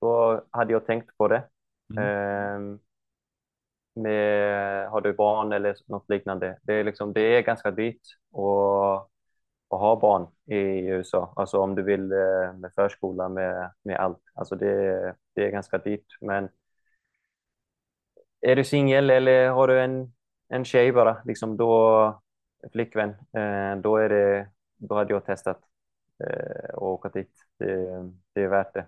då 0.00 0.44
hade 0.50 0.72
jag 0.72 0.86
tänkt 0.86 1.16
på 1.16 1.28
det. 1.28 1.48
Mm. 1.90 2.04
Eh, 2.04 2.78
med, 3.94 4.88
har 4.90 5.00
du 5.00 5.12
barn 5.12 5.52
eller 5.52 5.76
något 5.86 6.08
liknande. 6.10 6.58
Det 6.62 6.74
är, 6.74 6.84
liksom, 6.84 7.12
det 7.12 7.20
är 7.20 7.42
ganska 7.42 7.70
dyrt 7.70 8.02
att, 8.32 9.10
att 9.70 9.80
ha 9.80 9.96
barn 10.00 10.26
i 10.46 10.88
USA. 10.88 11.32
Alltså 11.36 11.58
om 11.58 11.74
du 11.74 11.82
vill 11.82 12.12
eh, 12.12 12.52
med 12.54 12.72
förskola, 12.74 13.28
med, 13.28 13.72
med 13.82 13.96
allt. 13.96 14.22
Alltså 14.34 14.54
det, 14.56 15.14
det 15.34 15.44
är 15.46 15.50
ganska 15.50 15.78
dyrt. 15.78 16.06
Men 16.20 16.48
är 18.40 18.56
du 18.56 18.64
singel 18.64 19.10
eller 19.10 19.48
har 19.48 19.68
du 19.68 19.80
en, 19.80 20.12
en 20.48 20.64
tjej 20.64 20.92
bara, 20.92 21.22
liksom 21.24 21.56
då, 21.56 22.22
flickvän, 22.72 23.08
eh, 23.10 23.76
då, 23.82 23.96
är 23.96 24.08
det, 24.08 24.48
då 24.76 24.94
hade 24.94 25.12
jag 25.14 25.26
testat 25.26 25.60
eh, 26.24 26.74
och 26.74 26.88
åka 26.88 27.08
dit. 27.08 27.32
Det, 27.58 27.76
det 28.34 28.42
är 28.42 28.48
värt 28.48 28.74
det. 28.74 28.86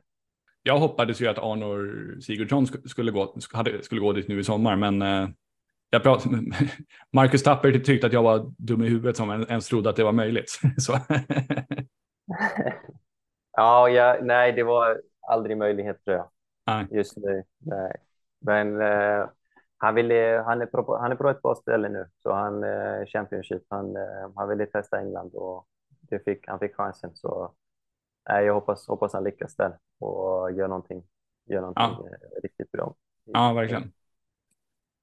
Jag 0.63 0.79
hoppades 0.79 1.21
ju 1.21 1.27
att 1.27 1.39
Arnor 1.39 2.21
Sigurdsson 2.21 2.67
skulle 2.67 3.11
gå, 3.11 3.35
skulle 3.83 4.01
gå 4.01 4.13
dit 4.13 4.29
nu 4.29 4.41
i 4.41 4.45
sommar, 4.45 4.77
men 4.77 5.03
eh, 5.03 5.29
jag 5.91 6.03
prat, 6.03 6.25
Marcus 7.13 7.43
Tapper 7.43 7.73
tyckte 7.73 8.07
att 8.07 8.13
jag 8.13 8.23
var 8.23 8.53
dum 8.59 8.83
i 8.83 8.89
huvudet 8.89 9.17
som 9.17 9.31
ens 9.31 9.69
trodde 9.69 9.91
att 9.91 9.97
det 9.97 10.05
var 10.05 10.13
möjligt. 10.13 10.61
Så. 10.77 10.93
ja, 13.57 13.89
ja, 13.89 14.19
nej, 14.23 14.53
det 14.53 14.63
var 14.63 15.01
aldrig 15.21 15.57
möjlighet 15.57 16.05
tror 16.05 16.17
jag. 16.17 16.31
Nej. 16.67 16.87
Just 16.91 17.17
nu. 17.17 17.45
Nej. 17.59 17.97
Men 18.41 18.81
eh, 18.81 19.27
han, 19.79 19.95
ville, 19.95 20.43
han, 20.47 20.63
är 20.63 20.67
på, 20.67 20.99
han 20.99 21.13
är 21.13 21.17
på 21.17 21.29
ett 21.29 21.43
bra 21.43 21.55
ställe 21.55 21.89
nu, 21.89 22.07
så 22.23 22.33
han 22.33 22.65
eh, 22.65 23.07
Championship. 23.07 23.63
Han, 23.69 23.97
eh, 23.97 24.31
han 24.37 24.49
ville 24.49 24.67
testa 24.67 25.01
England 25.01 25.35
och 25.35 25.67
det 26.01 26.25
fick, 26.25 26.49
han 26.49 26.59
fick 26.59 26.75
chansen. 26.75 27.11
Så 27.15 27.55
eh, 28.31 28.41
jag 28.41 28.55
hoppas, 28.55 28.89
hoppas 28.89 29.13
han 29.13 29.25
lyckas 29.25 29.57
där 29.57 29.79
och 30.01 30.53
gör 30.53 30.69
någonting, 30.69 31.03
gör 31.47 31.61
någonting 31.61 31.85
ja. 31.85 32.07
Eh, 32.07 32.43
riktigt 32.43 32.73
bra. 32.73 32.95
Ja, 33.25 33.53
verkligen. 33.53 33.93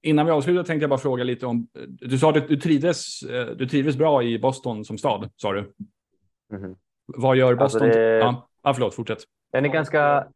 Innan 0.02 0.26
vi 0.26 0.32
avslutar 0.32 0.64
tänkte 0.64 0.82
jag 0.82 0.90
bara 0.90 1.00
fråga 1.00 1.24
lite 1.24 1.46
om, 1.46 1.68
du 1.88 2.18
sa 2.18 2.30
att 2.30 2.48
du 2.48 2.56
trivdes, 2.56 3.22
eh, 3.22 3.46
du 3.46 3.68
trivdes 3.68 3.96
bra 3.96 4.22
i 4.22 4.38
Boston 4.38 4.84
som 4.84 4.98
stad, 4.98 5.30
sa 5.36 5.52
du. 5.52 5.72
Mm 6.52 6.64
-hmm. 6.64 6.76
Vad 7.06 7.36
gör 7.36 7.52
alltså, 7.52 7.64
Boston? 7.64 7.82
Alltså 7.82 7.98
det... 8.00 8.16
ja. 8.16 8.48
ja, 8.62 8.74
förlåt, 8.74 8.94
fortsätt. 8.94 9.18
Den 9.52 9.64
är 9.64 9.68
ganska, 9.68 10.28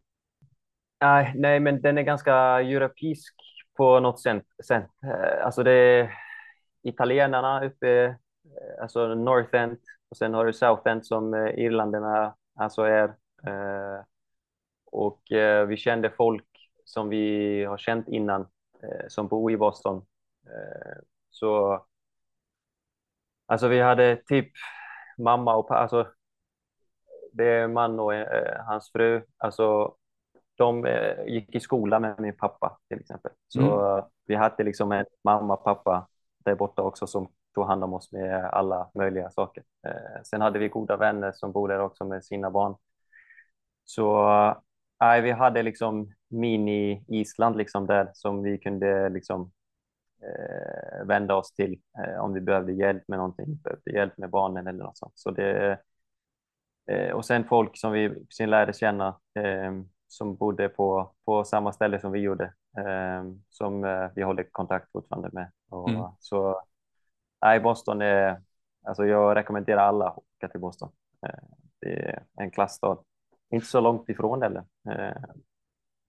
nej, 1.01 1.33
nej, 1.37 1.61
men 1.61 1.81
den 1.83 1.99
är 1.99 2.03
ganska 2.03 2.35
europeisk 2.61 3.50
på 3.77 4.01
något 4.01 4.21
sätt. 4.21 4.47
Eh, 5.05 5.45
alltså 5.45 5.63
det 5.63 5.73
är 5.73 6.15
italienarna 6.83 7.65
uppe, 7.65 8.05
eh, 8.05 8.15
alltså 8.83 9.15
North 9.15 9.57
End 9.57 9.79
och 10.09 10.17
sen 10.17 10.35
har 10.35 10.47
du 10.47 10.53
South 10.53 10.89
End 10.89 11.07
som 11.07 11.35
eh, 11.35 11.59
irländarna 11.59 12.35
alltså 12.55 12.83
är. 12.83 13.15
Och 14.93 15.23
vi 15.69 15.77
kände 15.77 16.11
folk 16.11 16.47
som 16.85 17.09
vi 17.09 17.65
har 17.65 17.79
känt 17.79 18.09
innan 18.09 18.47
som 19.09 19.29
bor 19.29 19.53
i 19.53 19.57
Boston. 19.57 20.07
Så 21.31 21.85
alltså 23.47 23.69
vi 23.69 23.81
hade 23.81 24.17
typ 24.17 24.53
mamma 25.19 25.57
och 25.57 25.69
pappa, 25.69 25.81
alltså 25.81 26.07
det 27.33 27.49
är 27.49 27.69
man 27.69 28.01
och 28.01 28.13
hans 28.67 28.93
fru, 28.93 29.23
alltså 29.39 29.95
de 30.61 30.87
gick 31.27 31.55
i 31.55 31.61
skola 31.61 32.01
med 32.01 32.21
min 32.21 32.37
pappa 32.37 32.79
till 32.89 33.01
exempel. 33.01 33.33
Så 33.49 33.81
mm. 33.81 34.05
vi 34.27 34.35
hade 34.35 34.65
liksom 34.65 34.93
en 34.93 35.07
mamma, 35.25 35.57
pappa 35.57 36.09
där 36.45 36.55
borta 36.55 36.83
också 36.83 37.07
som 37.07 37.29
tog 37.55 37.67
hand 37.67 37.85
om 37.85 37.95
oss 37.95 38.13
med 38.13 38.45
alla 38.45 38.91
möjliga 38.95 39.31
saker. 39.31 39.65
Eh, 39.87 40.23
sen 40.25 40.41
hade 40.41 40.59
vi 40.59 40.69
goda 40.69 40.97
vänner 40.97 41.33
som 41.33 41.53
bor 41.53 41.69
där 41.69 41.81
också 41.81 42.05
med 42.05 42.25
sina 42.25 42.51
barn. 42.51 42.75
Så 43.85 44.27
nej, 45.01 45.23
vi 45.23 45.31
hade 45.31 45.63
liksom 45.63 46.13
mini-Island 46.29 47.57
liksom 47.57 47.87
där 47.87 48.11
som 48.13 48.43
vi 48.43 48.59
kunde 48.59 49.09
liksom 49.09 49.53
eh, 50.23 51.07
vända 51.07 51.35
oss 51.35 51.55
till 51.55 51.81
eh, 51.99 52.21
om 52.21 52.33
vi 52.33 52.41
behövde 52.41 52.73
hjälp 52.73 53.05
med 53.09 53.19
någonting, 53.19 53.57
behövde 53.57 53.91
hjälp 53.91 54.19
med 54.19 54.31
barnen 54.31 54.67
eller 54.67 54.85
något 54.85 54.99
sånt. 54.99 55.13
Så 55.15 55.31
det, 55.31 55.79
eh, 56.91 57.13
och 57.13 57.25
sen 57.25 57.45
folk 57.45 57.79
som 57.79 57.93
vi 57.93 58.25
sen 58.31 58.51
lärde 58.51 58.73
känna 58.73 59.09
eh, 59.35 59.73
som 60.13 60.37
bodde 60.37 60.69
på, 60.69 61.13
på 61.25 61.45
samma 61.45 61.73
ställe 61.73 62.01
som 62.01 62.13
vi 62.13 62.19
gjorde, 62.19 62.45
eh, 62.79 63.25
som 63.51 63.85
eh, 63.85 64.11
vi 64.15 64.23
håller 64.23 64.43
kontakt 64.43 64.93
fortfarande 64.93 65.31
med. 65.33 65.51
Och, 65.71 65.89
mm. 65.89 66.03
Så 66.19 66.63
nej, 67.43 67.61
Boston 67.61 68.03
är, 68.03 68.43
alltså 68.85 69.07
jag 69.07 69.37
rekommenderar 69.37 69.81
alla 69.81 70.09
att 70.09 70.19
åka 70.19 70.49
till 70.49 70.61
Boston. 70.61 70.91
det 71.81 72.09
är 72.09 72.23
en 72.37 72.51
klassstad. 72.51 72.99
Inte 73.51 73.67
så 73.67 73.81
långt 73.81 74.09
ifrån 74.09 74.43
heller. 74.43 74.65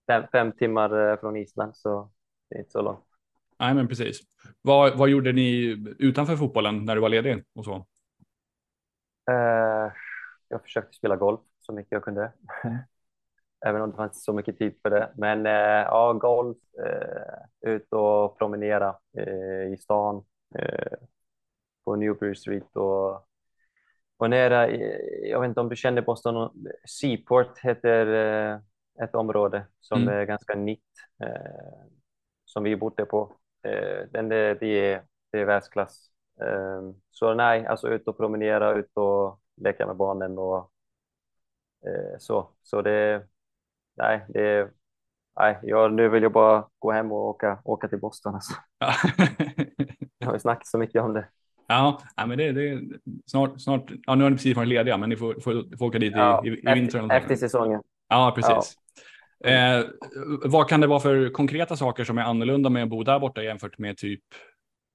Fem, 0.06 0.24
fem 0.32 0.52
timmar 0.52 1.16
från 1.16 1.36
Island, 1.36 1.76
så 1.76 2.10
det 2.48 2.54
är 2.54 2.58
inte 2.58 2.70
så 2.70 2.82
långt. 2.82 3.04
Nej, 3.58 3.74
men 3.74 3.88
precis. 3.88 4.20
Vad, 4.62 4.98
vad 4.98 5.08
gjorde 5.08 5.32
ni 5.32 5.76
utanför 5.98 6.36
fotbollen 6.36 6.84
när 6.84 6.94
du 6.94 7.00
var 7.00 7.08
ledig 7.08 7.44
och 7.54 7.64
så? 7.64 7.86
Uh, 9.30 9.92
jag 10.48 10.62
försökte 10.62 10.96
spela 10.96 11.16
golf 11.16 11.40
så 11.60 11.72
mycket 11.72 11.92
jag 11.92 12.04
kunde. 12.04 12.32
Även 13.66 13.82
om 13.82 13.90
det 13.90 13.96
fanns 13.96 14.24
så 14.24 14.32
mycket 14.32 14.58
tid 14.58 14.74
för 14.82 14.90
det. 14.90 15.12
Men 15.14 15.46
uh, 15.46 15.52
ja, 15.82 16.12
golf, 16.12 16.56
uh, 16.78 17.70
ut 17.72 17.92
och 17.92 18.38
promenera 18.38 18.96
i 19.72 19.76
stan, 19.76 20.24
på 21.84 21.96
Newbury 21.96 22.34
Street 22.34 22.76
och, 22.76 23.26
och 24.16 24.30
nära, 24.30 24.70
jag 25.22 25.40
vet 25.40 25.48
inte 25.48 25.60
om 25.60 25.68
du 25.68 25.76
känner 25.76 26.02
Boston, 26.02 26.66
Seaport 26.88 27.58
heter 27.58 28.06
ett 29.02 29.14
område 29.14 29.66
som 29.80 30.02
mm. 30.02 30.14
är 30.14 30.24
ganska 30.24 30.54
nytt 30.54 30.80
som 32.52 32.62
vi 32.62 32.76
bodde 32.76 33.04
på. 33.04 33.36
Eh, 33.62 34.06
den, 34.10 34.28
det, 34.28 34.54
det, 34.54 34.92
är, 34.92 35.02
det 35.30 35.40
är 35.40 35.44
världsklass. 35.44 36.10
Ehm, 36.40 36.94
så 37.10 37.34
nej, 37.34 37.66
alltså 37.66 37.88
ut 37.88 38.08
och 38.08 38.16
promenera, 38.16 38.74
ut 38.74 38.90
och 38.94 39.40
leka 39.56 39.86
med 39.86 39.96
barnen 39.96 40.38
och 40.38 40.72
eh, 41.86 42.18
så. 42.18 42.50
Så 42.62 42.82
det, 42.82 43.26
nej, 43.96 44.26
det, 44.28 44.70
nej, 45.40 45.58
jag, 45.62 45.92
nu 45.92 46.08
vill 46.08 46.22
jag 46.22 46.32
bara 46.32 46.68
gå 46.78 46.92
hem 46.92 47.12
och 47.12 47.28
åka, 47.28 47.58
åka 47.64 47.88
till 47.88 48.00
Boston. 48.00 48.34
Alltså. 48.34 48.54
jag 50.18 50.26
har 50.26 50.38
snackat 50.38 50.66
så 50.66 50.78
mycket 50.78 51.02
om 51.02 51.12
det. 51.12 51.28
Ja, 51.66 52.00
men 52.16 52.38
det, 52.38 52.52
det 52.52 52.82
snart, 53.26 53.60
snart, 53.60 53.90
ja, 54.06 54.14
nu 54.14 54.22
har 54.22 54.30
ni 54.30 54.36
precis 54.36 54.56
varit 54.56 54.68
lediga, 54.68 54.96
men 54.96 55.08
ni 55.08 55.16
får, 55.16 55.40
får, 55.40 55.76
får 55.76 55.86
åka 55.86 55.98
dit 55.98 56.12
ja, 56.16 56.42
i, 56.44 56.48
i, 56.48 56.52
i 56.52 56.74
vintern. 56.74 57.10
Efter, 57.10 57.16
efter 57.16 57.36
säsongen. 57.36 57.82
Ja, 58.08 58.32
precis. 58.36 58.76
Eh, 59.44 59.84
vad 60.44 60.68
kan 60.68 60.80
det 60.80 60.86
vara 60.86 61.00
för 61.00 61.28
konkreta 61.28 61.76
saker 61.76 62.04
som 62.04 62.18
är 62.18 62.22
annorlunda 62.22 62.70
med 62.70 62.82
att 62.82 62.88
bo 62.88 63.02
där 63.02 63.18
borta 63.18 63.42
jämfört 63.42 63.78
med 63.78 63.96
typ 63.96 64.22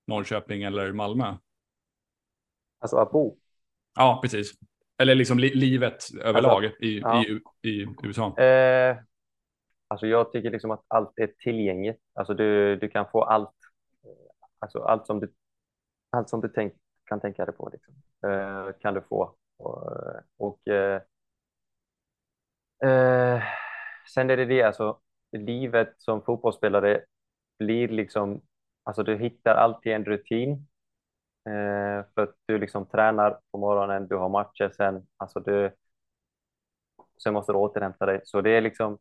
Norrköping 0.07 0.63
eller 0.63 0.91
Malmö? 0.93 1.35
Alltså 2.79 2.97
att 2.97 3.11
bo? 3.11 3.37
Ja, 3.95 4.19
precis. 4.21 4.53
Eller 4.97 5.15
liksom 5.15 5.39
li 5.39 5.49
livet 5.55 6.03
överlag 6.23 6.65
alltså, 6.65 6.83
i, 6.83 6.99
ja. 6.99 7.23
i, 7.23 7.41
i, 7.69 7.87
USA. 8.03 8.37
Eh, 8.37 8.97
alltså 9.87 10.07
jag 10.07 10.31
tycker 10.31 10.51
liksom 10.51 10.71
att 10.71 10.83
allt 10.87 11.13
är 11.15 11.27
tillgängligt. 11.27 12.01
Alltså 12.13 12.33
du, 12.33 12.75
du 12.75 12.89
kan 12.89 13.05
få 13.11 13.23
allt, 13.23 13.55
alltså 14.59 14.79
allt 14.79 15.05
som 15.07 15.19
du, 15.19 15.33
allt 16.09 16.29
som 16.29 16.41
du 16.41 16.47
tänk, 16.47 16.73
kan 17.05 17.19
tänka 17.19 17.45
dig 17.45 17.55
på. 17.55 17.69
Liksom. 17.73 17.93
Eh, 18.31 18.73
kan 18.81 18.93
du 18.93 19.01
få. 19.01 19.35
Och, 19.57 19.91
och 20.37 20.67
eh, 20.67 21.01
eh 22.83 23.43
sen 24.13 24.29
är 24.29 24.37
det 24.37 24.45
det, 24.45 24.63
alltså 24.63 24.99
livet 25.31 25.93
som 25.97 26.21
fotbollsspelare 26.21 27.01
blir 27.59 27.87
liksom, 27.87 28.41
alltså 28.83 29.03
du 29.03 29.17
hittar 29.17 29.55
alltid 29.55 29.91
en 29.91 30.05
rutin. 30.05 30.67
Eh, 31.47 32.05
för 32.15 32.23
att 32.23 32.35
du 32.45 32.57
liksom 32.57 32.85
tränar 32.85 33.39
på 33.51 33.57
morgonen, 33.57 34.07
du 34.07 34.15
har 34.15 34.29
matcher 34.29 34.69
sen, 34.77 35.07
alltså 35.17 35.39
du, 35.39 35.71
sen 37.23 37.33
måste 37.33 37.51
du 37.51 37.57
återhämta 37.57 38.05
dig. 38.05 38.21
Så 38.25 38.41
det 38.41 38.49
är 38.49 38.61
liksom, 38.61 38.97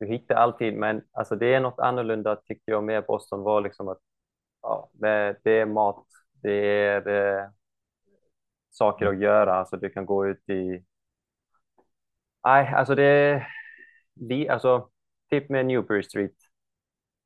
du 0.00 0.06
hittar 0.06 0.34
alltid, 0.34 0.74
men 0.74 1.02
alltså 1.12 1.36
det 1.36 1.54
är 1.54 1.60
något 1.60 1.80
annorlunda 1.80 2.36
tycker 2.36 2.72
jag 2.72 2.84
med 2.84 3.04
Boston 3.06 3.42
var 3.42 3.60
liksom 3.60 3.88
att 3.88 3.98
ja, 4.62 4.90
det, 4.92 5.36
det 5.44 5.60
är 5.60 5.66
mat, 5.66 6.06
det 6.42 6.52
är 6.86 7.00
det, 7.00 7.52
saker 8.70 9.06
att 9.06 9.18
göra, 9.20 9.54
alltså 9.54 9.76
du 9.76 9.90
kan 9.90 10.06
gå 10.06 10.26
ut 10.26 10.48
i 10.48 10.84
Nej, 12.44 12.74
alltså 12.74 12.94
det, 12.94 13.46
Vi, 14.14 14.48
alltså, 14.48 14.90
typ 15.30 15.48
med 15.50 15.66
Newbury 15.66 16.02
Street. 16.02 16.34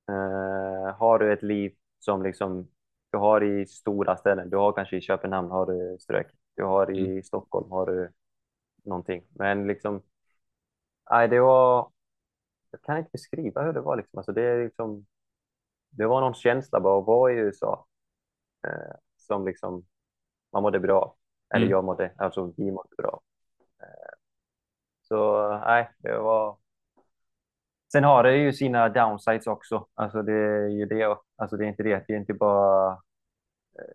Eh, 0.08 0.96
har 0.96 1.18
du 1.18 1.32
ett 1.32 1.42
liv 1.42 1.72
som 1.98 2.22
liksom 2.22 2.68
du 3.10 3.18
har 3.18 3.42
i 3.42 3.66
stora 3.66 4.16
ställen, 4.16 4.50
du 4.50 4.56
har 4.56 4.72
kanske 4.72 4.96
i 4.96 5.00
Köpenhamn 5.00 5.50
har 5.50 5.66
du 5.66 5.96
strök, 6.00 6.26
du 6.56 6.64
har 6.64 6.90
i 6.90 7.10
mm. 7.10 7.22
Stockholm 7.22 7.70
har 7.70 7.86
du 7.86 8.12
någonting. 8.84 9.24
Men 9.30 9.66
liksom, 9.66 10.02
nej, 11.10 11.28
det 11.28 11.40
var, 11.40 11.90
jag 12.70 12.82
kan 12.82 12.98
inte 12.98 13.10
beskriva 13.12 13.62
hur 13.62 13.72
det 13.72 13.80
var 13.80 13.96
liksom. 13.96 14.18
Alltså 14.18 14.32
det 14.32 14.42
är 14.42 14.64
liksom, 14.64 15.06
det 15.90 16.06
var 16.06 16.20
någon 16.20 16.34
känsla 16.34 16.80
bara 16.80 17.00
att 17.00 17.06
vara 17.06 17.32
i 17.32 17.36
USA 17.36 17.86
eh, 18.66 18.96
som 19.16 19.46
liksom, 19.46 19.86
man 20.52 20.62
mådde 20.62 20.80
bra. 20.80 21.16
Eller 21.54 21.66
mm. 21.66 21.70
jag 21.70 21.84
mådde, 21.84 22.12
alltså 22.16 22.52
vi 22.56 22.70
mådde 22.70 22.94
bra. 22.98 23.20
Eh, 23.82 24.14
så 25.02 25.48
nej, 25.58 25.90
det 25.98 26.18
var, 26.18 26.56
Sen 27.92 28.04
har 28.04 28.22
det 28.22 28.36
ju 28.36 28.52
sina 28.52 28.88
downsides 28.88 29.46
också. 29.46 29.86
Alltså 29.94 30.22
det 30.22 30.32
är 30.32 30.68
ju 30.68 30.86
det. 30.86 31.16
Alltså 31.36 31.56
det 31.56 31.64
är 31.64 31.68
inte 31.68 31.82
det. 31.82 32.04
Det 32.08 32.12
är 32.12 32.18
inte 32.18 32.34
bara 32.34 32.92
eh, 33.78 33.94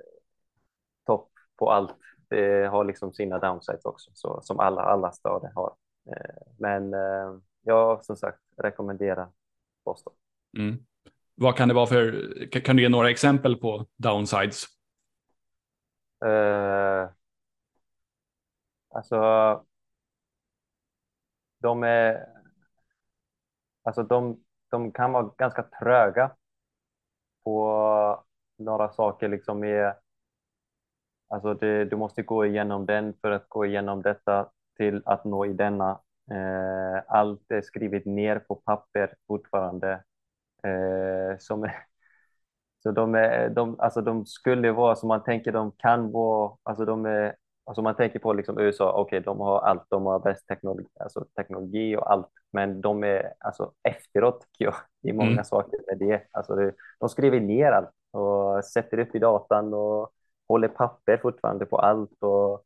topp 1.05 1.31
på 1.59 1.71
allt. 1.71 1.95
Det 2.29 2.67
har 2.67 2.83
liksom 2.83 3.13
sina 3.13 3.39
downsides 3.39 3.85
också, 3.85 4.11
så, 4.13 4.41
som 4.41 4.59
alla, 4.59 4.81
alla 4.81 5.11
städer 5.11 5.51
har. 5.55 5.75
Eh, 6.07 6.43
men 6.59 6.93
eh, 6.93 7.39
jag 7.61 8.05
som 8.05 8.15
sagt 8.15 8.39
rekommenderar 8.57 9.29
Boston. 9.85 10.13
Mm. 10.57 10.85
Vad 11.35 11.57
kan 11.57 11.67
det 11.67 11.73
vara 11.73 11.87
för, 11.87 12.61
kan 12.61 12.75
du 12.75 12.81
ge 12.81 12.89
några 12.89 13.09
exempel 13.09 13.55
på 13.55 13.85
downsides? 13.97 14.63
Uh, 16.25 17.09
alltså, 18.89 19.19
de 21.61 21.83
är, 21.83 22.27
Alltså 23.83 24.03
de, 24.03 24.43
de 24.71 24.91
kan 24.91 25.11
vara 25.11 25.31
ganska 25.37 25.63
tröga 25.63 26.31
på 27.43 28.23
några 28.57 28.89
saker 28.89 29.29
liksom 29.29 29.59
med 29.59 29.95
Alltså 31.27 31.53
det, 31.53 31.85
du 31.85 31.95
måste 31.95 32.23
gå 32.23 32.45
igenom 32.45 32.85
den 32.85 33.13
för 33.21 33.31
att 33.31 33.49
gå 33.49 33.65
igenom 33.65 34.01
detta 34.01 34.49
till 34.77 35.01
att 35.05 35.25
nå 35.25 35.45
i 35.45 35.53
denna. 35.53 35.91
Eh, 36.31 37.03
allt 37.07 37.51
är 37.51 37.61
skrivet 37.61 38.05
ner 38.05 38.39
på 38.39 38.55
papper 38.55 39.13
fortfarande. 39.27 40.03
Eh, 40.63 41.37
som 41.39 41.69
så 42.83 42.91
de, 42.91 43.15
är, 43.15 43.49
de, 43.49 43.79
alltså 43.79 44.01
de 44.01 44.25
skulle 44.25 44.71
vara 44.71 44.95
som 44.95 45.07
man 45.07 45.23
tänker 45.23 45.51
de 45.51 45.71
kan 45.71 46.11
vara, 46.11 46.57
alltså 46.63 46.85
de 46.85 47.05
är 47.05 47.35
Alltså 47.65 47.81
man 47.81 47.95
tänker 47.95 48.19
på 48.19 48.33
liksom 48.33 48.59
USA, 48.59 48.91
okej, 48.91 49.01
okay, 49.01 49.19
de 49.19 49.39
har 49.39 49.59
allt, 49.59 49.83
de 49.89 50.05
har 50.05 50.19
bäst 50.19 50.47
teknologi, 50.47 50.87
alltså 50.99 51.25
teknologi 51.35 51.95
och 51.95 52.11
allt, 52.11 52.29
men 52.51 52.81
de 52.81 53.03
är 53.03 53.33
alltså 53.39 53.71
efteråt 53.83 54.41
tycker 54.41 54.65
jag 54.65 54.75
i 55.09 55.13
många 55.13 55.31
mm. 55.31 55.43
saker 55.43 55.79
med 55.87 56.09
det. 56.09 56.27
Alltså 56.31 56.55
det, 56.55 56.73
de 56.99 57.09
skriver 57.09 57.39
ner 57.39 57.71
allt 57.71 57.89
och 58.11 58.65
sätter 58.65 58.99
upp 58.99 59.15
i 59.15 59.19
datan 59.19 59.73
och 59.73 60.11
håller 60.47 60.67
papper 60.67 61.17
fortfarande 61.17 61.65
på 61.65 61.77
allt. 61.77 62.23
Och, 62.23 62.63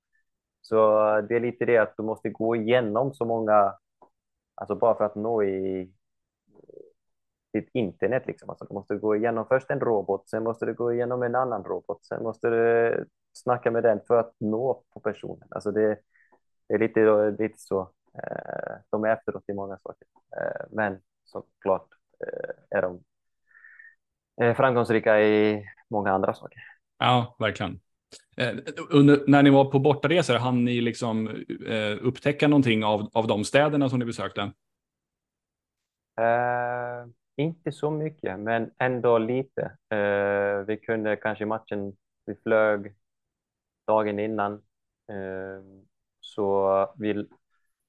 så 0.62 0.76
det 1.22 1.36
är 1.36 1.40
lite 1.40 1.66
det 1.66 1.78
att 1.78 1.94
du 1.98 2.04
måste 2.04 2.30
gå 2.30 2.56
igenom 2.56 3.14
så 3.14 3.26
många, 3.26 3.74
alltså 4.56 4.76
bara 4.76 4.96
för 4.96 5.04
att 5.04 5.16
nå 5.16 5.44
i 5.44 5.92
ditt 7.54 7.70
internet. 7.74 8.24
Liksom. 8.28 8.50
Alltså, 8.50 8.66
du 8.66 8.74
måste 8.74 8.96
gå 8.96 9.16
igenom 9.16 9.46
först 9.48 9.72
en 9.72 9.80
robot, 9.80 10.30
sen 10.30 10.44
måste 10.44 10.66
du 10.66 10.74
gå 10.74 10.94
igenom 10.94 11.24
en 11.24 11.36
annan 11.36 11.64
robot, 11.64 12.06
sen 12.06 12.24
måste 12.24 12.50
du 12.50 13.06
snacka 13.42 13.72
med 13.72 13.84
den 13.84 14.00
för 14.08 14.20
att 14.20 14.34
nå 14.40 14.84
på 14.94 15.00
personen. 15.00 15.48
Alltså 15.50 15.72
det, 15.72 16.00
det 16.68 16.74
är 16.74 16.80
lite, 16.80 17.32
lite 17.44 17.58
så. 17.58 17.82
Eh, 18.14 18.76
de 18.90 19.04
är 19.04 19.10
efteråt 19.10 19.44
i 19.48 19.54
många 19.54 19.78
saker. 19.78 20.08
Eh, 20.38 20.66
men 20.72 21.00
såklart 21.26 21.88
eh, 22.28 22.78
är 22.78 22.82
de 22.82 23.04
framgångsrika 24.56 25.22
i 25.22 25.66
många 25.90 26.12
andra 26.12 26.34
saker. 26.34 26.62
Ja, 26.98 27.36
verkligen. 27.40 27.80
Under, 28.90 29.24
när 29.28 29.44
ni 29.44 29.50
var 29.50 29.66
på 29.66 29.80
bortaresor, 29.80 30.36
hann 30.36 30.66
ni 30.66 30.82
liksom 30.82 31.46
upptäcka 32.02 32.48
någonting 32.48 32.86
av, 32.86 33.10
av 33.14 33.28
de 33.28 33.44
städerna 33.44 33.90
som 33.90 34.00
ni 34.00 34.06
besökte? 34.06 34.52
inte 37.38 37.72
så 37.72 37.92
mycket, 37.92 38.40
men 38.40 38.72
ändå 38.78 39.18
lite. 39.18 39.62
Eh, 39.90 40.66
vi 40.68 40.78
kunde 40.78 41.16
kanske 41.16 41.46
matchen, 41.46 41.94
vi 42.26 42.36
flög 42.36 42.96
dagen 43.88 44.20
innan. 44.20 44.54
Eh, 45.10 45.64
så 46.20 46.88
vi, 46.98 47.28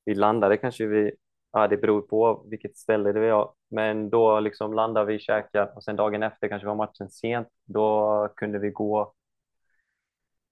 vi 0.04 0.14
landade 0.14 0.56
kanske 0.56 0.86
vi, 0.86 1.12
ja 1.52 1.68
det 1.68 1.76
beror 1.76 2.02
på 2.02 2.46
vilket 2.50 2.76
ställe 2.76 3.12
det 3.12 3.30
var, 3.30 3.52
men 3.70 4.10
då 4.10 4.40
liksom 4.40 4.74
landade 4.74 5.06
vi, 5.06 5.18
käkade 5.18 5.72
och 5.72 5.84
sen 5.84 5.96
dagen 5.96 6.22
efter 6.22 6.48
kanske 6.48 6.68
var 6.68 6.74
matchen 6.74 7.10
sent. 7.10 7.48
Då 7.64 8.28
kunde 8.36 8.58
vi 8.58 8.70
gå, 8.70 9.12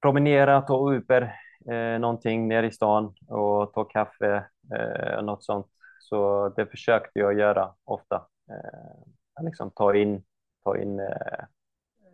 promenera, 0.02 0.62
ta 0.62 0.92
Uber, 0.92 1.34
eh, 1.70 2.00
någonting 2.00 2.48
ner 2.48 2.62
i 2.62 2.70
stan 2.70 3.14
och 3.28 3.72
ta 3.72 3.84
kaffe, 3.84 4.46
eh, 4.78 5.22
något 5.22 5.44
sånt. 5.44 5.66
Så 6.00 6.48
det 6.48 6.66
försökte 6.66 7.18
jag 7.18 7.38
göra 7.38 7.74
ofta. 7.84 8.26
Eh, 8.50 9.44
liksom 9.44 9.70
ta 9.70 9.94
in, 9.94 10.24
ta 10.64 10.78
in 10.78 11.00
eh, 11.00 11.44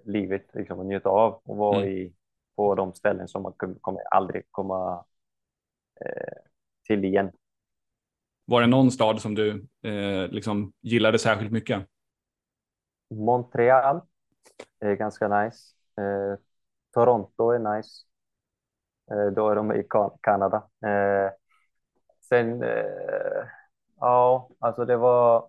livet 0.04 0.46
liksom, 0.54 0.78
och 0.78 0.86
njuta 0.86 1.08
av 1.08 1.40
och 1.44 1.56
vara 1.56 1.76
mm. 1.76 1.88
i, 1.88 2.14
på 2.56 2.74
de 2.74 2.94
ställen 2.94 3.28
som 3.28 3.42
man 3.42 3.52
kommer 3.80 4.00
aldrig 4.10 4.44
komma 4.50 5.04
eh, 6.00 6.42
till 6.86 7.04
igen. 7.04 7.30
Var 8.44 8.60
det 8.60 8.66
någon 8.66 8.90
stad 8.90 9.20
som 9.20 9.34
du 9.34 9.66
eh, 9.82 10.28
liksom 10.28 10.72
gillade 10.80 11.18
särskilt 11.18 11.52
mycket? 11.52 11.86
Montreal 13.10 14.00
är 14.80 14.94
ganska 14.94 15.28
nice. 15.28 15.74
Eh, 16.00 16.38
Toronto 16.94 17.50
är 17.50 17.76
nice. 17.76 18.04
Eh, 19.10 19.26
då 19.26 19.48
är 19.50 19.54
de 19.54 19.72
i 19.72 19.86
Kanada. 20.22 20.56
Eh, 20.86 21.30
sen, 22.20 22.62
eh, 22.62 23.46
ja, 24.00 24.50
alltså 24.58 24.84
det 24.84 24.96
var... 24.96 25.48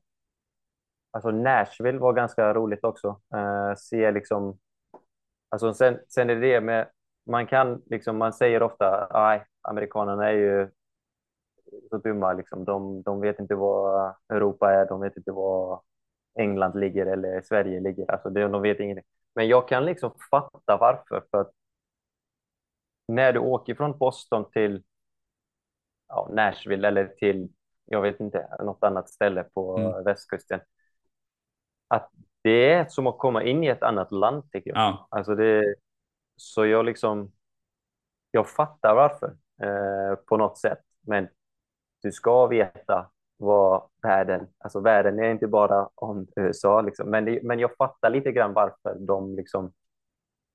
Alltså 1.11 1.31
Nashville 1.31 1.99
var 1.99 2.13
ganska 2.13 2.53
roligt 2.53 2.83
också. 2.83 3.21
se 3.77 4.11
liksom... 4.11 4.59
Alltså 5.53 5.73
sen, 5.73 5.99
sen 6.07 6.29
är 6.29 6.35
det 6.35 6.61
med... 6.61 6.89
Man 7.25 7.47
kan 7.47 7.81
liksom, 7.85 8.17
man 8.17 8.33
säger 8.33 8.63
ofta, 8.63 9.07
nej, 9.13 9.45
amerikanerna 9.61 10.29
är 10.29 10.33
ju 10.33 10.69
så 11.89 11.97
dumma 11.97 12.33
liksom. 12.33 12.65
De, 12.65 13.01
de 13.01 13.21
vet 13.21 13.39
inte 13.39 13.55
vad 13.55 14.15
Europa 14.29 14.73
är, 14.73 14.87
de 14.87 15.01
vet 15.01 15.17
inte 15.17 15.31
var 15.31 15.81
England 16.39 16.79
ligger 16.79 17.05
eller 17.05 17.41
Sverige 17.41 17.79
ligger. 17.79 18.11
Alltså 18.11 18.29
de, 18.29 18.51
de 18.51 18.61
vet 18.61 18.79
ingenting. 18.79 19.05
Men 19.35 19.47
jag 19.47 19.67
kan 19.67 19.85
liksom 19.85 20.11
fatta 20.31 20.77
varför. 20.77 21.23
För 21.31 21.41
att 21.41 21.51
när 23.07 23.33
du 23.33 23.39
åker 23.39 23.75
från 23.75 23.97
Boston 23.97 24.51
till 24.51 24.83
ja, 26.07 26.29
Nashville 26.31 26.87
eller 26.87 27.07
till, 27.07 27.49
jag 27.85 28.01
vet 28.01 28.19
inte, 28.19 28.47
något 28.59 28.83
annat 28.83 29.09
ställe 29.09 29.43
på 29.43 29.77
mm. 29.77 30.03
västkusten. 30.03 30.59
Att 31.87 32.11
det 32.43 32.71
är 32.73 32.85
som 32.85 33.07
att 33.07 33.17
komma 33.17 33.43
in 33.43 33.63
i 33.63 33.67
ett 33.67 33.83
annat 33.83 34.11
land 34.11 34.51
tycker 34.51 34.69
jag. 34.69 34.77
Ja. 34.79 35.07
Alltså 35.09 35.35
det, 35.35 35.75
så 36.35 36.65
jag 36.65 36.85
liksom, 36.85 37.31
jag 38.31 38.49
fattar 38.49 38.95
varför 38.95 39.35
eh, 39.63 40.15
på 40.15 40.37
något 40.37 40.57
sätt. 40.57 40.79
Men 41.01 41.27
du 42.01 42.11
ska 42.11 42.47
veta 42.47 43.09
vad 43.37 43.89
världen, 44.03 44.47
alltså 44.57 44.79
världen 44.79 45.19
är 45.19 45.31
inte 45.31 45.47
bara 45.47 45.89
om 45.95 46.27
USA 46.35 46.81
liksom. 46.81 47.09
Men, 47.09 47.25
det, 47.25 47.43
men 47.43 47.59
jag 47.59 47.75
fattar 47.75 48.09
lite 48.09 48.31
grann 48.31 48.53
varför 48.53 48.95
de 48.99 49.35
liksom 49.35 49.73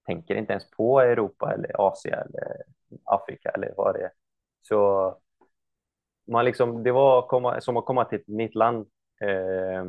tänker 0.06 0.34
inte 0.34 0.52
ens 0.52 0.70
på 0.70 1.00
Europa 1.00 1.54
eller 1.54 1.86
Asien 1.88 2.18
eller 2.18 2.62
Afrika 3.04 3.50
eller 3.50 3.74
vad 3.76 3.94
det 3.94 4.02
är. 4.02 4.10
Så 4.62 5.14
man 6.26 6.44
liksom, 6.44 6.82
det 6.82 6.92
var 6.92 7.22
komma, 7.28 7.60
som 7.60 7.76
att 7.76 7.84
komma 7.84 8.04
till 8.04 8.20
ett 8.20 8.28
nytt 8.28 8.54
land 8.54 8.86
eh, 9.20 9.84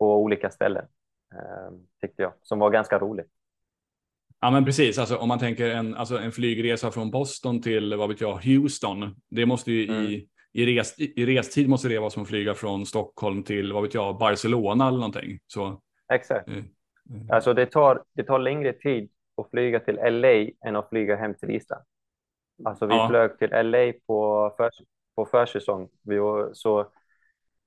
på 0.00 0.16
olika 0.16 0.50
ställen, 0.50 0.84
eh, 1.34 1.76
tyckte 2.00 2.22
jag, 2.22 2.32
som 2.42 2.58
var 2.58 2.70
ganska 2.70 2.98
roligt. 2.98 3.30
Ja, 4.40 4.50
men 4.50 4.64
precis. 4.64 4.98
Alltså, 4.98 5.16
om 5.16 5.28
man 5.28 5.38
tänker 5.38 5.70
en, 5.70 5.94
alltså, 5.94 6.18
en 6.18 6.32
flygresa 6.32 6.90
från 6.90 7.10
Boston 7.10 7.62
till, 7.62 7.94
vad 7.94 8.08
vet 8.08 8.20
jag, 8.20 8.38
Houston. 8.44 9.16
Det 9.30 9.46
måste 9.46 9.72
ju 9.72 9.88
mm. 9.88 10.04
i, 10.04 10.28
i, 10.52 10.66
res, 10.66 10.98
i 10.98 11.26
restid 11.26 11.68
måste 11.68 11.88
det 11.88 11.98
vara 11.98 12.10
som 12.10 12.22
att 12.22 12.28
flyga 12.28 12.54
från 12.54 12.86
Stockholm 12.86 13.42
till, 13.42 13.72
vad 13.72 13.82
vet 13.82 13.94
jag, 13.94 14.18
Barcelona 14.18 14.88
eller 14.88 14.98
någonting. 14.98 15.38
Så, 15.46 15.80
Exakt. 16.12 16.48
Mm. 16.48 16.64
Alltså 17.30 17.54
det 17.54 17.66
tar, 17.66 18.04
det 18.12 18.22
tar 18.22 18.38
längre 18.38 18.72
tid 18.72 19.10
att 19.36 19.50
flyga 19.50 19.80
till 19.80 19.94
LA 19.94 20.68
än 20.68 20.76
att 20.76 20.88
flyga 20.88 21.16
hem 21.16 21.34
till 21.34 21.50
Island. 21.50 21.84
Alltså 22.64 22.86
vi 22.86 22.94
ja. 22.94 23.08
flög 23.08 23.38
till 23.38 23.50
LA 23.50 23.92
på, 24.06 24.52
för, 24.56 24.70
på 25.16 25.26
försäsong. 25.26 25.88
Vi 26.02 26.18
så 26.52 26.86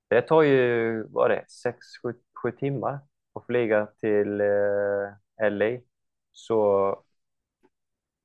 det 0.08 0.22
tar 0.22 0.42
ju, 0.42 1.04
vad 1.10 1.30
det, 1.30 1.46
sex, 1.50 1.78
sju, 2.04 2.14
sju 2.44 2.52
timmar 2.52 3.00
att 3.34 3.46
flyga 3.46 3.86
till 3.86 4.42
eh, 4.42 5.50
LA. 5.52 5.80
Så 6.32 7.04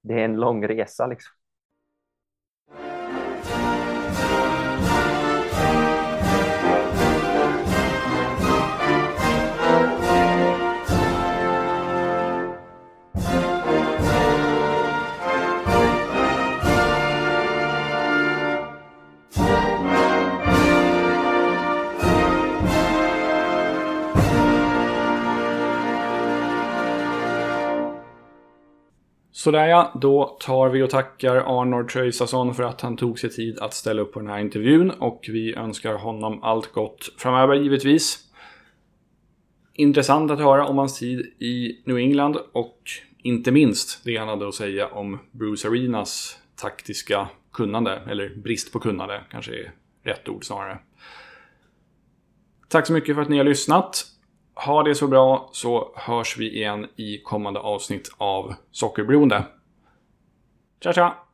det 0.03 0.15
är 0.15 0.25
en 0.25 0.37
lång 0.37 0.67
resa 0.69 1.07
liksom. 1.07 1.38
Sådär 29.39 29.67
ja, 29.67 29.93
då 30.01 30.37
tar 30.41 30.69
vi 30.69 30.83
och 30.83 30.91
tackar 30.91 31.37
Arnor 31.37 31.85
Tröjsason 31.85 32.55
för 32.55 32.63
att 32.63 32.81
han 32.81 32.97
tog 32.97 33.19
sig 33.19 33.31
tid 33.31 33.59
att 33.59 33.75
ställa 33.75 34.03
upp 34.03 34.13
på 34.13 34.21
den 34.21 34.29
här 34.29 34.39
intervjun 34.39 34.91
och 34.91 35.25
vi 35.29 35.55
önskar 35.55 35.95
honom 35.95 36.43
allt 36.43 36.73
gott 36.73 37.09
framöver 37.19 37.55
givetvis. 37.55 38.19
Intressant 39.75 40.31
att 40.31 40.39
höra 40.39 40.67
om 40.67 40.79
hans 40.79 40.99
tid 40.99 41.21
i 41.39 41.83
New 41.85 41.97
England 41.97 42.37
och 42.53 42.83
inte 43.23 43.51
minst 43.51 44.05
det 44.05 44.17
han 44.17 44.29
hade 44.29 44.49
att 44.49 44.55
säga 44.55 44.89
om 44.89 45.19
Bruce 45.31 45.69
Arenas 45.69 46.39
taktiska 46.57 47.29
kunnande, 47.53 48.03
eller 48.11 48.29
brist 48.29 48.73
på 48.73 48.81
kunnande 48.81 49.21
kanske 49.31 49.53
är 49.53 49.73
rätt 50.03 50.29
ord 50.29 50.45
snarare. 50.45 50.79
Tack 52.69 52.87
så 52.87 52.93
mycket 52.93 53.15
för 53.15 53.23
att 53.23 53.29
ni 53.29 53.39
har 53.39 53.45
lyssnat. 53.45 54.05
Ha 54.67 54.83
det 54.83 54.95
så 54.95 55.07
bra 55.07 55.49
så 55.53 55.93
hörs 55.97 56.37
vi 56.39 56.57
igen 56.57 56.87
i 56.97 57.19
kommande 57.19 57.61
avsnitt 57.61 58.11
av 58.19 58.55
Sockerberoende. 58.71 59.45
Tja 60.83 60.93
tja! 60.93 61.28